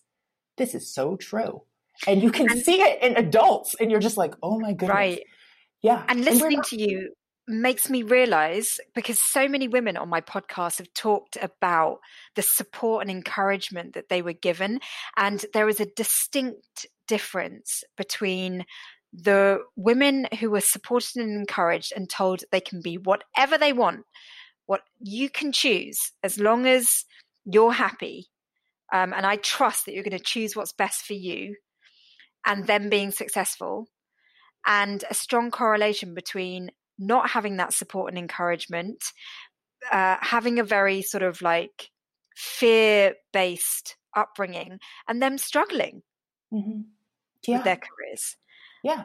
this 0.56 0.74
is 0.74 0.92
so 0.92 1.16
true. 1.16 1.62
And 2.06 2.22
you 2.22 2.30
can 2.30 2.50
and, 2.50 2.60
see 2.60 2.80
it 2.80 3.02
in 3.02 3.16
adults, 3.16 3.74
and 3.80 3.90
you're 3.90 4.00
just 4.00 4.16
like, 4.16 4.34
oh 4.42 4.58
my 4.58 4.72
goodness. 4.72 4.90
Right. 4.90 5.22
Yeah. 5.82 6.04
And 6.08 6.24
listening 6.24 6.58
and 6.58 6.64
to 6.64 6.80
you 6.80 7.12
makes 7.48 7.88
me 7.88 8.02
realize 8.02 8.80
because 8.94 9.20
so 9.20 9.48
many 9.48 9.68
women 9.68 9.96
on 9.96 10.08
my 10.08 10.20
podcast 10.20 10.78
have 10.78 10.92
talked 10.94 11.38
about 11.40 12.00
the 12.34 12.42
support 12.42 13.02
and 13.02 13.10
encouragement 13.10 13.94
that 13.94 14.08
they 14.08 14.20
were 14.20 14.32
given. 14.32 14.80
And 15.16 15.44
there 15.54 15.68
is 15.68 15.80
a 15.80 15.86
distinct 15.86 16.86
difference 17.06 17.84
between 17.96 18.66
the 19.12 19.60
women 19.76 20.26
who 20.40 20.50
were 20.50 20.60
supported 20.60 21.16
and 21.16 21.38
encouraged 21.38 21.92
and 21.94 22.10
told 22.10 22.42
they 22.50 22.60
can 22.60 22.82
be 22.82 22.98
whatever 22.98 23.56
they 23.56 23.72
want, 23.72 24.04
what 24.66 24.82
you 25.00 25.30
can 25.30 25.52
choose 25.52 26.12
as 26.22 26.38
long 26.38 26.66
as 26.66 27.04
you're 27.44 27.72
happy. 27.72 28.26
Um, 28.92 29.12
and 29.12 29.26
I 29.26 29.36
trust 29.36 29.86
that 29.86 29.94
you're 29.94 30.04
going 30.04 30.18
to 30.18 30.22
choose 30.22 30.54
what's 30.54 30.72
best 30.72 31.04
for 31.06 31.14
you 31.14 31.56
and 32.44 32.66
them 32.66 32.88
being 32.88 33.10
successful. 33.10 33.88
And 34.66 35.04
a 35.08 35.14
strong 35.14 35.50
correlation 35.50 36.14
between 36.14 36.70
not 36.98 37.30
having 37.30 37.56
that 37.56 37.72
support 37.72 38.10
and 38.10 38.18
encouragement, 38.18 39.04
uh, 39.92 40.16
having 40.20 40.58
a 40.58 40.64
very 40.64 41.02
sort 41.02 41.22
of 41.22 41.42
like 41.42 41.90
fear 42.34 43.14
based 43.32 43.96
upbringing, 44.14 44.78
and 45.06 45.22
them 45.22 45.38
struggling 45.38 46.02
mm-hmm. 46.52 46.80
yeah. 47.46 47.56
with 47.56 47.64
their 47.64 47.76
careers. 47.76 48.36
Yeah. 48.82 49.04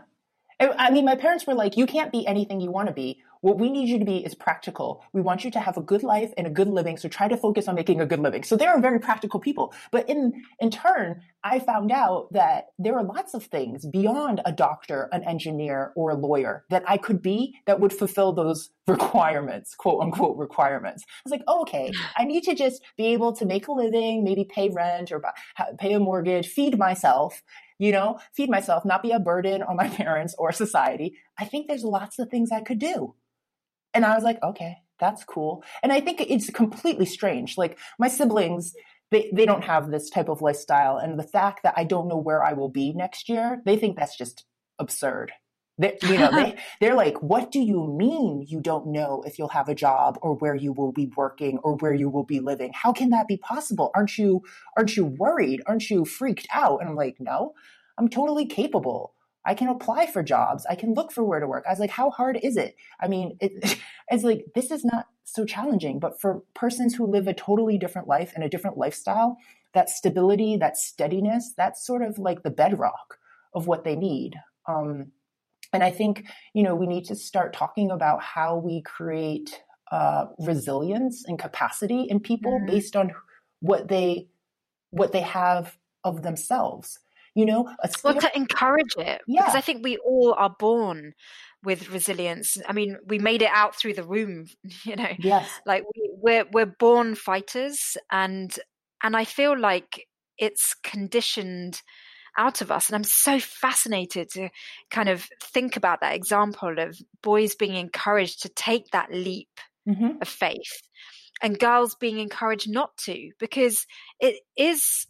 I 0.60 0.92
mean, 0.92 1.06
my 1.06 1.16
parents 1.16 1.48
were 1.48 1.56
like, 1.56 1.76
you 1.76 1.88
can't 1.88 2.12
be 2.12 2.26
anything 2.28 2.62
you 2.62 2.72
want 2.72 2.88
to 2.88 2.94
be. 2.94 3.22
What 3.42 3.58
we 3.58 3.72
need 3.72 3.90
you 3.90 3.98
to 3.98 4.06
be 4.06 4.24
is 4.24 4.36
practical. 4.36 5.04
We 5.14 5.22
want 5.22 5.44
you 5.44 5.50
to 5.52 5.60
have 5.60 5.76
a 5.76 5.82
good 5.82 6.04
life 6.04 6.32
and 6.38 6.46
a 6.46 6.50
good 6.52 6.68
living. 6.68 6.98
So 6.98 7.10
try 7.10 7.28
to 7.28 7.36
focus 7.36 7.68
on 7.68 7.74
making 7.74 8.00
a 8.00 8.06
good 8.06 8.20
living. 8.20 8.44
So 8.44 8.56
they 8.56 8.68
are 8.68 8.80
very 8.80 9.00
practical 9.00 9.40
people. 9.40 9.74
But 9.92 10.08
in, 10.08 10.44
in 10.60 10.70
turn, 10.70 11.22
I 11.44 11.58
found 11.58 11.92
out 11.92 12.32
that 12.34 12.68
there 12.78 12.96
are 12.96 13.04
lots 13.04 13.34
of 13.34 13.46
things 13.46 13.88
beyond 13.88 14.42
a 14.46 14.52
doctor, 14.52 15.10
an 15.12 15.24
engineer, 15.24 15.92
or 15.96 16.12
a 16.12 16.16
lawyer 16.16 16.66
that 16.70 16.84
I 16.88 16.98
could 16.98 17.24
be 17.24 17.56
that 17.66 17.80
would 17.80 17.92
fulfill 17.92 18.32
those 18.32 18.70
requirements, 18.88 19.74
quote 19.74 20.04
unquote 20.04 20.38
requirements. 20.38 21.04
I 21.08 21.22
was 21.26 21.32
like, 21.32 21.44
oh, 21.48 21.62
okay, 21.62 21.92
I 22.16 22.26
need 22.26 22.44
to 22.44 22.54
just 22.54 22.84
be 22.96 23.08
able 23.08 23.34
to 23.34 23.46
make 23.46 23.68
a 23.68 23.72
living, 23.72 24.24
maybe 24.24 24.46
pay 24.46 24.70
rent 24.70 25.12
or 25.12 25.24
pay 25.80 25.94
a 25.94 26.00
mortgage, 26.00 26.48
feed 26.48 26.78
myself 26.78 27.42
you 27.82 27.92
know, 27.92 28.20
feed 28.32 28.48
myself, 28.48 28.86
not 28.86 29.02
be 29.02 29.10
a 29.10 29.20
burden 29.20 29.64
on 29.64 29.76
my 29.76 29.90
parents 30.02 30.36
or 30.38 30.52
society. 30.52 31.18
I 31.40 31.46
think 31.46 31.68
there's 31.68 31.84
lots 31.84 32.20
of 32.20 32.30
things 32.30 32.52
I 32.52 32.62
could 32.62 32.78
do. 32.78 33.16
And 33.94 34.06
I 34.06 34.16
was 34.16 34.24
like, 34.24 34.42
okay, 34.44 34.78
that's 35.00 35.24
cool. 35.24 35.64
And 35.84 35.92
I 35.92 36.00
think 36.00 36.22
it's 36.22 36.50
completely 36.50 37.06
strange. 37.06 37.58
Like 37.58 37.78
my 38.00 38.08
siblings, 38.08 38.74
they, 39.10 39.30
they 39.34 39.46
don't 39.46 39.64
have 39.66 39.92
this 39.92 40.10
type 40.10 40.30
of 40.30 40.42
lifestyle. 40.42 40.98
And 40.98 41.20
the 41.20 41.24
fact 41.24 41.64
that 41.64 41.74
I 41.76 41.84
don't 41.84 42.08
know 42.08 42.18
where 42.18 42.44
I 42.44 42.54
will 42.54 42.70
be 42.70 42.94
next 42.94 43.28
year, 43.28 43.62
they 43.66 43.76
think 43.76 43.98
that's 43.98 44.18
just 44.18 44.46
absurd. 44.80 45.34
They, 45.78 45.98
you 46.04 46.18
know, 46.18 46.32
they, 46.32 46.56
they're 46.80 46.96
like, 46.96 47.22
what 47.22 47.52
do 47.52 47.60
you 47.60 47.88
mean 47.98 48.46
you 48.48 48.62
don't 48.62 48.88
know 48.88 49.24
if 49.26 49.40
you'll 49.40 49.50
have 49.50 49.68
a 49.68 49.76
job 49.76 50.20
or 50.22 50.36
where 50.36 50.56
you 50.56 50.72
will 50.72 50.92
be 50.92 51.12
working 51.18 51.58
or 51.64 51.76
where 51.78 51.94
you 51.94 52.10
will 52.10 52.24
be 52.24 52.40
living? 52.40 52.72
How 52.74 52.94
can 52.94 53.10
that 53.10 53.28
be 53.28 53.38
possible? 53.38 53.92
Aren't 53.96 54.18
you, 54.18 54.44
aren't 54.78 54.96
you 54.96 55.06
worried? 55.06 55.62
Aren't 55.66 55.90
you 55.90 56.06
freaked 56.06 56.48
out? 56.54 56.80
And 56.80 56.90
I'm 56.90 56.96
like, 56.96 57.18
no, 57.20 57.54
I'm 57.98 58.08
totally 58.08 58.46
capable. 58.46 59.16
I 59.46 59.54
can 59.54 59.68
apply 59.68 60.08
for 60.08 60.22
jobs. 60.22 60.66
I 60.70 60.76
can 60.76 60.94
look 60.94 61.12
for 61.12 61.24
where 61.24 61.40
to 61.40 61.48
work. 61.48 61.66
I 61.68 61.72
was 61.72 61.80
like, 61.80 61.90
how 61.90 62.10
hard 62.12 62.40
is 62.42 62.58
it? 62.58 62.76
I 63.00 63.08
mean, 63.08 63.38
it, 63.40 63.80
it's 64.10 64.24
like, 64.24 64.46
this 64.56 64.72
is 64.72 64.86
not 64.86 65.08
so 65.24 65.46
challenging, 65.46 66.00
but 66.00 66.20
for 66.20 66.44
persons 66.54 66.96
who 66.96 67.06
live 67.06 67.28
a 67.28 67.34
totally 67.34 67.78
different 67.78 68.08
life 68.08 68.34
and 68.36 68.44
a 68.44 68.50
different 68.50 68.78
lifestyle, 68.78 69.38
that 69.74 69.90
stability, 69.90 70.58
that 70.58 70.78
steadiness, 70.78 71.54
that's 71.56 71.86
sort 71.86 72.02
of 72.02 72.20
like 72.20 72.44
the 72.44 72.52
bedrock 72.52 73.18
of 73.54 73.68
what 73.68 73.84
they 73.84 73.96
need. 73.96 74.36
Um, 74.68 75.12
and 75.74 75.84
I 75.84 75.92
think, 75.92 76.26
you 76.54 76.64
know, 76.64 76.76
we 76.76 76.88
need 76.88 77.06
to 77.06 77.16
start 77.16 77.54
talking 77.54 77.92
about 77.92 78.22
how 78.22 78.58
we 78.58 78.82
create 78.82 79.62
uh, 79.92 80.26
resilience 80.40 81.24
and 81.26 81.40
capacity 81.40 82.06
in 82.10 82.20
people 82.20 82.52
mm-hmm. 82.54 82.68
based 82.68 82.96
on 82.96 83.14
what 83.60 83.88
they 83.88 84.28
what 84.90 85.14
they 85.14 85.22
have 85.22 85.78
of 86.04 86.24
themselves 86.24 87.00
you 87.36 87.46
know 87.46 87.70
well 88.04 88.16
to 88.16 88.30
encourage 88.36 88.94
it 88.98 89.22
yeah. 89.28 89.42
because 89.42 89.56
i 89.56 89.62
think 89.62 89.84
we 89.84 89.98
all 89.98 90.34
are 90.38 90.54
born 90.60 91.14
with 91.64 91.90
resilience 91.90 92.58
i 92.68 92.74
mean 92.74 92.98
we 93.06 93.20
made 93.20 93.42
it 93.42 93.50
out 93.54 93.76
through 93.76 93.94
the 93.94 94.06
womb 94.06 94.46
you 94.86 94.96
know 94.96 95.12
yes 95.20 95.50
like 95.66 95.84
we, 95.96 96.10
we're 96.22 96.46
we're 96.52 96.66
born 96.66 97.16
fighters 97.16 97.98
and 98.12 98.58
and 99.04 99.16
i 99.16 99.24
feel 99.24 99.58
like 99.58 100.08
it's 100.38 100.76
conditioned 100.84 101.82
out 102.38 102.62
of 102.62 102.72
us 102.72 102.88
and 102.88 102.96
i'm 102.96 103.04
so 103.04 103.40
fascinated 103.40 104.30
to 104.30 104.50
kind 104.90 105.10
of 105.10 105.28
think 105.42 105.76
about 105.76 106.02
that 106.02 106.16
example 106.16 106.80
of 106.80 106.98
boys 107.22 107.56
being 107.56 107.76
encouraged 107.76 108.42
to 108.42 108.50
take 108.50 108.90
that 108.92 109.12
leap 109.12 109.50
mm-hmm. 109.88 110.22
of 110.22 110.28
faith 110.28 110.82
and 111.42 111.60
girls 111.60 111.96
being 111.96 112.20
encouraged 112.20 112.70
not 112.70 112.96
to 112.98 113.32
because 113.40 113.86
it 114.20 114.40
is 114.56 115.08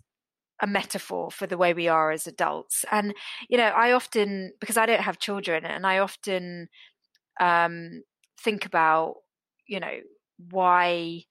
a 0.61 0.67
metaphor 0.67 1.31
for 1.31 1.47
the 1.47 1.57
way 1.57 1.73
we 1.73 1.87
are 1.87 2.11
as 2.11 2.27
adults. 2.27 2.85
And, 2.91 3.13
you 3.49 3.57
know, 3.57 3.63
I 3.63 3.91
often, 3.91 4.53
because 4.59 4.77
I 4.77 4.85
don't 4.85 5.01
have 5.01 5.19
children, 5.19 5.65
and 5.65 5.85
I 5.85 5.99
often 5.99 6.69
um, 7.39 8.03
think 8.39 8.65
about, 8.65 9.15
you 9.67 9.79
know, 9.79 9.99
why 10.49 11.23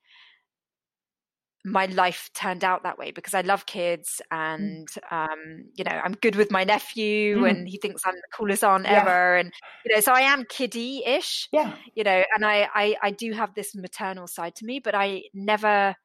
my 1.63 1.85
life 1.85 2.29
turned 2.33 2.63
out 2.63 2.83
that 2.83 2.97
way 2.97 3.11
because 3.11 3.33
I 3.33 3.41
love 3.41 3.65
kids 3.65 4.21
mm. 4.31 4.37
and 4.37 4.87
um, 5.11 5.65
you 5.75 5.83
know 5.83 5.91
I'm 5.91 6.13
good 6.13 6.35
with 6.35 6.51
my 6.51 6.63
nephew 6.63 7.39
mm. 7.39 7.49
and 7.49 7.67
he 7.67 7.77
thinks 7.77 8.01
I'm 8.05 8.15
the 8.15 8.35
coolest 8.35 8.63
aunt 8.63 8.85
yeah. 8.85 9.01
ever 9.01 9.35
and 9.37 9.53
you 9.85 9.93
know 9.93 10.01
so 10.01 10.11
I 10.11 10.21
am 10.21 10.45
kiddie-ish 10.49 11.49
yeah 11.51 11.75
you 11.93 12.03
know 12.03 12.23
and 12.35 12.45
I, 12.45 12.67
I 12.73 12.95
I 13.03 13.11
do 13.11 13.31
have 13.33 13.53
this 13.53 13.75
maternal 13.75 14.27
side 14.27 14.55
to 14.55 14.65
me 14.65 14.79
but 14.79 14.95
I 14.95 15.23
never 15.33 15.95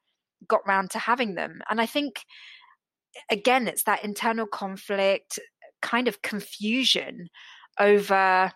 got 0.47 0.61
round 0.67 0.91
to 0.91 0.99
having 0.99 1.33
them 1.33 1.61
and 1.69 1.81
I 1.81 1.87
think 1.87 2.23
again 3.29 3.67
it's 3.67 3.83
that 3.83 4.03
internal 4.03 4.47
conflict 4.47 5.39
kind 5.81 6.07
of 6.07 6.21
confusion 6.21 7.27
over 7.79 8.51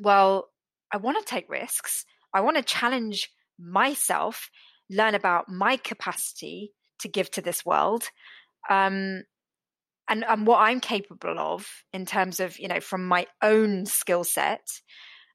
well 0.00 0.48
I 0.92 0.98
want 0.98 1.18
to 1.18 1.24
take 1.24 1.48
risks 1.48 2.04
I 2.34 2.40
want 2.40 2.56
to 2.56 2.62
challenge 2.62 3.30
myself 3.58 4.50
learn 4.90 5.14
about 5.14 5.48
my 5.48 5.76
capacity 5.76 6.72
to 7.00 7.08
give 7.08 7.30
to 7.32 7.42
this 7.42 7.64
world 7.64 8.04
um, 8.70 9.22
and, 10.08 10.24
and 10.24 10.46
what 10.46 10.60
I'm 10.60 10.80
capable 10.80 11.38
of 11.38 11.66
in 11.92 12.06
terms 12.06 12.40
of, 12.40 12.58
you 12.58 12.68
know, 12.68 12.80
from 12.80 13.06
my 13.06 13.26
own 13.42 13.86
skill 13.86 14.24
set. 14.24 14.66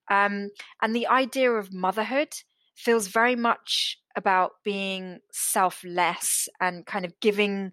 Um, 0.09 0.49
and 0.81 0.95
the 0.95 1.07
idea 1.07 1.51
of 1.51 1.73
motherhood 1.73 2.29
feels 2.75 3.07
very 3.07 3.35
much 3.35 3.97
about 4.15 4.51
being 4.63 5.19
selfless 5.31 6.47
and 6.59 6.85
kind 6.85 7.05
of 7.05 7.13
giving 7.21 7.71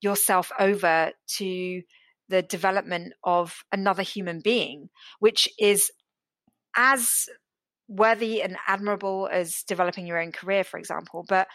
yourself 0.00 0.50
over 0.58 1.12
to 1.36 1.82
the 2.28 2.42
development 2.42 3.14
of 3.24 3.64
another 3.72 4.02
human 4.02 4.40
being, 4.40 4.88
which 5.18 5.48
is 5.58 5.90
as 6.76 7.28
worthy 7.88 8.42
and 8.42 8.56
admirable 8.66 9.28
as 9.32 9.62
developing 9.66 10.06
your 10.06 10.20
own 10.20 10.32
career, 10.32 10.62
for 10.62 10.78
example, 10.78 11.24
but 11.26 11.48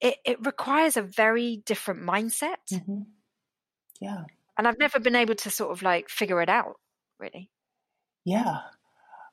it, 0.00 0.16
it 0.24 0.44
requires 0.44 0.96
a 0.96 1.02
very 1.02 1.62
different 1.66 2.02
mindset. 2.02 2.56
Mm-hmm. 2.72 3.02
Yeah. 4.00 4.24
And 4.58 4.68
I've 4.68 4.78
never 4.78 5.00
been 5.00 5.16
able 5.16 5.34
to 5.36 5.50
sort 5.50 5.72
of 5.72 5.82
like 5.82 6.08
figure 6.08 6.40
it 6.42 6.48
out, 6.48 6.76
really. 7.18 7.50
Yeah. 8.24 8.58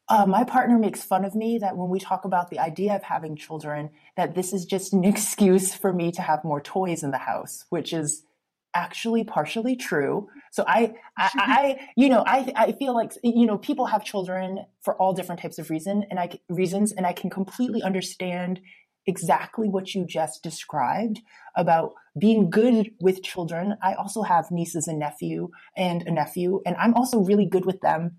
Uh, 0.09 0.25
my 0.25 0.45
partner 0.45 0.79
makes 0.79 1.03
fun 1.03 1.25
of 1.25 1.35
me 1.35 1.57
that 1.57 1.75
when 1.75 1.89
we 1.89 1.99
talk 1.99 2.23
about 2.23 2.49
the 2.49 2.59
idea 2.59 2.95
of 2.95 3.03
having 3.03 3.35
children, 3.35 3.89
that 4.15 4.35
this 4.35 4.53
is 4.53 4.65
just 4.65 4.93
an 4.93 5.03
excuse 5.03 5.73
for 5.73 5.91
me 5.91 6.11
to 6.13 6.21
have 6.21 6.43
more 6.43 6.61
toys 6.61 7.03
in 7.03 7.11
the 7.11 7.17
house, 7.17 7.65
which 7.69 7.91
is 7.91 8.23
actually 8.73 9.23
partially 9.23 9.75
true. 9.75 10.27
So 10.51 10.63
I, 10.67 10.93
I, 11.17 11.29
I, 11.35 11.89
you 11.95 12.09
know, 12.09 12.23
I, 12.25 12.51
I 12.55 12.71
feel 12.73 12.93
like, 12.93 13.13
you 13.23 13.45
know, 13.45 13.57
people 13.57 13.85
have 13.87 14.03
children 14.03 14.65
for 14.81 14.95
all 14.95 15.13
different 15.13 15.41
types 15.41 15.59
of 15.59 15.69
reason 15.69 16.05
and 16.09 16.19
I, 16.19 16.29
reasons, 16.49 16.91
and 16.91 17.05
I 17.05 17.13
can 17.13 17.29
completely 17.29 17.81
understand 17.81 18.61
exactly 19.07 19.69
what 19.69 19.95
you 19.95 20.05
just 20.05 20.43
described 20.43 21.21
about 21.55 21.93
being 22.19 22.49
good 22.49 22.91
with 22.99 23.23
children. 23.23 23.77
I 23.81 23.93
also 23.93 24.21
have 24.21 24.51
nieces 24.51 24.87
and 24.87 24.99
nephew 24.99 25.49
and 25.75 26.03
a 26.03 26.11
nephew, 26.11 26.61
and 26.65 26.75
I'm 26.75 26.93
also 26.93 27.19
really 27.19 27.45
good 27.45 27.65
with 27.65 27.79
them. 27.81 28.17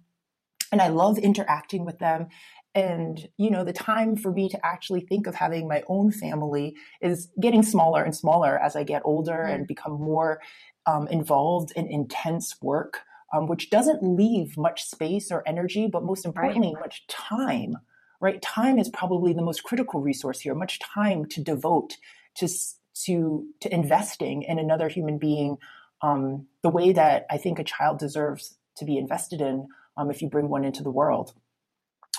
And 0.73 0.83
I 0.83 0.89
love 0.89 1.19
interacting 1.19 1.85
with 1.85 1.99
them 1.99 2.29
and 2.75 3.29
you 3.37 3.51
know 3.51 3.65
the 3.65 3.73
time 3.73 4.17
for 4.17 4.31
me 4.31 4.49
to 4.49 4.67
actually 4.67 5.01
think 5.01 5.27
of 5.27 5.35
having 5.35 5.67
my 5.67 5.83
own 5.89 6.11
family 6.11 6.77
is 7.01 7.29
getting 7.41 7.63
smaller 7.63 8.03
and 8.03 8.15
smaller 8.15 8.59
as 8.59 8.77
i 8.77 8.83
get 8.83 9.03
older 9.05 9.33
mm-hmm. 9.33 9.55
and 9.55 9.67
become 9.67 9.93
more 9.93 10.41
um, 10.87 11.07
involved 11.09 11.73
in 11.77 11.87
intense 11.87 12.57
work 12.63 13.01
um, 13.33 13.47
which 13.47 13.69
doesn't 13.69 14.03
leave 14.03 14.57
much 14.57 14.85
space 14.85 15.31
or 15.31 15.43
energy 15.47 15.89
but 15.91 16.05
most 16.05 16.25
importantly 16.25 16.73
right. 16.75 16.81
much 16.81 17.07
time 17.07 17.77
right 18.21 18.41
time 18.43 18.79
is 18.79 18.89
probably 18.89 19.33
the 19.33 19.43
most 19.43 19.63
critical 19.63 20.01
resource 20.01 20.41
here 20.41 20.55
much 20.55 20.79
time 20.79 21.25
to 21.25 21.43
devote 21.43 21.97
to 22.35 22.49
to 22.95 23.47
to 23.61 23.73
investing 23.73 24.43
in 24.43 24.59
another 24.59 24.89
human 24.89 25.19
being 25.19 25.57
um, 26.03 26.47
the 26.63 26.71
way 26.71 26.93
that 26.93 27.27
i 27.31 27.39
think 27.39 27.59
a 27.59 27.65
child 27.65 27.99
deserves 27.99 28.57
to 28.77 28.85
be 28.85 28.99
invested 28.99 29.41
in 29.41 29.67
um, 29.97 30.11
if 30.11 30.23
you 30.23 30.29
bring 30.29 30.49
one 30.49 30.65
into 30.65 30.83
the 30.83 30.91
world 30.91 31.35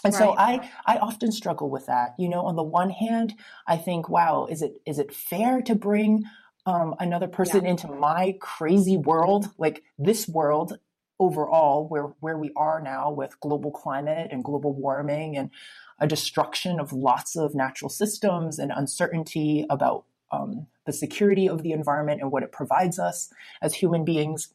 and 0.04 0.14
right. 0.14 0.20
so 0.20 0.36
I, 0.38 0.70
I 0.86 0.98
often 0.98 1.32
struggle 1.32 1.70
with 1.70 1.86
that. 1.88 2.16
You 2.18 2.30
know, 2.30 2.46
on 2.46 2.56
the 2.56 2.64
one 2.64 2.90
hand, 2.90 3.36
I 3.68 3.78
think, 3.78 4.10
wow, 4.10 4.48
is 4.50 4.62
it 4.62 4.82
is 4.86 5.00
it 5.00 5.14
fair 5.14 5.62
to 5.62 5.76
bring 5.76 6.24
um, 6.66 6.96
another 7.00 7.28
person 7.28 7.64
yeah. 7.64 7.72
into 7.72 7.88
my 7.88 8.36
crazy 8.40 8.98
world, 8.98 9.50
like 9.58 9.84
this 9.98 10.28
world 10.28 10.78
overall, 11.20 11.88
where 11.88 12.14
where 12.20 12.38
we 12.38 12.52
are 12.56 12.82
now 12.82 13.12
with 13.12 13.40
global 13.40 13.72
climate 13.72 14.30
and 14.32 14.44
global 14.44 14.74
warming 14.74 15.36
and 15.38 15.52
a 16.00 16.08
destruction 16.08 16.80
of 16.80 16.94
lots 16.94 17.36
of 17.36 17.54
natural 17.54 17.90
systems 17.90 18.58
and 18.58 18.72
uncertainty 18.74 19.66
about 19.70 20.06
um, 20.32 20.68
the 20.86 20.94
security 20.94 21.48
of 21.50 21.62
the 21.64 21.72
environment 21.72 22.22
and 22.22 22.32
what 22.32 22.44
it 22.44 22.52
provides 22.52 23.00
us 23.00 23.32
as 23.62 23.74
human 23.74 24.06
beings. 24.06 24.50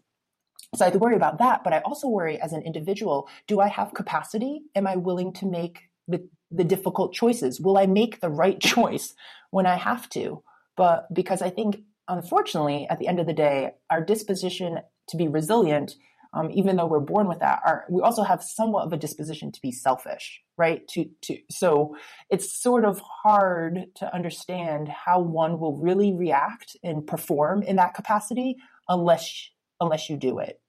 So 0.74 0.84
I 0.84 0.86
have 0.86 0.92
to 0.94 0.98
worry 0.98 1.16
about 1.16 1.38
that, 1.38 1.62
but 1.62 1.72
I 1.72 1.78
also 1.80 2.08
worry 2.08 2.40
as 2.40 2.52
an 2.52 2.62
individual, 2.62 3.28
do 3.46 3.60
I 3.60 3.68
have 3.68 3.94
capacity? 3.94 4.62
Am 4.74 4.86
I 4.86 4.96
willing 4.96 5.32
to 5.34 5.46
make 5.46 5.90
the, 6.08 6.28
the 6.50 6.64
difficult 6.64 7.12
choices? 7.12 7.60
Will 7.60 7.78
I 7.78 7.86
make 7.86 8.20
the 8.20 8.30
right 8.30 8.60
choice 8.74 9.14
when 9.50 9.66
I 9.66 9.76
have 9.76 10.08
to? 10.10 10.42
But 10.76 11.12
because 11.14 11.42
I 11.42 11.50
think, 11.50 11.82
unfortunately, 12.08 12.88
at 12.90 12.98
the 12.98 13.06
end 13.06 13.20
of 13.20 13.26
the 13.26 13.32
day, 13.32 13.72
our 13.88 14.04
disposition 14.04 14.80
to 15.08 15.16
be 15.16 15.28
resilient, 15.28 15.94
um, 16.32 16.50
even 16.50 16.74
though 16.74 16.86
we're 16.86 16.98
born 16.98 17.28
with 17.28 17.38
that, 17.38 17.60
are, 17.64 17.84
we 17.88 18.02
also 18.02 18.24
have 18.24 18.42
somewhat 18.42 18.84
of 18.84 18.92
a 18.92 18.96
disposition 18.96 19.52
to 19.52 19.60
be 19.60 19.70
selfish, 19.70 20.42
right? 20.58 20.86
To, 20.88 21.08
to, 21.22 21.38
so 21.48 21.96
it's 22.28 22.60
sort 22.60 22.84
of 22.84 23.00
hard 23.22 23.86
to 23.96 24.12
understand 24.12 24.88
how 24.88 25.20
one 25.20 25.60
will 25.60 25.76
really 25.76 26.12
react 26.12 26.76
and 26.82 27.06
perform 27.06 27.62
in 27.62 27.76
that 27.76 27.94
capacity 27.94 28.56
unless 28.88 29.50
unless 29.80 30.08
you 30.08 30.16
do 30.16 30.38
it 30.38 30.60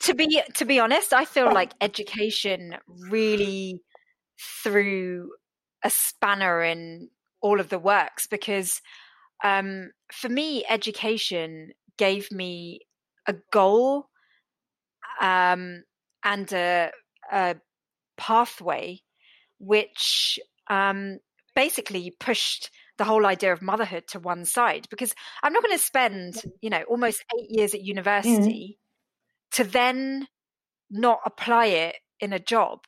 to 0.00 0.14
be 0.14 0.42
to 0.54 0.64
be 0.64 0.78
honest, 0.78 1.12
I 1.12 1.24
feel 1.24 1.52
like 1.52 1.72
education 1.80 2.76
really 3.10 3.82
threw 4.62 5.30
a 5.84 5.90
spanner 5.90 6.62
in 6.62 7.08
all 7.42 7.60
of 7.60 7.68
the 7.68 7.78
works 7.78 8.26
because 8.26 8.80
um, 9.42 9.90
for 10.12 10.28
me, 10.28 10.64
education 10.68 11.70
gave 11.96 12.30
me 12.30 12.80
a 13.26 13.34
goal 13.52 14.06
um, 15.20 15.82
and 16.24 16.52
a, 16.52 16.90
a, 17.32 17.56
pathway 18.16 19.00
which 19.58 20.38
um, 20.68 21.18
basically 21.56 22.14
pushed 22.20 22.70
the 22.98 23.04
whole 23.04 23.24
idea 23.24 23.50
of 23.50 23.62
motherhood 23.62 24.04
to 24.08 24.20
one 24.20 24.44
side 24.44 24.86
because 24.90 25.14
I'm 25.42 25.54
not 25.54 25.62
going 25.62 25.76
to 25.76 25.82
spend, 25.82 26.34
you 26.60 26.68
know, 26.68 26.82
almost 26.82 27.24
eight 27.38 27.46
years 27.48 27.72
at 27.72 27.80
mm. 27.80 27.86
university. 27.86 28.78
To 29.52 29.64
then 29.64 30.28
not 30.90 31.20
apply 31.24 31.66
it 31.66 31.96
in 32.20 32.32
a 32.32 32.38
job. 32.38 32.80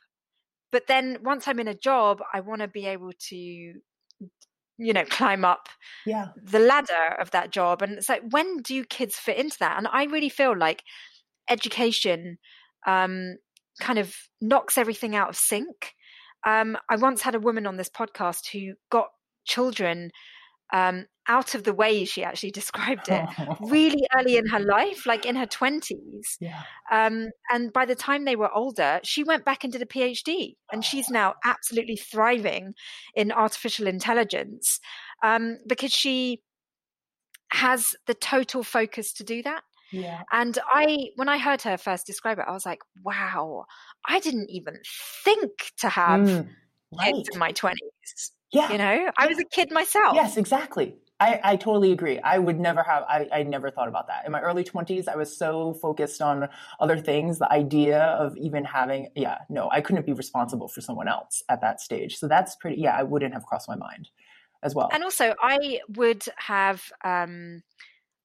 But 0.70 0.86
then 0.86 1.18
once 1.22 1.46
I'm 1.46 1.60
in 1.60 1.68
a 1.68 1.74
job, 1.74 2.20
I 2.32 2.40
want 2.40 2.62
to 2.62 2.68
be 2.68 2.86
able 2.86 3.12
to, 3.28 3.36
you 3.36 3.82
know, 4.78 5.04
climb 5.04 5.44
up 5.44 5.68
yeah. 6.06 6.28
the 6.42 6.58
ladder 6.58 7.16
of 7.20 7.30
that 7.32 7.50
job. 7.50 7.82
And 7.82 7.92
it's 7.92 8.08
like, 8.08 8.22
when 8.30 8.58
do 8.58 8.82
kids 8.84 9.16
fit 9.16 9.36
into 9.36 9.58
that? 9.60 9.76
And 9.76 9.86
I 9.86 10.04
really 10.04 10.30
feel 10.30 10.56
like 10.56 10.82
education 11.48 12.38
um, 12.86 13.36
kind 13.80 13.98
of 13.98 14.14
knocks 14.40 14.78
everything 14.78 15.14
out 15.14 15.28
of 15.28 15.36
sync. 15.36 15.92
Um, 16.46 16.76
I 16.90 16.96
once 16.96 17.22
had 17.22 17.34
a 17.34 17.40
woman 17.40 17.66
on 17.66 17.76
this 17.76 17.90
podcast 17.90 18.48
who 18.52 18.74
got 18.90 19.08
children 19.44 20.10
um, 20.72 21.06
out 21.28 21.54
of 21.54 21.64
the 21.64 21.72
way, 21.72 22.04
she 22.04 22.24
actually 22.24 22.50
described 22.62 23.08
it, 23.08 23.28
really 23.60 24.04
early 24.16 24.36
in 24.36 24.46
her 24.46 24.60
life, 24.60 25.06
like 25.06 25.26
in 25.26 25.36
her 25.36 25.46
20s. 25.46 26.36
Yeah. 26.40 26.62
Um, 26.90 27.30
and 27.50 27.72
by 27.72 27.84
the 27.84 27.94
time 27.94 28.24
they 28.24 28.36
were 28.36 28.52
older, 28.52 29.00
she 29.02 29.24
went 29.24 29.44
back 29.44 29.64
and 29.64 29.72
did 29.72 29.82
a 29.82 29.86
PhD, 29.86 30.56
and 30.70 30.84
she's 30.84 31.08
now 31.08 31.34
absolutely 31.44 31.96
thriving 31.96 32.74
in 33.14 33.32
artificial 33.32 33.86
intelligence 33.86 34.80
um, 35.22 35.58
because 35.66 35.92
she 35.92 36.40
has 37.52 37.94
the 38.06 38.14
total 38.14 38.62
focus 38.62 39.12
to 39.14 39.24
do 39.24 39.42
that. 39.42 39.62
Yeah. 39.92 40.22
And 40.32 40.58
I, 40.72 41.10
when 41.16 41.28
I 41.28 41.38
heard 41.38 41.62
her 41.62 41.76
first 41.76 42.06
describe 42.06 42.38
it, 42.38 42.46
I 42.48 42.52
was 42.52 42.64
like, 42.64 42.80
wow, 43.04 43.66
I 44.06 44.20
didn't 44.20 44.50
even 44.50 44.78
think 45.22 45.50
to 45.80 45.88
have 45.90 46.20
mm, 46.22 46.48
right. 46.98 47.14
kids 47.14 47.28
in 47.30 47.38
my 47.38 47.52
20s. 47.52 47.76
Yeah. 48.52 48.72
You 48.72 48.78
know, 48.78 49.10
I 49.16 49.26
was 49.26 49.38
a 49.38 49.44
kid 49.44 49.70
myself. 49.70 50.14
Yes, 50.14 50.36
exactly. 50.36 50.94
I, 51.22 51.40
I 51.44 51.56
totally 51.56 51.92
agree. 51.92 52.18
I 52.18 52.40
would 52.40 52.58
never 52.58 52.82
have, 52.82 53.04
I, 53.08 53.28
I 53.32 53.42
never 53.44 53.70
thought 53.70 53.86
about 53.86 54.08
that. 54.08 54.26
In 54.26 54.32
my 54.32 54.40
early 54.40 54.64
20s, 54.64 55.06
I 55.06 55.14
was 55.14 55.36
so 55.36 55.74
focused 55.74 56.20
on 56.20 56.48
other 56.80 56.98
things. 56.98 57.38
The 57.38 57.50
idea 57.52 58.00
of 58.00 58.36
even 58.36 58.64
having, 58.64 59.08
yeah, 59.14 59.38
no, 59.48 59.70
I 59.70 59.82
couldn't 59.82 60.04
be 60.04 60.14
responsible 60.14 60.66
for 60.66 60.80
someone 60.80 61.06
else 61.06 61.44
at 61.48 61.60
that 61.60 61.80
stage. 61.80 62.18
So 62.18 62.26
that's 62.26 62.56
pretty, 62.56 62.80
yeah, 62.80 62.96
I 62.98 63.04
wouldn't 63.04 63.34
have 63.34 63.46
crossed 63.46 63.68
my 63.68 63.76
mind 63.76 64.08
as 64.64 64.74
well. 64.74 64.88
And 64.92 65.04
also, 65.04 65.34
I 65.40 65.78
would 65.90 66.24
have, 66.38 66.82
um, 67.04 67.62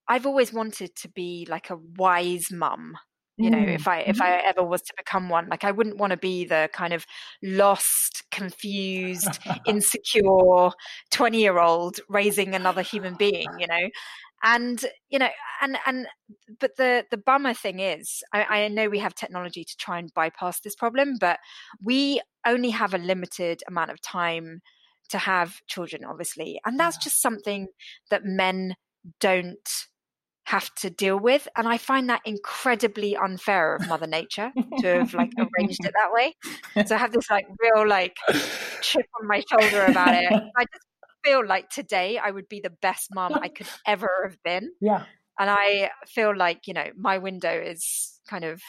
I've 0.07 0.25
always 0.25 0.51
wanted 0.51 0.95
to 0.95 1.07
be 1.07 1.45
like 1.47 1.69
a 1.69 1.75
wise 1.75 2.51
mum 2.51 2.97
you 3.38 3.49
know 3.49 3.57
mm. 3.57 3.73
if 3.73 3.88
i 3.88 3.99
if 3.99 4.19
i 4.21 4.31
mm-hmm. 4.31 4.49
ever 4.49 4.63
was 4.63 4.81
to 4.81 4.93
become 4.97 5.29
one 5.29 5.47
like 5.49 5.63
i 5.63 5.71
wouldn't 5.71 5.97
want 5.97 6.11
to 6.11 6.17
be 6.17 6.43
the 6.45 6.69
kind 6.73 6.93
of 6.93 7.05
lost 7.43 8.23
confused 8.31 9.39
insecure 9.67 10.69
20 11.11 11.39
year 11.39 11.59
old 11.59 11.99
raising 12.09 12.55
another 12.55 12.81
human 12.81 13.15
being 13.15 13.47
you 13.59 13.67
know 13.67 13.89
and 14.43 14.85
you 15.09 15.19
know 15.19 15.29
and 15.61 15.77
and 15.85 16.07
but 16.59 16.75
the 16.77 17.05
the 17.11 17.17
bummer 17.17 17.53
thing 17.53 17.79
is 17.79 18.23
I, 18.33 18.43
I 18.43 18.67
know 18.67 18.89
we 18.89 18.99
have 18.99 19.15
technology 19.15 19.63
to 19.63 19.77
try 19.77 19.99
and 19.99 20.13
bypass 20.13 20.59
this 20.59 20.75
problem 20.75 21.17
but 21.19 21.39
we 21.81 22.21
only 22.45 22.69
have 22.71 22.93
a 22.93 22.99
limited 22.99 23.61
amount 23.67 23.91
of 23.91 24.01
time 24.01 24.61
to 25.09 25.17
have 25.17 25.61
children 25.67 26.03
obviously 26.05 26.59
and 26.65 26.79
that's 26.79 26.97
just 26.97 27.21
something 27.21 27.67
that 28.09 28.25
men 28.25 28.75
don't 29.19 29.88
have 30.47 30.73
to 30.75 30.89
deal 30.89 31.19
with 31.19 31.45
and 31.57 31.67
i 31.67 31.77
find 31.77 32.09
that 32.09 32.21
incredibly 32.23 33.17
unfair 33.17 33.75
of 33.75 33.85
mother 33.89 34.07
nature 34.07 34.49
to 34.79 34.87
have 34.87 35.13
like 35.13 35.29
arranged 35.37 35.83
it 35.83 35.93
that 35.93 36.13
way. 36.13 36.33
So 36.85 36.95
i 36.95 36.97
have 36.97 37.11
this 37.11 37.29
like 37.29 37.47
real 37.59 37.85
like 37.85 38.15
chip 38.81 39.05
on 39.19 39.27
my 39.27 39.43
shoulder 39.51 39.83
about 39.83 40.13
it. 40.13 40.31
I 40.57 40.63
just 40.63 40.85
feel 41.25 41.45
like 41.45 41.69
today 41.69 42.17
i 42.17 42.31
would 42.31 42.47
be 42.47 42.61
the 42.61 42.69
best 42.69 43.09
mom 43.13 43.33
i 43.33 43.49
could 43.49 43.67
ever 43.85 44.09
have 44.23 44.41
been. 44.41 44.71
Yeah. 44.79 45.03
And 45.37 45.49
i 45.49 45.91
feel 46.07 46.33
like 46.35 46.65
you 46.65 46.73
know 46.73 46.87
my 46.95 47.17
window 47.17 47.51
is 47.51 48.17
kind 48.29 48.45
of 48.45 48.61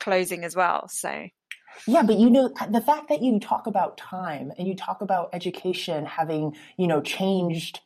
closing 0.00 0.42
as 0.42 0.56
well 0.56 0.88
so. 0.88 1.26
Yeah, 1.86 2.02
but 2.02 2.18
you 2.18 2.28
know, 2.28 2.52
the 2.68 2.80
fact 2.80 3.08
that 3.10 3.22
you 3.22 3.38
talk 3.38 3.68
about 3.68 3.96
time 3.96 4.50
and 4.58 4.66
you 4.66 4.74
talk 4.74 5.02
about 5.02 5.30
education 5.32 6.04
having, 6.04 6.56
you 6.76 6.88
know, 6.88 7.00
changed 7.00 7.80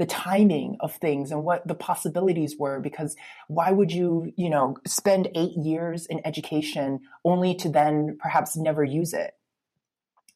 the 0.00 0.06
timing 0.06 0.78
of 0.80 0.94
things 0.94 1.30
and 1.30 1.44
what 1.44 1.68
the 1.68 1.74
possibilities 1.74 2.56
were 2.58 2.80
because 2.80 3.14
why 3.48 3.70
would 3.70 3.92
you 3.92 4.32
you 4.34 4.48
know 4.48 4.74
spend 4.86 5.28
eight 5.34 5.54
years 5.58 6.06
in 6.06 6.22
education 6.24 7.00
only 7.22 7.54
to 7.54 7.68
then 7.68 8.16
perhaps 8.18 8.56
never 8.56 8.82
use 8.82 9.12
it? 9.12 9.32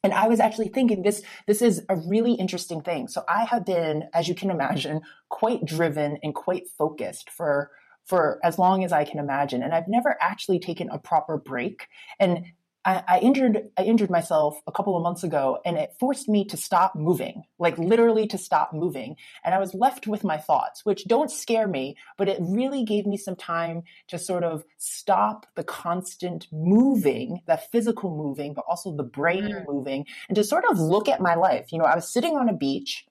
And 0.03 0.13
i 0.13 0.27
was 0.27 0.39
actually 0.39 0.67
thinking 0.67 1.01
this 1.01 1.23
this 1.47 1.63
is 1.63 1.83
a 1.89 1.95
really 1.95 2.33
interesting 2.33 2.81
thing. 2.81 3.07
So 3.07 3.23
i 3.27 3.45
have 3.45 3.65
been 3.65 4.03
as 4.13 4.27
you 4.27 4.35
can 4.35 4.51
imagine 4.51 5.01
quite 5.29 5.65
driven 5.65 6.19
and 6.21 6.35
quite 6.35 6.67
focused 6.77 7.31
for 7.31 7.71
for 8.05 8.39
as 8.43 8.59
long 8.59 8.83
as 8.83 8.91
i 8.93 9.03
can 9.03 9.17
imagine. 9.17 9.63
And 9.63 9.73
i've 9.73 9.87
never 9.87 10.15
actually 10.21 10.59
taken 10.59 10.89
a 10.91 10.99
proper 10.99 11.37
break. 11.37 11.87
And 12.19 12.45
I, 12.85 13.03
I, 13.07 13.19
injured 13.19 13.69
I 13.77 13.83
injured 13.83 14.11
myself 14.11 14.61
a 14.67 14.71
couple 14.71 14.95
of 14.95 15.01
months 15.01 15.23
ago 15.23 15.59
and 15.65 15.75
it 15.75 15.93
forced 15.99 16.29
me 16.29 16.45
to 16.45 16.57
stop 16.57 16.95
moving, 16.95 17.43
like 17.57 17.77
literally 17.79 18.27
to 18.27 18.37
stop 18.37 18.73
moving. 18.73 19.15
And 19.43 19.55
I 19.55 19.59
was 19.59 19.73
left 19.73 20.05
with 20.05 20.23
my 20.23 20.37
thoughts, 20.37 20.85
which 20.85 21.05
don't 21.05 21.31
scare 21.31 21.67
me, 21.67 21.97
but 22.17 22.29
it 22.29 22.37
really 22.39 22.83
gave 22.83 23.07
me 23.07 23.17
some 23.17 23.35
time 23.35 23.83
to 24.09 24.19
sort 24.19 24.43
of 24.43 24.63
stop 24.77 25.47
the 25.55 25.63
constant 25.63 26.47
moving, 26.51 27.41
the 27.47 27.57
physical 27.57 28.15
moving, 28.15 28.53
but 28.53 28.65
also 28.67 28.95
the 28.95 29.03
brain 29.03 29.45
mm. 29.45 29.65
moving, 29.67 30.05
and 30.29 30.35
to 30.35 30.43
sort 30.43 30.65
of 30.69 30.79
look 30.79 31.09
at 31.09 31.19
my 31.19 31.33
life. 31.33 31.71
You 31.71 31.79
know, 31.79 31.85
I 31.85 31.95
was 31.95 32.07
sitting 32.07 32.37
on 32.37 32.49
a 32.49 32.53
beach. 32.53 33.05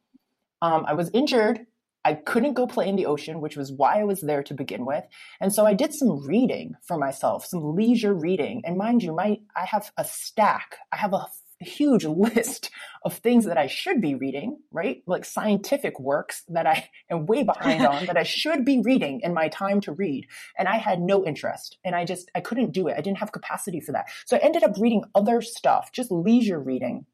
Um, 0.63 0.85
I 0.87 0.95
was 0.95 1.11
injured 1.13 1.67
I 2.05 2.15
couldn't 2.15 2.55
go 2.55 2.67
play 2.67 2.89
in 2.89 2.97
the 2.97 3.07
ocean, 3.07 3.41
which 3.41 3.57
was 3.57 3.73
why 3.73 4.01
I 4.01 4.05
was 4.05 4.21
there 4.21 4.43
to 4.45 4.55
begin 4.55 4.85
with. 4.85 5.05
And 5.41 5.53
so 5.53 5.65
I 5.67 5.75
did 5.75 5.95
some 5.95 6.27
reading 6.27 6.75
for 6.87 6.99
myself, 6.99 7.47
some 7.47 7.75
leisure 7.75 8.15
reading. 8.15 8.63
And 8.65 8.77
mind 8.77 9.03
you, 9.03 9.15
my 9.15 9.41
I 9.57 9.65
have 9.65 9.91
a 9.97 10.05
stack. 10.05 10.77
I 10.93 10.97
have 10.97 11.15
a 11.15 11.27
huge 11.61 12.05
list 12.05 12.71
of 13.05 13.15
things 13.15 13.47
that 13.47 13.59
I 13.59 13.67
should 13.67 14.01
be 14.01 14.15
reading, 14.15 14.59
right? 14.71 15.03
Like 15.07 15.25
scientific 15.25 15.99
works 15.99 16.43
that 16.49 16.67
I 16.67 16.89
am 17.11 17.27
way 17.27 17.43
behind 17.43 17.87
on 17.87 18.07
that 18.07 18.17
I 18.17 18.23
should 18.25 18.65
be 18.65 18.83
reading 18.85 19.21
in 19.23 19.35
my 19.35 19.49
time 19.49 19.81
to 19.83 19.93
read. 19.93 20.27
And 20.59 20.69
I 20.69 20.77
had 20.77 21.01
no 21.01 21.25
interest 21.25 21.79
and 21.85 21.95
I 21.95 22.05
just, 22.05 22.31
I 22.35 22.41
couldn't 22.41 22.73
do 22.73 22.89
it. 22.89 22.97
I 22.97 23.01
didn't 23.01 23.19
have 23.19 23.33
capacity 23.33 23.81
for 23.81 23.93
that. 23.93 24.07
So 24.27 24.37
I 24.37 24.41
ended 24.41 24.63
up 24.63 24.77
reading 24.79 25.05
other 25.15 25.41
stuff, 25.41 25.91
just 25.93 26.11
leisure 26.11 26.61
reading. 26.61 27.07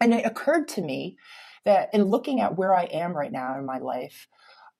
And 0.00 0.12
it 0.12 0.26
occurred 0.26 0.68
to 0.68 0.82
me 0.82 1.16
that 1.66 1.92
in 1.92 2.04
looking 2.04 2.40
at 2.40 2.56
where 2.56 2.74
I 2.74 2.84
am 2.84 3.12
right 3.12 3.30
now 3.30 3.58
in 3.58 3.66
my 3.66 3.78
life, 3.78 4.26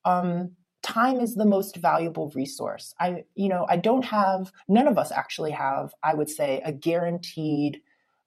um, 0.05 0.53
time 0.83 1.21
is 1.21 1.35
the 1.35 1.45
most 1.45 1.77
valuable 1.77 2.33
resource. 2.35 2.95
I, 2.99 3.25
you 3.35 3.49
know, 3.49 3.67
I 3.69 3.77
don't 3.77 4.05
have, 4.05 4.53
none 4.69 4.87
of 4.87 4.97
us 4.97 5.13
actually 5.13 5.51
have, 5.51 5.93
I 6.03 6.15
would 6.15 6.31
say, 6.31 6.63
a 6.65 6.73
guaranteed 6.73 7.83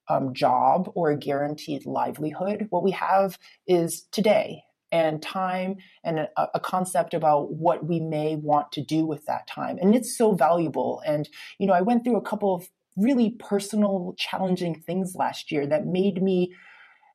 um, 0.09 0.33
job 0.33 0.91
or 0.93 1.09
a 1.09 1.17
guaranteed 1.17 1.85
livelihood. 1.85 2.67
What 2.69 2.83
we 2.83 2.91
have 2.91 3.39
is 3.67 4.03
today 4.11 4.63
and 4.91 5.21
time 5.21 5.77
and 6.03 6.19
a, 6.19 6.29
a, 6.55 6.59
concept 6.59 7.13
about 7.13 7.53
what 7.53 7.85
we 7.85 7.99
may 7.99 8.35
want 8.35 8.71
to 8.71 8.81
do 8.81 9.05
with 9.05 9.25
that 9.27 9.45
time. 9.47 9.77
And 9.79 9.95
it's 9.95 10.17
so 10.17 10.33
valuable. 10.33 11.01
And, 11.05 11.29
you 11.59 11.67
know, 11.67 11.73
I 11.73 11.81
went 11.81 12.03
through 12.03 12.17
a 12.17 12.21
couple 12.21 12.55
of 12.55 12.67
really 12.97 13.29
personal, 13.29 14.15
challenging 14.17 14.81
things 14.81 15.15
last 15.15 15.51
year 15.51 15.67
that 15.67 15.85
made 15.85 16.23
me 16.23 16.53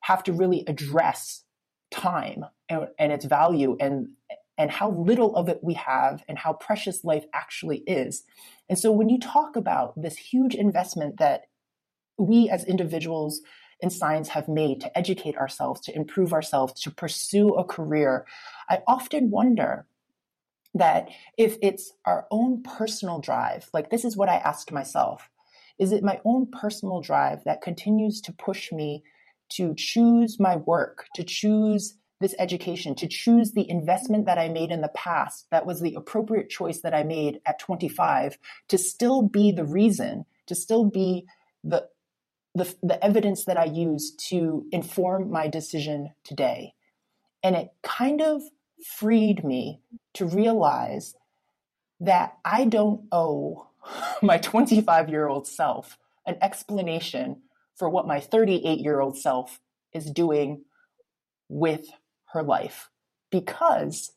have 0.05 0.21
to 0.21 0.31
really 0.31 0.63
address 0.67 1.43
time 1.89 2.45
and, 2.69 2.87
and 2.99 3.11
its 3.11 3.25
value 3.25 3.75
and 3.79 4.09
and 4.55 4.69
how 4.69 4.91
little 4.91 5.35
of 5.35 5.49
it 5.49 5.59
we 5.63 5.73
have 5.73 6.23
and 6.29 6.37
how 6.37 6.53
precious 6.53 7.03
life 7.03 7.25
actually 7.33 7.79
is. 7.79 8.23
And 8.69 8.79
so 8.79 8.91
when 8.91 9.09
you 9.09 9.19
talk 9.19 9.55
about 9.55 9.99
this 10.01 10.15
huge 10.15 10.55
investment 10.55 11.17
that 11.17 11.47
we 12.17 12.49
as 12.49 12.63
individuals 12.63 13.41
in 13.81 13.89
science 13.89 14.29
have 14.29 14.47
made 14.47 14.79
to 14.79 14.97
educate 14.97 15.35
ourselves, 15.35 15.81
to 15.81 15.95
improve 15.95 16.31
ourselves, 16.31 16.79
to 16.83 16.91
pursue 16.91 17.49
a 17.55 17.65
career, 17.65 18.25
I 18.69 18.81
often 18.87 19.29
wonder 19.29 19.87
that 20.73 21.09
if 21.37 21.57
it's 21.61 21.91
our 22.05 22.27
own 22.31 22.63
personal 22.63 23.19
drive, 23.19 23.69
like 23.73 23.89
this 23.89 24.05
is 24.05 24.15
what 24.15 24.29
I 24.29 24.35
asked 24.35 24.71
myself, 24.71 25.29
is 25.79 25.91
it 25.91 26.03
my 26.03 26.21
own 26.23 26.47
personal 26.49 27.01
drive 27.01 27.43
that 27.43 27.61
continues 27.61 28.21
to 28.21 28.31
push 28.31 28.71
me 28.71 29.03
to 29.49 29.73
choose 29.75 30.39
my 30.39 30.55
work, 30.55 31.05
to 31.15 31.23
choose 31.23 31.97
this 32.21 32.35
education, 32.39 32.95
to 32.95 33.07
choose 33.07 33.51
the 33.51 33.69
investment 33.69 34.25
that 34.25 34.37
I 34.37 34.47
made 34.47 34.71
in 34.71 34.81
the 34.81 34.87
past, 34.89 35.47
that 35.51 35.65
was 35.65 35.81
the 35.81 35.95
appropriate 35.95 36.49
choice 36.49 36.81
that 36.81 36.93
I 36.93 37.03
made 37.03 37.41
at 37.45 37.59
25, 37.59 38.37
to 38.69 38.77
still 38.77 39.21
be 39.21 39.51
the 39.51 39.65
reason, 39.65 40.25
to 40.47 40.55
still 40.55 40.85
be 40.85 41.25
the, 41.63 41.87
the, 42.53 42.73
the 42.81 43.03
evidence 43.03 43.45
that 43.45 43.57
I 43.57 43.65
use 43.65 44.15
to 44.29 44.65
inform 44.71 45.29
my 45.29 45.47
decision 45.47 46.11
today. 46.23 46.73
And 47.43 47.55
it 47.55 47.69
kind 47.83 48.21
of 48.21 48.41
freed 48.83 49.43
me 49.43 49.81
to 50.13 50.25
realize 50.25 51.15
that 51.99 52.37
I 52.45 52.65
don't 52.65 53.01
owe 53.11 53.67
my 54.21 54.37
25 54.37 55.09
year 55.09 55.27
old 55.27 55.47
self 55.47 55.97
an 56.25 56.37
explanation 56.41 57.41
for 57.75 57.89
what 57.89 58.07
my 58.07 58.19
38 58.19 58.79
year 58.79 58.99
old 58.99 59.17
self 59.17 59.59
is 59.93 60.09
doing 60.11 60.63
with 61.49 61.87
her 62.33 62.43
life 62.43 62.89
because 63.31 64.11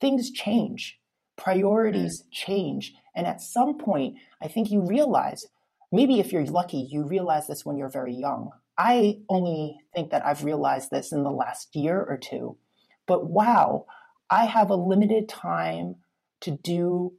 things 0.00 0.30
change, 0.30 0.98
priorities 1.36 2.22
mm. 2.22 2.26
change. 2.30 2.94
And 3.14 3.26
at 3.26 3.40
some 3.40 3.78
point, 3.78 4.16
I 4.42 4.48
think 4.48 4.70
you 4.70 4.80
realize 4.80 5.46
maybe 5.90 6.20
if 6.20 6.32
you're 6.32 6.44
lucky, 6.44 6.88
you 6.90 7.04
realize 7.04 7.46
this 7.46 7.64
when 7.64 7.76
you're 7.76 7.88
very 7.88 8.14
young. 8.14 8.50
I 8.78 9.20
only 9.28 9.78
think 9.94 10.10
that 10.10 10.24
I've 10.26 10.44
realized 10.44 10.90
this 10.90 11.12
in 11.12 11.22
the 11.22 11.30
last 11.30 11.74
year 11.74 11.98
or 11.98 12.18
two. 12.18 12.58
But 13.06 13.26
wow, 13.26 13.86
I 14.28 14.44
have 14.44 14.70
a 14.70 14.76
limited 14.76 15.28
time 15.28 15.96
to 16.42 16.50
do 16.50 17.14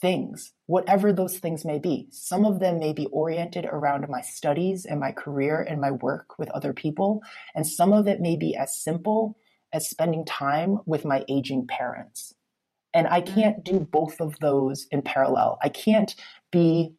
things, 0.00 0.52
whatever 0.66 1.12
those 1.12 1.38
things 1.38 1.64
may 1.64 1.78
be. 1.78 2.08
Some 2.10 2.44
of 2.44 2.60
them 2.60 2.78
may 2.78 2.92
be 2.92 3.06
oriented 3.06 3.64
around 3.64 4.08
my 4.08 4.20
studies 4.20 4.84
and 4.84 5.00
my 5.00 5.12
career 5.12 5.60
and 5.60 5.80
my 5.80 5.90
work 5.90 6.38
with 6.38 6.50
other 6.50 6.72
people. 6.72 7.22
And 7.54 7.66
some 7.66 7.92
of 7.92 8.06
it 8.06 8.20
may 8.20 8.36
be 8.36 8.56
as 8.56 8.80
simple 8.80 9.36
as 9.72 9.88
spending 9.88 10.24
time 10.24 10.78
with 10.86 11.04
my 11.04 11.24
aging 11.28 11.66
parents. 11.66 12.34
And 12.94 13.06
I 13.06 13.20
mm-hmm. 13.20 13.34
can't 13.34 13.64
do 13.64 13.80
both 13.80 14.20
of 14.20 14.38
those 14.40 14.86
in 14.90 15.02
parallel. 15.02 15.58
I 15.62 15.68
can't 15.68 16.14
be 16.50 16.94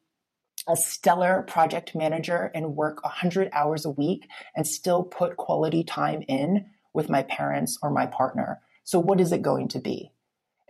a 0.68 0.76
stellar 0.76 1.44
project 1.48 1.96
manager 1.96 2.52
and 2.54 2.76
work 2.76 3.04
100 3.04 3.50
hours 3.54 3.86
a 3.86 3.90
week 3.90 4.28
and 4.56 4.68
still 4.68 5.04
put 5.04 5.38
quality 5.38 5.84
time 5.84 6.24
in 6.28 6.66
with 6.94 7.10
my 7.10 7.24
parents 7.24 7.78
or 7.82 7.90
my 7.90 8.06
partner. 8.06 8.60
So, 8.84 9.00
what 9.00 9.22
is 9.22 9.32
it 9.32 9.42
going 9.42 9.70
to 9.70 9.80
be? 9.80 10.12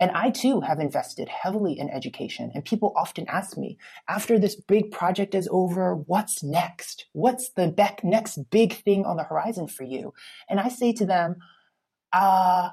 And 0.00 0.10
I 0.12 0.30
too 0.30 0.60
have 0.62 0.80
invested 0.80 1.28
heavily 1.28 1.78
in 1.78 1.90
education. 1.90 2.50
And 2.54 2.64
people 2.64 2.94
often 2.96 3.28
ask 3.28 3.58
me, 3.58 3.76
after 4.08 4.38
this 4.38 4.56
big 4.56 4.90
project 4.90 5.34
is 5.34 5.46
over, 5.52 5.94
what's 5.94 6.42
next? 6.42 7.04
What's 7.12 7.50
the 7.50 7.66
next 8.02 8.50
big 8.50 8.72
thing 8.72 9.04
on 9.04 9.18
the 9.18 9.24
horizon 9.24 9.68
for 9.68 9.84
you? 9.84 10.14
And 10.48 10.58
I 10.58 10.68
say 10.70 10.94
to 10.94 11.04
them, 11.04 11.36
uh, 12.14 12.70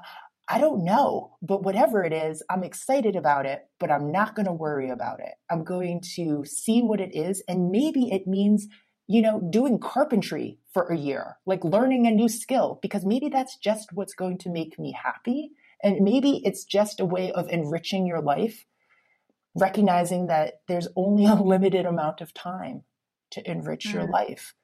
I 0.50 0.58
don't 0.58 0.82
know, 0.82 1.36
but 1.42 1.62
whatever 1.62 2.02
it 2.02 2.14
is, 2.14 2.42
I'm 2.48 2.64
excited 2.64 3.14
about 3.14 3.44
it, 3.44 3.68
but 3.78 3.90
I'm 3.90 4.10
not 4.10 4.34
going 4.34 4.46
to 4.46 4.52
worry 4.52 4.88
about 4.88 5.20
it. 5.20 5.34
I'm 5.50 5.62
going 5.62 6.00
to 6.16 6.46
see 6.46 6.80
what 6.80 7.02
it 7.02 7.14
is. 7.14 7.42
And 7.46 7.70
maybe 7.70 8.10
it 8.10 8.26
means, 8.26 8.66
you 9.06 9.20
know, 9.20 9.42
doing 9.50 9.78
carpentry 9.78 10.58
for 10.72 10.84
a 10.84 10.96
year, 10.96 11.36
like 11.44 11.62
learning 11.62 12.06
a 12.06 12.10
new 12.10 12.30
skill, 12.30 12.78
because 12.80 13.04
maybe 13.04 13.28
that's 13.28 13.58
just 13.58 13.92
what's 13.92 14.14
going 14.14 14.38
to 14.38 14.48
make 14.48 14.78
me 14.78 14.92
happy. 14.92 15.50
And 15.82 16.00
maybe 16.00 16.42
it's 16.44 16.64
just 16.64 17.00
a 17.00 17.04
way 17.04 17.32
of 17.32 17.48
enriching 17.48 18.06
your 18.06 18.20
life. 18.20 18.64
recognizing 19.54 20.28
that 20.28 20.60
there's 20.68 20.86
only 20.94 21.24
a 21.24 21.34
limited 21.52 21.84
amount 21.84 22.20
of 22.20 22.32
time 22.32 22.84
to 23.32 23.50
enrich 23.50 23.88
mm. 23.88 23.94
your 23.94 24.06
life. 24.06 24.54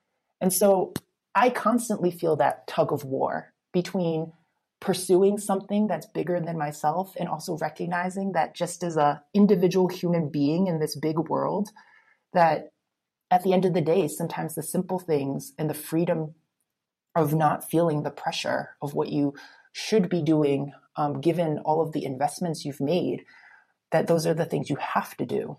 And 0.40 0.52
so 0.52 0.92
I 1.34 1.50
constantly 1.50 2.10
feel 2.10 2.36
that 2.36 2.66
tug 2.68 2.92
of 2.92 3.04
war 3.04 3.52
between 3.72 4.32
pursuing 4.80 5.38
something 5.38 5.86
that's 5.86 6.06
bigger 6.06 6.38
than 6.38 6.58
myself 6.58 7.14
and 7.18 7.28
also 7.28 7.56
recognizing 7.56 8.32
that 8.32 8.54
just 8.54 8.84
as 8.84 8.96
a 8.96 9.22
individual 9.32 9.88
human 9.88 10.28
being 10.28 10.66
in 10.66 10.78
this 10.78 10.94
big 10.94 11.18
world 11.30 11.70
that 12.34 12.68
at 13.30 13.42
the 13.42 13.54
end 13.54 13.64
of 13.64 13.72
the 13.72 13.80
day 13.80 14.06
sometimes 14.06 14.54
the 14.54 14.62
simple 14.62 14.98
things 14.98 15.54
and 15.58 15.70
the 15.70 15.74
freedom 15.74 16.34
of 17.16 17.32
not 17.32 17.68
feeling 17.68 18.02
the 18.02 18.10
pressure 18.10 18.76
of 18.82 18.92
what 18.92 19.08
you 19.08 19.32
should 19.75 20.09
be 20.09 20.22
doing 20.22 20.72
um, 20.97 21.20
given 21.20 21.59
all 21.59 21.83
of 21.83 21.93
the 21.93 22.05
investments 22.05 22.64
you've 22.64 22.81
made 22.81 23.25
that 23.91 24.07
those 24.07 24.27
are 24.27 24.35
the 24.35 24.47
things 24.47 24.70
you 24.70 24.77
have 24.77 25.16
to 25.16 25.27
do 25.27 25.59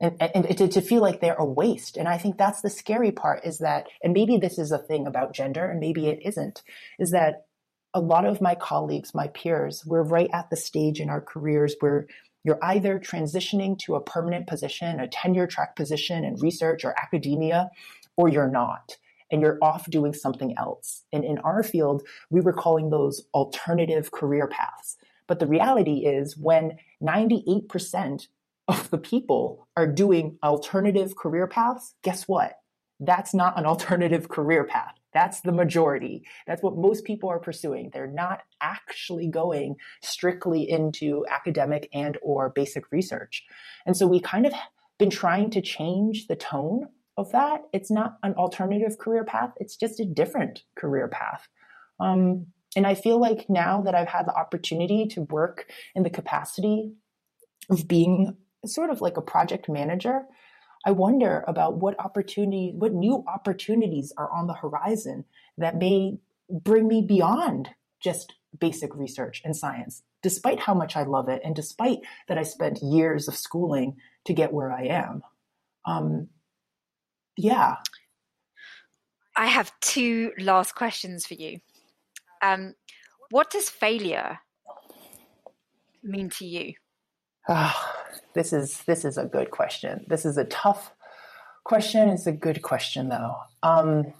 and, 0.00 0.16
and 0.20 0.58
to, 0.58 0.68
to, 0.68 0.80
feel 0.80 1.00
like 1.00 1.20
they're 1.20 1.34
a 1.34 1.44
waste. 1.44 1.96
And 1.96 2.06
I 2.06 2.18
think 2.18 2.38
that's 2.38 2.60
the 2.60 2.70
scary 2.70 3.10
part 3.10 3.44
is 3.44 3.58
that, 3.58 3.88
and 4.02 4.12
maybe 4.12 4.36
this 4.36 4.58
is 4.58 4.70
a 4.70 4.78
thing 4.78 5.06
about 5.06 5.34
gender, 5.34 5.64
and 5.64 5.80
maybe 5.80 6.06
it 6.06 6.20
isn't, 6.24 6.62
is 6.98 7.10
that 7.10 7.46
a 7.94 8.00
lot 8.00 8.24
of 8.24 8.40
my 8.40 8.54
colleagues, 8.54 9.14
my 9.14 9.28
peers, 9.28 9.84
we're 9.84 10.02
right 10.02 10.30
at 10.32 10.50
the 10.50 10.56
stage 10.56 11.00
in 11.00 11.10
our 11.10 11.20
careers 11.20 11.74
where 11.80 12.06
you're 12.44 12.62
either 12.62 13.00
transitioning 13.00 13.76
to 13.80 13.96
a 13.96 14.00
permanent 14.00 14.46
position, 14.46 15.00
a 15.00 15.08
tenure 15.08 15.46
track 15.46 15.74
position 15.74 16.24
in 16.24 16.36
research 16.36 16.84
or 16.84 16.94
academia, 16.96 17.68
or 18.16 18.28
you're 18.28 18.50
not. 18.50 18.96
And 19.30 19.42
you're 19.42 19.58
off 19.60 19.90
doing 19.90 20.14
something 20.14 20.54
else. 20.56 21.04
And 21.12 21.24
in 21.24 21.38
our 21.38 21.62
field, 21.62 22.02
we 22.30 22.40
were 22.40 22.52
calling 22.52 22.90
those 22.90 23.24
alternative 23.34 24.10
career 24.10 24.46
paths. 24.48 24.96
But 25.26 25.38
the 25.38 25.46
reality 25.46 26.06
is 26.06 26.36
when 26.36 26.78
98% 27.02 28.28
of 28.68 28.90
the 28.90 28.98
people 28.98 29.68
are 29.76 29.86
doing 29.86 30.38
alternative 30.42 31.16
career 31.16 31.46
paths, 31.46 31.94
guess 32.02 32.26
what? 32.26 32.58
That's 33.00 33.34
not 33.34 33.58
an 33.58 33.66
alternative 33.66 34.28
career 34.28 34.64
path. 34.64 34.94
That's 35.14 35.40
the 35.40 35.52
majority. 35.52 36.24
That's 36.46 36.62
what 36.62 36.76
most 36.76 37.04
people 37.04 37.30
are 37.30 37.38
pursuing. 37.38 37.90
They're 37.92 38.06
not 38.06 38.42
actually 38.60 39.28
going 39.28 39.76
strictly 40.02 40.68
into 40.68 41.24
academic 41.30 41.88
and 41.92 42.18
or 42.22 42.50
basic 42.50 42.90
research. 42.92 43.44
And 43.86 43.96
so 43.96 44.06
we 44.06 44.20
kind 44.20 44.46
of 44.46 44.52
been 44.98 45.10
trying 45.10 45.50
to 45.50 45.62
change 45.62 46.26
the 46.26 46.36
tone 46.36 46.88
of 47.18 47.32
that. 47.32 47.62
It's 47.72 47.90
not 47.90 48.16
an 48.22 48.34
alternative 48.34 48.96
career 48.96 49.24
path. 49.24 49.50
It's 49.56 49.76
just 49.76 50.00
a 50.00 50.04
different 50.04 50.62
career 50.76 51.08
path. 51.08 51.48
Um, 52.00 52.46
and 52.76 52.86
I 52.86 52.94
feel 52.94 53.20
like 53.20 53.46
now 53.50 53.82
that 53.82 53.94
I've 53.94 54.08
had 54.08 54.26
the 54.26 54.34
opportunity 54.34 55.06
to 55.08 55.22
work 55.22 55.66
in 55.96 56.04
the 56.04 56.10
capacity 56.10 56.92
of 57.68 57.88
being 57.88 58.36
sort 58.64 58.90
of 58.90 59.00
like 59.00 59.16
a 59.16 59.22
project 59.22 59.68
manager, 59.68 60.22
I 60.86 60.92
wonder 60.92 61.44
about 61.48 61.78
what 61.78 61.98
opportunities, 61.98 62.74
what 62.76 62.92
new 62.92 63.24
opportunities 63.26 64.12
are 64.16 64.30
on 64.30 64.46
the 64.46 64.54
horizon 64.54 65.24
that 65.58 65.76
may 65.76 66.18
bring 66.48 66.86
me 66.86 67.02
beyond 67.02 67.70
just 68.00 68.34
basic 68.56 68.94
research 68.94 69.42
and 69.44 69.56
science, 69.56 70.04
despite 70.22 70.60
how 70.60 70.72
much 70.72 70.96
I 70.96 71.02
love 71.02 71.28
it 71.28 71.42
and 71.44 71.54
despite 71.54 71.98
that 72.28 72.38
I 72.38 72.44
spent 72.44 72.78
years 72.80 73.26
of 73.26 73.36
schooling 73.36 73.96
to 74.26 74.32
get 74.32 74.52
where 74.52 74.72
I 74.72 74.84
am. 74.84 75.22
Um, 75.84 76.28
yeah. 77.38 77.76
I 79.36 79.46
have 79.46 79.72
two 79.80 80.32
last 80.38 80.74
questions 80.74 81.24
for 81.24 81.34
you. 81.34 81.60
Um, 82.42 82.74
what 83.30 83.50
does 83.50 83.68
failure 83.68 84.40
mean 86.02 86.30
to 86.30 86.44
you? 86.44 86.74
Oh, 87.48 87.74
this 88.34 88.52
is 88.52 88.82
this 88.82 89.04
is 89.04 89.16
a 89.16 89.24
good 89.24 89.50
question. 89.50 90.04
This 90.08 90.24
is 90.24 90.36
a 90.36 90.44
tough 90.44 90.92
question. 91.64 92.08
It's 92.08 92.26
a 92.26 92.32
good 92.32 92.62
question 92.62 93.08
though. 93.08 93.36
Um, 93.62 94.12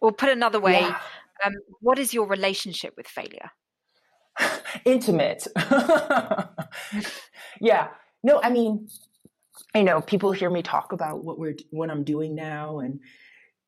well, 0.00 0.12
put 0.12 0.28
another 0.28 0.60
way, 0.60 0.80
yeah. 0.80 1.00
um, 1.44 1.54
what 1.80 1.98
is 1.98 2.14
your 2.14 2.28
relationship 2.28 2.94
with 2.96 3.08
failure? 3.08 3.50
Intimate. 4.84 5.46
yeah. 7.60 7.88
No, 8.22 8.40
I 8.42 8.50
mean, 8.50 8.88
I 9.74 9.82
know 9.82 10.00
people 10.00 10.32
hear 10.32 10.50
me 10.50 10.62
talk 10.62 10.92
about 10.92 11.24
what 11.24 11.38
we're 11.38 11.56
what 11.70 11.90
I'm 11.90 12.04
doing 12.04 12.34
now, 12.34 12.78
and 12.78 13.00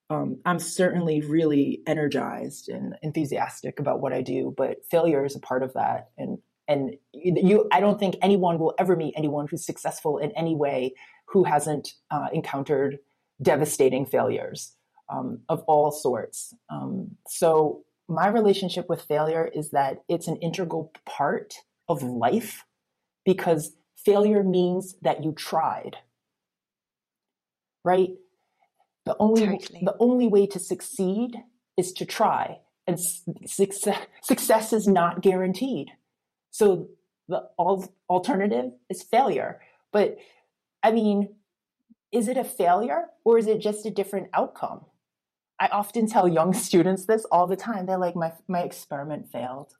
um, 0.08 0.38
I'm 0.44 0.58
certainly 0.58 1.20
really 1.20 1.82
energized 1.86 2.68
and 2.68 2.94
enthusiastic 3.02 3.80
about 3.80 4.00
what 4.00 4.12
I 4.12 4.22
do. 4.22 4.54
But 4.56 4.84
failure 4.90 5.24
is 5.24 5.34
a 5.34 5.40
part 5.40 5.62
of 5.62 5.72
that, 5.74 6.10
and 6.16 6.38
and 6.68 6.96
you 7.12 7.68
i 7.72 7.80
don't 7.80 7.98
think 7.98 8.16
anyone 8.22 8.58
will 8.58 8.74
ever 8.78 8.96
meet 8.96 9.14
anyone 9.16 9.46
who's 9.48 9.64
successful 9.64 10.18
in 10.18 10.30
any 10.32 10.54
way 10.54 10.94
who 11.28 11.44
hasn't 11.44 11.90
uh, 12.10 12.28
encountered 12.32 12.98
devastating 13.42 14.06
failures 14.06 14.74
um, 15.08 15.40
of 15.48 15.62
all 15.66 15.90
sorts 15.90 16.54
um, 16.70 17.10
so 17.28 17.82
my 18.08 18.28
relationship 18.28 18.88
with 18.88 19.02
failure 19.02 19.50
is 19.54 19.70
that 19.70 20.02
it's 20.08 20.28
an 20.28 20.36
integral 20.36 20.92
part 21.04 21.54
of 21.88 22.02
life 22.02 22.64
because 23.24 23.76
failure 24.06 24.42
means 24.42 24.94
that 25.02 25.22
you 25.22 25.32
tried 25.32 25.96
right 27.84 28.10
the 29.04 29.16
only 29.18 29.46
totally. 29.46 29.82
the 29.82 29.96
only 30.00 30.26
way 30.26 30.46
to 30.46 30.58
succeed 30.58 31.36
is 31.76 31.92
to 31.92 32.06
try 32.06 32.58
and 32.86 32.98
success, 33.44 34.06
success 34.22 34.72
is 34.72 34.86
not 34.88 35.20
guaranteed 35.20 35.90
so 36.50 36.88
the 37.28 37.42
alternative 38.08 38.72
is 38.88 39.02
failure. 39.02 39.60
But 39.92 40.16
I 40.82 40.90
mean, 40.90 41.34
is 42.12 42.28
it 42.28 42.38
a 42.38 42.44
failure 42.44 43.04
or 43.24 43.36
is 43.38 43.46
it 43.46 43.60
just 43.60 43.84
a 43.84 43.90
different 43.90 44.28
outcome? 44.32 44.86
I 45.58 45.68
often 45.68 46.06
tell 46.06 46.28
young 46.28 46.54
students 46.68 47.04
this 47.04 47.26
all 47.26 47.46
the 47.46 47.56
time. 47.56 47.84
They're 47.84 47.98
like, 47.98 48.16
my, 48.16 48.32
my 48.48 48.60
experiment 48.60 49.30
failed. 49.30 49.74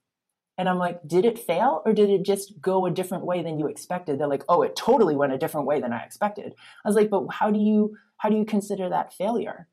And 0.58 0.68
I'm 0.68 0.78
like, 0.78 1.00
did 1.06 1.24
it 1.24 1.38
fail 1.38 1.82
or 1.84 1.92
did 1.92 2.08
it 2.08 2.22
just 2.22 2.60
go 2.60 2.86
a 2.86 2.90
different 2.90 3.24
way 3.24 3.42
than 3.42 3.58
you 3.58 3.66
expected? 3.66 4.18
They're 4.18 4.26
like, 4.26 4.44
oh, 4.48 4.62
it 4.62 4.74
totally 4.74 5.14
went 5.14 5.32
a 5.32 5.38
different 5.38 5.66
way 5.66 5.80
than 5.80 5.92
I 5.92 6.02
expected. 6.02 6.54
I 6.84 6.88
was 6.88 6.96
like, 6.96 7.10
but 7.10 7.26
how 7.30 7.50
do 7.50 7.58
you, 7.58 7.96
how 8.16 8.30
do 8.30 8.36
you 8.36 8.44
consider 8.44 8.88
that 8.88 9.12
failure? 9.12 9.68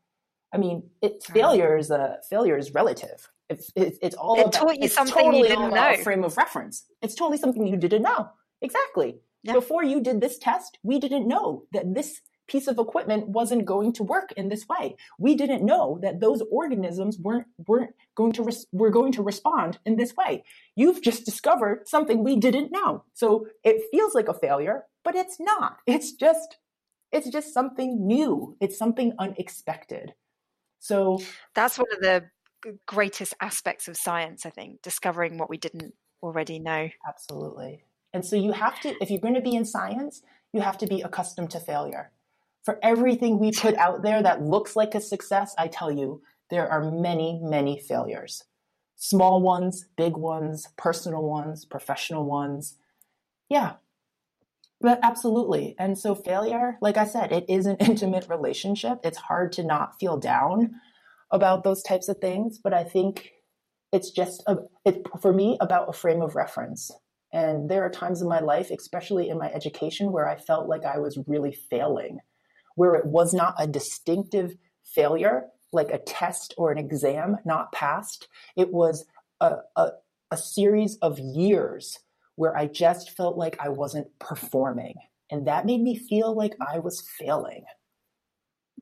I 0.54 0.58
mean, 0.58 0.84
it, 1.02 1.24
failure 1.24 1.78
is 1.78 1.90
a 1.90 2.18
failure 2.30 2.58
is 2.58 2.74
relative. 2.74 3.30
It's, 3.50 3.72
it's, 3.76 3.98
it's 4.02 4.16
all 4.16 4.36
it 4.36 4.42
about, 4.42 4.54
taught 4.54 4.82
you 4.82 4.88
something 4.88 5.14
totally 5.14 5.40
you 5.40 5.48
didn't 5.48 5.74
know. 5.74 5.96
frame 6.04 6.24
of 6.24 6.38
reference. 6.38 6.86
It's 7.02 7.16
totally 7.16 7.38
something 7.38 7.66
you 7.66 7.78
didn't 7.78 8.04
know. 8.04 8.30
Exactly. 8.62 9.18
Yeah. 9.44 9.54
Before 9.54 9.84
you 9.84 10.02
did 10.02 10.22
this 10.22 10.38
test, 10.38 10.80
we 10.84 11.00
didn't 11.00 11.28
know 11.28 11.64
that 11.74 11.94
this 11.94 12.22
piece 12.48 12.68
of 12.68 12.78
equipment 12.78 13.30
wasn't 13.30 13.66
going 13.66 13.94
to 13.94 14.04
work 14.04 14.32
in 14.34 14.50
this 14.50 14.68
way. 14.68 14.96
We 15.18 15.36
didn't 15.36 15.66
know 15.66 16.00
that 16.02 16.20
those 16.20 16.41
organisms 16.52 17.18
weren't 17.18 17.48
weren't 17.68 17.96
going 18.16 18.34
to 18.34 18.44
res- 18.44 18.68
were 18.72 18.89
going 18.89 19.12
to 19.14 19.24
respond 19.24 19.80
in 19.86 19.96
this 19.96 20.16
way. 20.16 20.44
You've 20.76 21.02
just 21.02 21.26
discovered 21.26 21.88
something 21.88 22.24
we 22.24 22.36
didn't 22.36 22.72
know. 22.72 23.04
So 23.14 23.48
it 23.64 23.84
feels 23.91 24.14
like 24.14 24.28
a 24.28 24.34
failure, 24.34 24.84
but 25.04 25.16
it's 25.16 25.39
not. 25.39 25.78
It's 25.88 26.12
just 26.12 26.58
it's 27.12 27.30
just 27.30 27.54
something 27.54 28.08
new. 28.08 28.58
It's 28.60 28.78
something 28.78 29.14
unexpected. 29.20 30.14
So 30.80 31.22
that's 31.54 31.78
one 31.78 31.88
of 31.94 32.02
the 32.02 32.26
greatest 32.86 33.34
aspects 33.39 33.88
of 33.88 33.96
science, 33.96 34.46
I 34.46 34.50
think, 34.50 34.82
discovering 34.82 35.38
what 35.38 35.50
we 35.50 35.58
didn't 35.58 35.94
already 36.22 36.60
know. 36.60 36.89
Absolutely. 37.08 37.84
And 38.14 38.26
so 38.26 38.36
you 38.36 38.52
have 38.52 38.80
to, 38.82 38.96
if 39.02 39.10
you're 39.10 39.20
going 39.20 39.34
to 39.34 39.41
be 39.41 39.56
in 39.56 39.66
science, 39.66 40.22
you 40.54 40.62
have 40.62 40.78
to 40.80 40.88
be 40.88 41.02
accustomed 41.02 41.52
to 41.52 41.60
failure. 41.60 42.12
For 42.64 42.80
everything 42.82 43.39
we 43.39 43.51
put 43.51 43.76
out 43.78 44.03
there 44.03 44.22
that 44.22 44.43
looks 44.43 44.76
like 44.76 44.95
a 44.95 45.01
success, 45.01 45.53
I 45.57 45.68
tell 45.68 45.91
you, 45.91 46.22
there 46.49 46.70
are 46.70 46.91
many, 46.91 47.39
many 47.41 47.80
failures. 47.80 48.43
Small 48.95 49.41
ones, 49.41 49.86
big 49.97 50.16
ones, 50.16 50.68
personal 50.78 51.24
ones, 51.24 51.66
professional 51.66 52.26
ones. 52.26 52.78
Yeah. 53.49 53.74
But 54.80 54.99
absolutely. 55.01 55.76
And 55.80 55.97
so 55.97 56.14
failure, 56.14 56.78
like 56.82 56.97
I 56.97 57.05
said, 57.05 57.32
it 57.32 57.45
is 57.47 57.66
an 57.66 57.78
intimate 57.80 58.28
relationship. 58.30 58.99
It's 59.03 59.18
hard 59.18 59.51
to 59.53 59.64
not 59.64 59.99
feel 59.99 60.18
down 60.18 60.76
about 61.32 61.64
those 61.64 61.82
types 61.82 62.07
of 62.07 62.20
things, 62.20 62.59
but 62.64 62.74
I 62.74 62.84
think 62.84 63.32
it's 63.91 64.11
just 64.11 64.43
a, 64.47 64.57
it, 64.86 65.05
for 65.22 65.34
me 65.34 65.57
about 65.59 65.89
a 65.89 65.93
frame 65.93 66.22
of 66.22 66.36
reference. 66.36 66.91
And 67.32 67.70
there 67.70 67.84
are 67.84 67.89
times 67.89 68.22
in 68.22 68.28
my 68.28 68.39
life, 68.39 68.70
especially 68.70 69.30
in 69.30 69.39
my 69.39 69.51
education, 69.51 70.11
where 70.11 70.30
I 70.30 70.36
felt 70.36 70.68
like 70.68 70.86
I 70.86 70.99
was 70.99 71.18
really 71.26 71.51
failing, 71.51 72.20
where 72.76 72.96
it 72.96 73.06
was 73.06 73.34
not 73.34 73.56
a 73.58 73.68
distinctive 73.68 74.56
failure, 74.84 75.46
like 75.72 75.92
a 75.92 75.98
test 75.98 76.54
or 76.58 76.72
an 76.72 76.78
exam 76.78 77.38
not 77.46 77.72
passed. 77.72 78.28
It 78.56 78.72
was 78.72 79.06
a, 79.40 79.58
a, 79.76 79.90
a 80.32 80.38
series 80.38 80.98
of 80.98 81.20
years 81.20 82.00
where 82.36 82.56
I 82.58 82.68
just 82.68 83.16
felt 83.16 83.38
like 83.38 83.58
I 83.60 83.70
wasn't 83.70 84.08
performing. 84.20 84.96
And 85.30 85.48
that 85.48 85.66
made 85.66 85.82
me 85.82 85.96
feel 85.96 86.36
like 86.36 86.56
I 86.60 86.80
was 86.80 87.02
failing. 87.02 87.66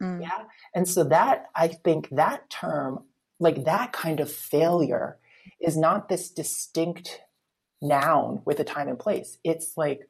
Mm. 0.02 0.22
Yeah. 0.22 0.44
And 0.74 0.88
so 0.88 1.04
that, 1.06 1.46
I 1.56 1.68
think 1.68 2.10
that 2.12 2.50
term, 2.50 3.06
like 3.40 3.66
that 3.66 3.92
kind 3.94 4.20
of 4.20 4.32
failure 4.32 5.18
is 5.60 5.78
not 5.78 6.10
this 6.10 6.30
distinct 6.30 7.22
noun 7.82 8.42
with 8.46 8.60
a 8.60 8.64
time 8.64 8.88
and 8.88 9.00
place. 9.00 9.38
It's 9.44 9.74
like 9.76 10.08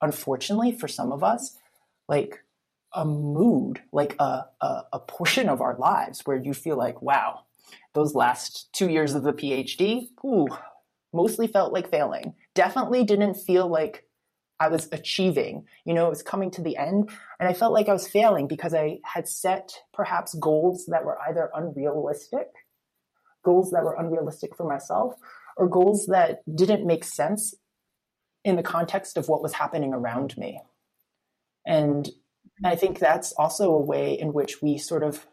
unfortunately 0.00 0.72
for 0.72 0.88
some 0.88 1.12
of 1.12 1.22
us, 1.24 1.56
like 2.08 2.44
a 2.94 3.04
mood, 3.04 3.82
like 3.92 4.16
a, 4.18 4.46
a, 4.60 4.82
a 4.92 4.98
portion 4.98 5.48
of 5.48 5.60
our 5.60 5.76
lives 5.78 6.22
where 6.24 6.36
you 6.36 6.54
feel 6.54 6.76
like, 6.76 7.00
wow, 7.02 7.40
those 7.94 8.14
last 8.14 8.72
two 8.72 8.88
years 8.88 9.14
of 9.14 9.22
the 9.22 9.32
PhD, 9.32 10.08
ooh, 10.24 10.48
mostly 11.12 11.46
felt 11.46 11.72
like 11.72 11.90
failing. 11.90 12.34
Definitely 12.54 13.04
didn't 13.04 13.34
feel 13.34 13.66
like 13.68 14.06
I 14.60 14.68
was 14.68 14.88
achieving. 14.92 15.66
You 15.84 15.94
know, 15.94 16.06
it 16.06 16.10
was 16.10 16.22
coming 16.22 16.50
to 16.52 16.62
the 16.62 16.76
end, 16.76 17.10
and 17.40 17.48
I 17.48 17.52
felt 17.52 17.72
like 17.72 17.88
I 17.88 17.92
was 17.92 18.06
failing 18.08 18.46
because 18.46 18.74
I 18.74 18.98
had 19.04 19.26
set 19.26 19.72
perhaps 19.92 20.34
goals 20.34 20.86
that 20.86 21.04
were 21.04 21.18
either 21.28 21.50
unrealistic, 21.54 22.48
goals 23.44 23.70
that 23.72 23.82
were 23.82 23.96
unrealistic 23.98 24.56
for 24.56 24.68
myself, 24.68 25.14
or 25.56 25.68
goals 25.68 26.06
that 26.06 26.42
didn't 26.54 26.86
make 26.86 27.04
sense 27.04 27.54
in 28.44 28.56
the 28.56 28.62
context 28.62 29.16
of 29.16 29.28
what 29.28 29.42
was 29.42 29.52
happening 29.52 29.92
around 29.92 30.36
me. 30.36 30.60
And 31.66 32.08
I 32.64 32.76
think 32.76 32.98
that's 32.98 33.32
also 33.32 33.72
a 33.72 33.80
way 33.80 34.18
in 34.18 34.32
which 34.32 34.62
we 34.62 34.78
sort 34.78 35.02
of 35.02 35.26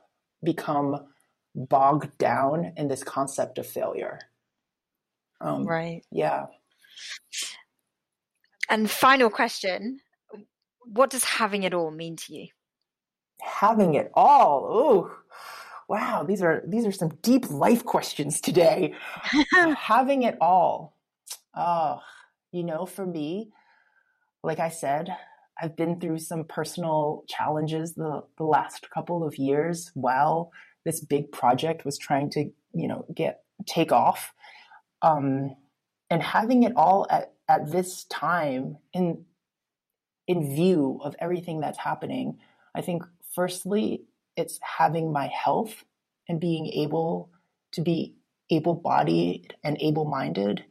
become 0.43 1.07
bogged 1.55 2.17
down 2.17 2.73
in 2.77 2.87
this 2.87 3.03
concept 3.03 3.57
of 3.57 3.67
failure. 3.67 4.19
Um, 5.41 5.65
right. 5.65 6.01
Yeah. 6.11 6.47
And 8.69 8.89
final 8.89 9.29
question 9.29 9.99
What 10.81 11.09
does 11.09 11.23
having 11.23 11.63
it 11.63 11.73
all 11.73 11.91
mean 11.91 12.15
to 12.17 12.33
you? 12.33 12.47
Having 13.41 13.95
it 13.95 14.11
all. 14.13 14.67
Oh, 14.69 15.17
wow. 15.87 16.23
These 16.23 16.41
are 16.41 16.63
these 16.67 16.85
are 16.85 16.91
some 16.91 17.09
deep 17.21 17.49
life 17.49 17.85
questions 17.85 18.41
today. 18.41 18.93
having 19.77 20.23
it 20.23 20.37
all. 20.41 20.95
Oh, 21.55 22.01
you 22.51 22.63
know, 22.63 22.85
for 22.85 23.05
me, 23.05 23.51
like 24.43 24.59
I 24.59 24.69
said, 24.69 25.15
I've 25.61 25.75
been 25.75 25.99
through 25.99 26.19
some 26.19 26.45
personal 26.45 27.23
challenges 27.27 27.95
the, 27.95 28.23
the 28.37 28.45
last 28.45 28.89
couple 28.91 29.25
of 29.25 29.37
years 29.37 29.91
while 29.93 30.51
this 30.85 31.01
big 31.01 31.31
project 31.31 31.85
was 31.85 31.97
trying 31.97 32.29
to, 32.31 32.49
you 32.73 32.87
know, 32.87 33.05
get 33.13 33.41
take 33.67 33.91
off. 33.91 34.33
Um, 35.01 35.55
and 36.09 36.23
having 36.23 36.63
it 36.63 36.73
all 36.75 37.05
at, 37.09 37.33
at 37.47 37.71
this 37.71 38.05
time 38.05 38.77
in 38.93 39.25
in 40.27 40.55
view 40.55 40.99
of 41.03 41.15
everything 41.19 41.59
that's 41.59 41.79
happening, 41.79 42.37
I 42.75 42.81
think 42.81 43.03
firstly, 43.33 44.03
it's 44.35 44.59
having 44.61 45.11
my 45.11 45.27
health 45.27 45.83
and 46.27 46.39
being 46.39 46.67
able 46.67 47.31
to 47.71 47.81
be 47.81 48.15
able 48.49 48.75
bodied 48.75 49.55
and 49.63 49.77
able 49.81 50.05
minded. 50.05 50.63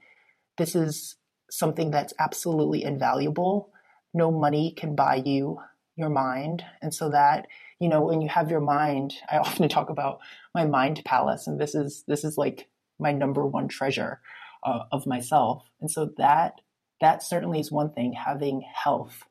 This 0.57 0.75
is 0.75 1.17
something 1.51 1.91
that's 1.91 2.15
absolutely 2.19 2.85
invaluable. 2.85 3.73
No 4.15 4.31
money 4.31 4.73
can 4.77 4.95
buy 4.95 5.23
you 5.25 5.59
your 5.97 6.11
mind. 6.11 6.65
And 6.81 6.95
so 6.95 7.11
that, 7.11 7.47
you 7.81 7.89
know, 7.89 8.03
when 8.03 8.21
you 8.21 8.29
have 8.29 8.51
your 8.51 8.61
mind, 8.61 9.15
I 9.31 9.39
often 9.39 9.69
talk 9.69 9.91
about 9.91 10.21
my 10.55 10.65
mind 10.65 11.03
palace, 11.05 11.47
and 11.47 11.61
this 11.61 11.75
is 11.75 12.05
this 12.07 12.25
is 12.25 12.39
like 12.39 12.69
my 12.99 13.13
number 13.13 13.47
one 13.47 13.69
treasure 13.69 14.21
uh, 14.65 14.85
of 14.93 15.07
myself. 15.07 15.65
And 15.81 15.91
so 15.91 16.11
that 16.19 16.61
that 17.01 17.23
certainly 17.23 17.61
is 17.61 17.71
one 17.71 17.93
thing, 17.93 18.13
having 18.13 18.63
health. 18.75 19.25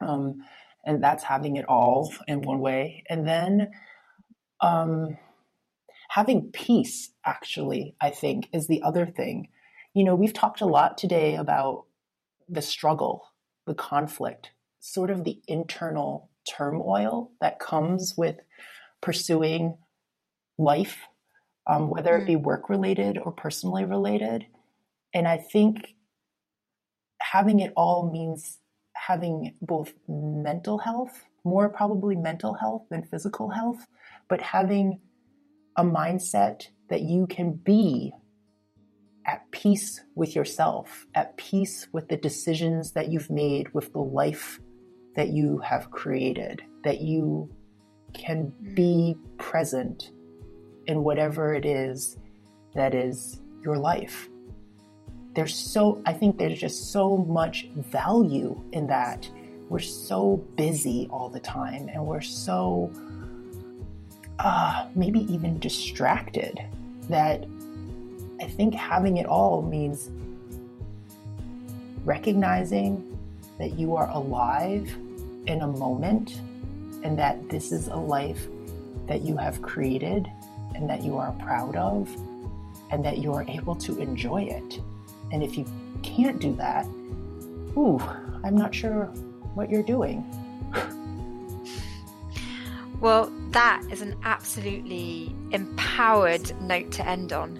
Um, 0.00 0.42
and 0.84 1.02
that's 1.02 1.24
having 1.24 1.56
it 1.56 1.64
all 1.68 2.12
in 2.26 2.42
one 2.42 2.60
way. 2.60 3.04
And 3.08 3.26
then 3.26 3.70
um, 4.60 5.18
having 6.08 6.50
peace, 6.52 7.10
actually, 7.24 7.94
I 8.00 8.10
think, 8.10 8.48
is 8.52 8.68
the 8.68 8.82
other 8.82 9.06
thing 9.06 9.48
you 9.98 10.04
know, 10.04 10.14
we've 10.14 10.32
talked 10.32 10.60
a 10.60 10.66
lot 10.66 10.96
today 10.96 11.34
about 11.34 11.84
the 12.48 12.62
struggle, 12.62 13.27
the 13.68 13.74
conflict, 13.74 14.50
sort 14.80 15.10
of 15.10 15.24
the 15.24 15.40
internal 15.46 16.30
turmoil 16.48 17.30
that 17.40 17.60
comes 17.60 18.14
with 18.16 18.36
pursuing 19.00 19.78
life, 20.58 20.98
um, 21.68 21.90
whether 21.90 22.16
it 22.16 22.26
be 22.26 22.34
mm. 22.34 22.42
work 22.42 22.68
related 22.68 23.18
or 23.18 23.32
personally 23.32 23.84
related. 23.84 24.46
And 25.14 25.28
I 25.28 25.36
think 25.36 25.94
having 27.20 27.60
it 27.60 27.72
all 27.76 28.10
means 28.10 28.58
having 28.94 29.54
both 29.62 29.92
mental 30.08 30.78
health, 30.78 31.24
more 31.44 31.68
probably 31.68 32.16
mental 32.16 32.54
health 32.54 32.86
than 32.90 33.04
physical 33.04 33.50
health, 33.50 33.86
but 34.28 34.40
having 34.40 35.00
a 35.76 35.84
mindset 35.84 36.68
that 36.90 37.02
you 37.02 37.26
can 37.26 37.52
be 37.52 38.12
peace 39.58 40.02
with 40.14 40.36
yourself, 40.36 41.04
at 41.16 41.36
peace 41.36 41.88
with 41.92 42.08
the 42.08 42.16
decisions 42.16 42.92
that 42.92 43.10
you've 43.10 43.28
made, 43.28 43.74
with 43.74 43.92
the 43.92 43.98
life 43.98 44.60
that 45.16 45.30
you 45.30 45.58
have 45.58 45.90
created, 45.90 46.62
that 46.84 47.00
you 47.00 47.50
can 48.14 48.52
be 48.74 49.16
present 49.36 50.12
in 50.86 51.02
whatever 51.02 51.52
it 51.54 51.66
is 51.66 52.16
that 52.76 52.94
is 52.94 53.40
your 53.64 53.76
life. 53.76 54.28
There's 55.34 55.56
so, 55.56 56.00
I 56.06 56.12
think 56.12 56.38
there's 56.38 56.60
just 56.60 56.92
so 56.92 57.16
much 57.16 57.68
value 57.74 58.62
in 58.72 58.86
that. 58.86 59.28
We're 59.68 59.80
so 59.80 60.36
busy 60.54 61.08
all 61.10 61.30
the 61.30 61.40
time 61.40 61.88
and 61.92 62.06
we're 62.06 62.20
so, 62.20 62.92
uh, 64.38 64.86
maybe 64.94 65.20
even 65.32 65.58
distracted 65.58 66.60
that 67.08 67.44
I 68.40 68.46
think 68.46 68.74
having 68.74 69.16
it 69.16 69.26
all 69.26 69.62
means 69.62 70.10
recognizing 72.04 73.18
that 73.58 73.78
you 73.78 73.96
are 73.96 74.08
alive 74.10 74.88
in 75.46 75.62
a 75.62 75.66
moment 75.66 76.40
and 77.02 77.18
that 77.18 77.48
this 77.48 77.72
is 77.72 77.88
a 77.88 77.96
life 77.96 78.46
that 79.06 79.22
you 79.22 79.36
have 79.36 79.60
created 79.62 80.30
and 80.74 80.88
that 80.88 81.02
you 81.02 81.16
are 81.16 81.32
proud 81.32 81.76
of 81.76 82.08
and 82.90 83.04
that 83.04 83.18
you 83.18 83.32
are 83.32 83.44
able 83.48 83.74
to 83.74 83.98
enjoy 83.98 84.42
it. 84.42 84.80
And 85.32 85.42
if 85.42 85.58
you 85.58 85.66
can't 86.02 86.38
do 86.40 86.54
that, 86.56 86.86
ooh, 87.76 88.00
I'm 88.44 88.56
not 88.56 88.74
sure 88.74 89.06
what 89.54 89.70
you're 89.70 89.82
doing. 89.82 90.24
well, 93.00 93.32
that 93.50 93.82
is 93.90 94.02
an 94.02 94.16
absolutely 94.22 95.34
empowered 95.50 96.58
note 96.60 96.90
to 96.92 97.06
end 97.06 97.32
on. 97.32 97.58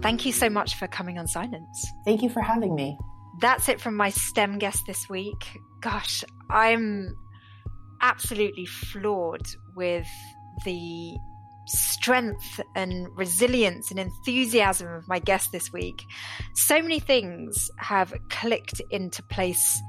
Thank 0.00 0.24
you 0.24 0.32
so 0.32 0.48
much 0.48 0.76
for 0.76 0.86
coming 0.86 1.18
on 1.18 1.26
Silence. 1.26 1.92
Thank 2.04 2.22
you 2.22 2.30
for 2.30 2.40
having 2.40 2.74
me. 2.74 2.98
That's 3.40 3.68
it 3.68 3.80
from 3.80 3.96
my 3.96 4.10
STEM 4.10 4.58
guest 4.58 4.84
this 4.86 5.08
week. 5.08 5.58
Gosh, 5.80 6.24
I'm 6.50 7.14
absolutely 8.00 8.66
floored 8.66 9.46
with 9.76 10.08
the 10.64 11.16
strength 11.66 12.60
and 12.74 13.08
resilience 13.16 13.90
and 13.90 14.00
enthusiasm 14.00 14.88
of 14.88 15.06
my 15.08 15.18
guest 15.18 15.52
this 15.52 15.72
week. 15.72 16.02
So 16.54 16.80
many 16.80 17.00
things 17.00 17.70
have 17.78 18.14
clicked 18.30 18.80
into 18.90 19.22
place 19.24 19.82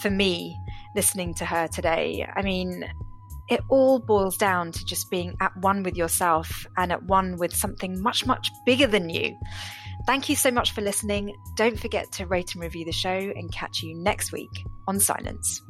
for 0.00 0.10
me 0.10 0.58
listening 0.94 1.34
to 1.34 1.44
her 1.44 1.68
today. 1.68 2.26
I 2.34 2.42
mean, 2.42 2.84
it 3.50 3.60
all 3.68 3.98
boils 3.98 4.36
down 4.36 4.72
to 4.72 4.84
just 4.84 5.10
being 5.10 5.36
at 5.40 5.56
one 5.56 5.82
with 5.82 5.96
yourself 5.96 6.66
and 6.76 6.92
at 6.92 7.02
one 7.04 7.36
with 7.36 7.54
something 7.54 8.00
much, 8.00 8.24
much 8.24 8.50
bigger 8.64 8.86
than 8.86 9.10
you. 9.10 9.36
Thank 10.06 10.28
you 10.28 10.36
so 10.36 10.50
much 10.50 10.72
for 10.72 10.80
listening. 10.80 11.34
Don't 11.56 11.78
forget 11.78 12.10
to 12.12 12.26
rate 12.26 12.54
and 12.54 12.62
review 12.62 12.84
the 12.84 12.92
show 12.92 13.10
and 13.10 13.52
catch 13.52 13.82
you 13.82 13.94
next 13.94 14.32
week 14.32 14.64
on 14.86 14.98
Silence. 14.98 15.62